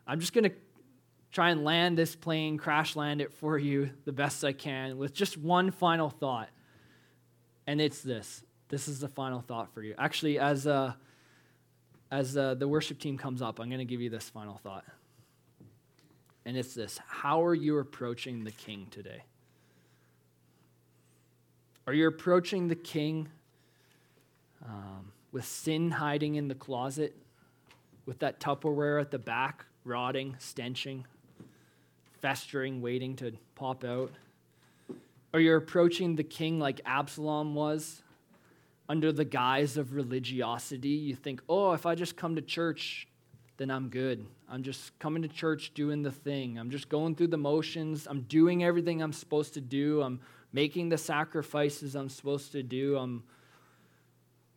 I'm 0.07 0.21
just 0.21 0.33
going 0.33 0.45
to 0.45 0.57
try 1.31 1.51
and 1.51 1.65
land 1.65 1.97
this 1.97 2.15
plane, 2.15 2.59
crash 2.59 2.97
land 2.97 3.21
it 3.21 3.33
for 3.33 3.59
you 3.59 3.91
the 4.05 4.13
best 4.13 4.45
I 4.45 4.53
can 4.53 4.99
with 4.99 5.15
just 5.15 5.37
one 5.37 5.71
final 5.71 6.11
thought. 6.11 6.49
And 7.67 7.81
it's 7.81 8.03
this. 8.03 8.45
This 8.69 8.89
is 8.89 9.01
the 9.01 9.09
final 9.09 9.41
thought 9.41 9.73
for 9.73 9.83
you. 9.83 9.95
Actually, 9.99 10.39
as 10.39 10.67
a 10.67 10.97
as 12.15 12.37
uh, 12.37 12.55
the 12.55 12.69
worship 12.69 13.01
team 13.01 13.19
comes 13.19 13.43
up, 13.43 13.59
I'm 13.59 13.69
going 13.69 13.81
to 13.81 13.85
give 13.85 14.01
you 14.01 14.09
this 14.09 14.29
final 14.29 14.57
thought. 14.59 14.85
And 16.47 16.57
it's 16.57 16.73
this 16.73 17.01
How 17.09 17.45
are 17.45 17.55
you 17.55 17.79
approaching 17.79 18.45
the 18.45 18.53
king 18.53 18.87
today? 18.91 19.25
Are 21.89 21.93
you 21.93 22.07
approaching 22.07 22.69
the 22.69 22.77
king 22.77 23.29
um, 24.65 25.11
with 25.33 25.45
sin 25.45 25.91
hiding 25.91 26.37
in 26.37 26.47
the 26.47 26.55
closet, 26.55 27.17
with 28.07 28.21
that 28.21 28.39
Tupperware 28.39 29.01
at 29.01 29.11
the 29.11 29.19
back, 29.19 29.67
rotting, 29.85 30.37
stenching, 30.39 31.05
festering, 32.23 32.81
waiting 32.81 33.17
to 33.17 33.33
pop 33.57 33.85
out? 33.85 34.13
Are 35.35 35.41
you 35.41 35.57
approaching 35.57 36.15
the 36.15 36.23
king 36.23 36.61
like 36.61 36.81
Absalom 36.87 37.57
was, 37.57 38.04
under 38.89 39.13
the 39.13 39.25
guise 39.25 39.77
of 39.77 39.95
religiosity. 39.95 40.89
You 40.89 41.15
think, 41.15 41.43
oh, 41.49 41.73
if 41.73 41.87
I 41.87 41.95
just 41.95 42.17
come 42.17 42.37
to 42.37 42.43
church, 42.43 43.09
then 43.57 43.71
I'm 43.71 43.89
good. 43.89 44.27
I'm 44.49 44.63
just 44.63 44.99
coming 44.99 45.23
to 45.23 45.29
church 45.29 45.73
doing 45.75 46.03
the 46.03 46.11
thing. 46.11 46.59
I'm 46.59 46.71
just 46.71 46.89
going 46.89 47.15
through 47.15 47.29
the 47.29 47.39
motions. 47.39 48.07
I'm 48.09 48.23
doing 48.23 48.65
everything 48.65 49.03
I'm 49.03 49.13
supposed 49.13 49.55
to 49.55 49.61
do. 49.61 50.03
I'm 50.03 50.21
making 50.53 50.89
the 50.89 50.99
sacrifices 50.99 51.95
I'm 51.95 52.09
supposed 52.09 52.53
to 52.53 52.63
do. 52.63 52.97
I'm, 52.97 53.25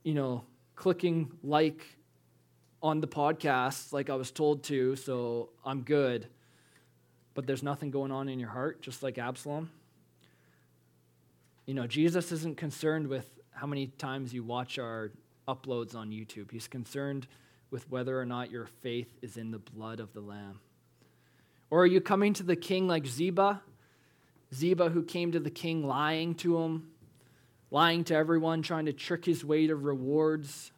you 0.04 0.14
know, 0.14 0.44
clicking 0.76 1.32
like 1.44 1.84
on 2.82 3.02
the 3.02 3.08
podcast 3.08 3.94
like 3.94 4.10
I 4.10 4.16
was 4.16 4.32
told 4.32 4.64
to, 4.66 4.96
so 4.96 5.50
I'm 5.66 5.82
good. 5.82 6.28
But 7.34 7.48
there's 7.48 7.64
nothing 7.64 7.92
going 7.92 8.12
on 8.12 8.30
in 8.30 8.40
your 8.40 8.50
heart, 8.50 8.82
just 8.82 9.04
like 9.04 9.18
Absalom. 9.18 9.72
You 11.66 11.74
know, 11.74 11.86
Jesus 11.86 12.32
isn't 12.32 12.58
concerned 12.58 13.08
with 13.08 13.37
how 13.58 13.66
many 13.66 13.88
times 13.88 14.34
you 14.34 14.44
watch 14.44 14.78
our 14.78 15.12
uploads 15.48 15.96
on 15.96 16.12
YouTube. 16.12 16.52
He's 16.52 16.68
concerned 16.68 17.28
with 17.72 17.90
whether 17.90 18.20
or 18.20 18.26
not 18.26 18.52
your 18.52 18.68
faith 18.84 19.18
is 19.24 19.36
in 19.36 19.50
the 19.50 19.58
blood 19.58 20.00
of 20.00 20.14
the 20.14 20.22
Lamb. 20.22 20.60
Or 21.72 21.82
are 21.82 21.88
you 21.88 22.00
coming 22.00 22.34
to 22.36 22.44
the 22.44 22.56
king 22.56 22.88
like 22.88 23.08
Ziba? 23.08 23.62
Ziba, 24.54 24.90
who 24.90 25.02
came 25.02 25.32
to 25.32 25.40
the 25.40 25.50
king 25.50 25.88
lying 25.88 26.36
to 26.36 26.60
him, 26.60 26.92
lying 27.72 28.04
to 28.06 28.16
everyone, 28.16 28.62
trying 28.62 28.86
to 28.86 28.94
trick 28.94 29.26
his 29.26 29.44
way 29.44 29.66
to 29.66 29.76
rewards, 29.76 30.72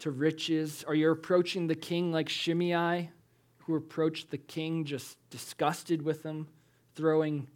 to 0.00 0.10
riches. 0.10 0.84
Are 0.88 0.96
you 0.96 1.12
approaching 1.12 1.68
the 1.68 1.76
king 1.76 2.12
like 2.12 2.28
Shimei, 2.28 3.10
who 3.58 3.76
approached 3.76 4.32
the 4.32 4.38
king 4.38 4.84
just 4.84 5.16
disgusted 5.30 6.02
with 6.02 6.24
him, 6.24 6.48
throwing 6.96 7.46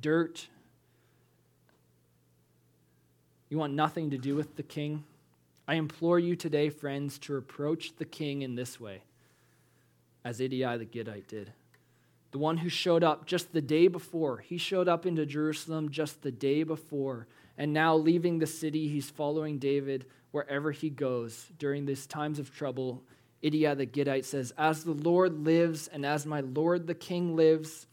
dirt 0.00 0.48
you 3.48 3.58
want 3.58 3.74
nothing 3.74 4.10
to 4.10 4.18
do 4.18 4.34
with 4.34 4.56
the 4.56 4.62
king? 4.62 5.04
I 5.66 5.74
implore 5.74 6.18
you 6.18 6.36
today, 6.36 6.68
friends, 6.68 7.18
to 7.20 7.36
approach 7.36 7.96
the 7.96 8.04
king 8.04 8.42
in 8.42 8.54
this 8.54 8.78
way, 8.78 9.02
as 10.24 10.40
Ittai 10.40 10.76
the 10.76 10.84
Gittite 10.84 11.28
did. 11.28 11.52
The 12.32 12.38
one 12.38 12.56
who 12.56 12.68
showed 12.68 13.04
up 13.04 13.26
just 13.26 13.52
the 13.52 13.62
day 13.62 13.86
before. 13.86 14.38
He 14.38 14.58
showed 14.58 14.88
up 14.88 15.06
into 15.06 15.24
Jerusalem 15.24 15.90
just 15.90 16.22
the 16.22 16.32
day 16.32 16.64
before. 16.64 17.28
And 17.56 17.72
now, 17.72 17.94
leaving 17.94 18.40
the 18.40 18.46
city, 18.46 18.88
he's 18.88 19.08
following 19.08 19.58
David 19.58 20.06
wherever 20.32 20.72
he 20.72 20.90
goes 20.90 21.46
during 21.60 21.86
these 21.86 22.06
times 22.06 22.40
of 22.40 22.52
trouble. 22.52 23.04
Ittai 23.40 23.74
the 23.74 23.86
Gittite 23.86 24.24
says, 24.24 24.52
As 24.58 24.82
the 24.82 24.92
Lord 24.92 25.44
lives, 25.44 25.86
and 25.86 26.04
as 26.04 26.26
my 26.26 26.40
Lord 26.40 26.88
the 26.88 26.94
king 26.94 27.36
lives, 27.36 27.86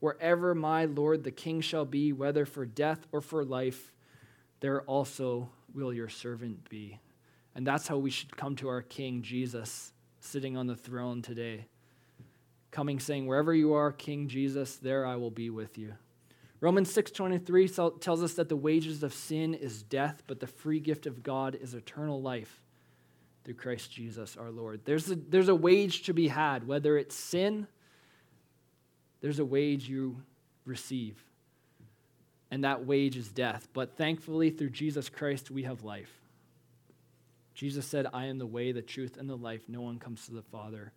wherever 0.00 0.54
my 0.54 0.86
Lord 0.86 1.22
the 1.22 1.30
king 1.30 1.60
shall 1.60 1.84
be, 1.84 2.14
whether 2.14 2.46
for 2.46 2.64
death 2.64 3.06
or 3.12 3.20
for 3.20 3.44
life, 3.44 3.91
there 4.62 4.82
also 4.82 5.50
will 5.74 5.92
your 5.92 6.08
servant 6.08 6.70
be. 6.70 7.00
And 7.54 7.66
that's 7.66 7.88
how 7.88 7.98
we 7.98 8.10
should 8.10 8.34
come 8.36 8.56
to 8.56 8.68
our 8.68 8.80
King 8.80 9.20
Jesus 9.20 9.92
sitting 10.20 10.56
on 10.56 10.68
the 10.68 10.76
throne 10.76 11.20
today. 11.20 11.66
Coming 12.70 13.00
saying, 13.00 13.26
Wherever 13.26 13.52
you 13.52 13.74
are, 13.74 13.90
King 13.92 14.28
Jesus, 14.28 14.76
there 14.76 15.04
I 15.04 15.16
will 15.16 15.32
be 15.32 15.50
with 15.50 15.76
you. 15.76 15.94
Romans 16.60 16.94
6:23 16.94 18.00
tells 18.00 18.22
us 18.22 18.34
that 18.34 18.48
the 18.48 18.56
wages 18.56 19.02
of 19.02 19.12
sin 19.12 19.52
is 19.52 19.82
death, 19.82 20.22
but 20.28 20.38
the 20.38 20.46
free 20.46 20.78
gift 20.78 21.06
of 21.06 21.24
God 21.24 21.56
is 21.60 21.74
eternal 21.74 22.22
life 22.22 22.62
through 23.42 23.54
Christ 23.54 23.90
Jesus 23.90 24.36
our 24.36 24.52
Lord. 24.52 24.82
There's 24.84 25.10
a, 25.10 25.16
there's 25.16 25.48
a 25.48 25.56
wage 25.56 26.04
to 26.04 26.14
be 26.14 26.28
had, 26.28 26.64
whether 26.64 26.96
it's 26.96 27.16
sin, 27.16 27.66
there's 29.20 29.40
a 29.40 29.44
wage 29.44 29.88
you 29.88 30.22
receive. 30.64 31.20
And 32.52 32.64
that 32.64 32.84
wage 32.84 33.16
is 33.16 33.28
death. 33.28 33.66
But 33.72 33.96
thankfully, 33.96 34.50
through 34.50 34.70
Jesus 34.70 35.08
Christ, 35.08 35.50
we 35.50 35.62
have 35.62 35.84
life. 35.84 36.12
Jesus 37.54 37.86
said, 37.86 38.06
I 38.12 38.26
am 38.26 38.36
the 38.38 38.46
way, 38.46 38.72
the 38.72 38.82
truth, 38.82 39.16
and 39.16 39.28
the 39.28 39.36
life. 39.36 39.62
No 39.68 39.80
one 39.80 39.98
comes 39.98 40.26
to 40.26 40.32
the 40.32 40.42
Father 40.42 40.92